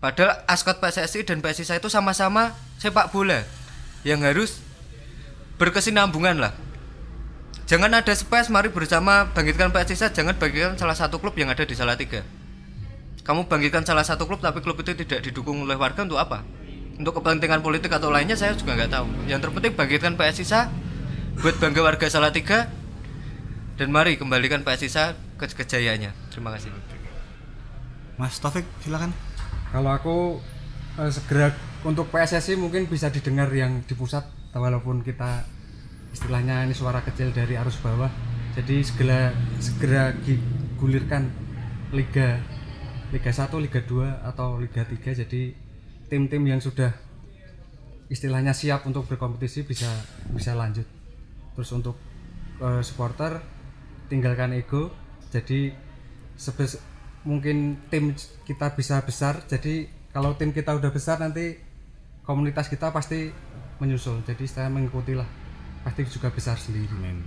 Padahal 0.01 0.41
Askot 0.49 0.81
PSSI 0.81 1.21
dan 1.21 1.37
PSISA 1.37 1.77
itu 1.77 1.85
sama-sama 1.85 2.57
sepak 2.81 3.13
bola 3.13 3.45
yang 4.01 4.25
harus 4.25 4.57
berkesinambungan 5.61 6.41
lah. 6.41 6.53
Jangan 7.63 7.91
ada 7.95 8.11
space, 8.11 8.51
mari 8.51 8.67
bersama 8.67 9.31
bangkitkan 9.31 9.71
PSISA, 9.71 10.11
jangan 10.11 10.35
bangkitkan 10.35 10.75
salah 10.75 10.99
satu 10.99 11.15
klub 11.23 11.31
yang 11.39 11.47
ada 11.47 11.63
di 11.63 11.71
Salatiga. 11.71 12.19
Kamu 13.23 13.47
bangkitkan 13.47 13.87
salah 13.87 14.03
satu 14.03 14.27
klub 14.27 14.43
tapi 14.43 14.59
klub 14.59 14.75
itu 14.83 14.91
tidak 14.99 15.23
didukung 15.23 15.63
oleh 15.63 15.79
warga 15.79 16.03
untuk 16.03 16.19
apa? 16.19 16.43
Untuk 16.99 17.15
kepentingan 17.23 17.63
politik 17.63 17.87
atau 17.95 18.11
lainnya 18.11 18.35
saya 18.35 18.51
juga 18.51 18.75
nggak 18.75 18.91
tahu. 18.91 19.07
Yang 19.31 19.47
terpenting 19.47 19.73
bangkitkan 19.79 20.13
PSISA 20.19 20.67
buat 21.39 21.55
bangga 21.55 21.81
warga 21.87 22.07
Salatiga 22.11 22.67
dan 23.79 23.89
mari 23.95 24.19
kembalikan 24.19 24.61
PSISA 24.67 25.15
ke 25.39 25.47
kejayaannya. 25.47 26.11
Terima 26.35 26.51
kasih. 26.51 26.69
Mas 28.19 28.37
Taufik 28.37 28.67
silakan 28.85 29.09
Kalau 29.73 29.89
aku 29.89 30.17
eh, 31.01 31.09
segera 31.09 31.49
untuk 31.81 32.11
PSSI 32.13 32.59
mungkin 32.59 32.85
bisa 32.85 33.09
didengar 33.09 33.49
yang 33.49 33.81
di 33.87 33.97
pusat 33.97 34.27
walaupun 34.53 35.01
kita 35.01 35.47
istilahnya 36.13 36.63
ini 36.63 36.77
suara 36.77 37.01
kecil 37.01 37.33
dari 37.33 37.57
arus 37.57 37.81
bawah. 37.81 38.09
Jadi 38.53 38.85
segera 38.85 39.33
segera 39.57 40.13
digulirkan 40.13 41.27
liga 41.89 42.37
Liga 43.13 43.29
1, 43.29 43.49
Liga 43.61 43.81
2 43.81 44.25
atau 44.25 44.57
Liga 44.57 44.81
3 44.81 44.97
jadi 45.25 45.53
tim-tim 46.09 46.41
yang 46.49 46.57
sudah 46.57 46.89
istilahnya 48.09 48.57
siap 48.57 48.89
untuk 48.89 49.05
berkompetisi 49.05 49.65
bisa 49.65 49.89
bisa 50.33 50.57
lanjut. 50.57 50.85
Terus 51.53 51.69
untuk 51.73 51.97
eh, 52.61 52.81
supporter 52.81 53.37
tinggalkan 54.09 54.57
ego. 54.57 54.89
Jadi 55.29 55.73
sebes 56.37 56.81
mungkin 57.23 57.79
tim 57.87 58.11
kita 58.43 58.75
bisa 58.75 58.99
besar 59.05 59.47
jadi 59.47 59.87
kalau 60.11 60.35
tim 60.35 60.51
kita 60.51 60.75
udah 60.75 60.91
besar 60.91 61.23
nanti 61.23 61.55
komunitas 62.27 62.67
kita 62.67 62.91
pasti 62.91 63.31
menyusul 63.79 64.27
jadi 64.27 64.43
saya 64.43 64.67
mengikuti 64.67 65.15
lah 65.15 65.27
pasti 65.83 66.07
juga 66.07 66.31
besar 66.31 66.55
sendiri 66.55 66.95
Amin. 66.95 67.19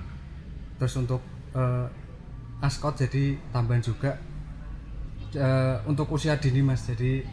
terus 0.81 0.97
untuk 0.97 1.21
eh, 1.53 1.87
askot 2.61 2.97
jadi 2.97 3.37
tambahan 3.53 3.85
juga 3.85 4.17
eh, 5.37 5.77
untuk 5.85 6.09
usia 6.13 6.39
dini 6.41 6.65
mas. 6.65 6.89
Jadi 6.89 7.25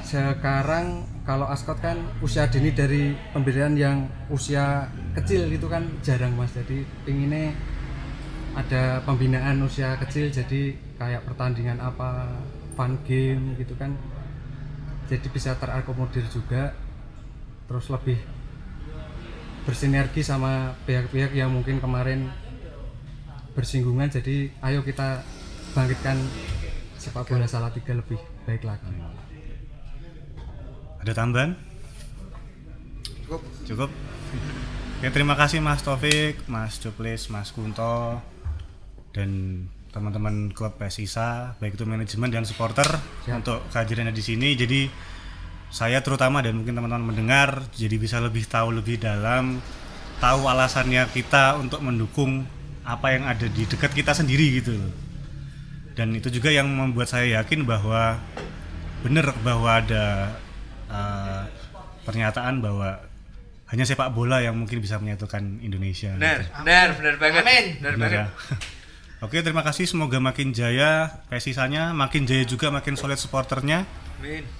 sekarang 0.00 1.04
kalau 1.28 1.46
askot 1.46 1.78
kan 1.78 2.00
usia 2.24 2.48
dini 2.48 2.72
dari 2.72 3.14
pemberian 3.36 3.76
yang 3.76 4.08
usia 4.32 4.88
kecil 5.14 5.46
gitu 5.46 5.70
kan 5.70 5.86
jarang 6.02 6.34
mas. 6.34 6.50
Jadi 6.56 6.82
pinginnya 7.06 7.54
ada 8.58 8.98
pembinaan 9.06 9.62
usia 9.62 9.94
kecil 10.02 10.26
jadi 10.34 10.74
kayak 10.98 11.22
pertandingan 11.30 11.78
apa 11.78 12.26
fun 12.74 12.98
game 13.06 13.54
gitu 13.60 13.76
kan. 13.78 13.94
Jadi 15.06 15.26
bisa 15.30 15.54
terakomodir 15.58 16.22
juga 16.30 16.74
terus 17.66 17.86
lebih 17.90 18.18
bersinergi 19.64 20.24
sama 20.24 20.74
pihak-pihak 20.88 21.36
yang 21.36 21.52
mungkin 21.52 21.78
kemarin 21.78 22.32
bersinggungan 23.52 24.08
jadi 24.08 24.48
ayo 24.64 24.80
kita 24.86 25.20
bangkitkan 25.76 26.16
sepak 26.96 27.28
bola 27.28 27.46
Salatiga 27.48 27.96
lebih 27.96 28.18
baik 28.44 28.64
lagi 28.64 28.92
Ada 31.00 31.16
tambahan? 31.16 31.56
Cukup. 33.24 33.40
Cukup. 33.64 33.90
Ya 35.00 35.08
terima 35.08 35.32
kasih 35.32 35.64
Mas 35.64 35.80
Taufik, 35.80 36.44
Mas 36.44 36.76
Cuplis, 36.76 37.32
Mas 37.32 37.48
Kunto 37.56 38.20
dan 39.16 39.64
teman-teman 39.90 40.52
klub 40.52 40.76
PSISA 40.76 41.58
baik 41.58 41.74
itu 41.74 41.88
manajemen 41.88 42.30
dan 42.30 42.44
supporter 42.46 42.86
Siap. 43.24 43.40
untuk 43.40 43.64
kehadirannya 43.72 44.12
di 44.12 44.20
sini. 44.20 44.52
Jadi 44.52 44.92
saya 45.70 46.02
terutama 46.02 46.42
dan 46.42 46.58
mungkin 46.58 46.74
teman-teman 46.74 47.14
mendengar 47.14 47.62
jadi 47.78 47.94
bisa 47.94 48.18
lebih 48.18 48.42
tahu 48.46 48.74
lebih 48.74 48.98
dalam 48.98 49.62
tahu 50.18 50.50
alasannya 50.50 51.06
kita 51.14 51.56
untuk 51.56 51.80
mendukung 51.80 52.44
apa 52.84 53.14
yang 53.14 53.24
ada 53.24 53.46
di 53.46 53.64
dekat 53.64 53.94
kita 53.94 54.12
sendiri 54.12 54.60
gitu 54.60 54.76
loh. 54.76 54.92
Dan 55.94 56.14
itu 56.18 56.28
juga 56.28 56.50
yang 56.50 56.66
membuat 56.66 57.08
saya 57.08 57.40
yakin 57.40 57.62
bahwa 57.62 58.18
benar 59.00 59.32
bahwa 59.40 59.70
ada 59.80 60.34
uh, 60.90 61.44
pernyataan 62.04 62.60
bahwa 62.60 63.00
hanya 63.70 63.86
sepak 63.86 64.10
bola 64.10 64.42
yang 64.42 64.58
mungkin 64.58 64.82
bisa 64.82 64.98
menyatukan 64.98 65.62
Indonesia. 65.62 66.10
benar 66.18 66.42
gitu. 66.42 66.52
benar 66.66 66.88
benar 66.98 67.14
banget 67.22 67.42
Amin. 67.46 67.64
benar 67.78 67.94
Benar 67.94 67.94
banget 67.96 68.18
ya. 68.18 68.26
Oke, 69.24 69.36
terima 69.44 69.60
kasih. 69.60 69.84
Semoga 69.84 70.16
makin 70.16 70.56
jaya 70.56 71.20
PSISanya, 71.28 71.92
makin 71.92 72.24
jaya 72.24 72.42
juga 72.48 72.72
makin 72.72 72.96
solid 72.96 73.20
supporternya. 73.20 73.84
Amin. 74.18 74.59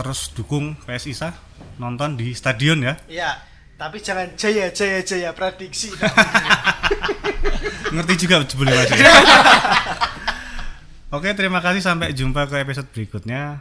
Terus 0.00 0.32
dukung 0.32 0.80
PSISA, 0.88 1.36
nonton 1.76 2.16
di 2.16 2.32
stadion 2.32 2.80
ya. 2.80 2.96
Iya, 3.04 3.36
tapi 3.76 4.00
jangan 4.00 4.32
jaya 4.32 4.72
jaya 4.72 5.04
jaya 5.04 5.36
prediksi. 5.36 5.92
Ngerti 7.92 8.24
juga 8.24 8.40
boleh 8.56 8.80
Mas. 8.80 8.96
ya? 8.96 8.96
Oke, 11.20 11.36
terima 11.36 11.60
kasih 11.60 11.84
sampai 11.84 12.16
jumpa 12.16 12.48
ke 12.48 12.64
episode 12.64 12.88
berikutnya. 12.96 13.60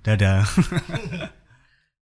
Dadah. 0.00 0.48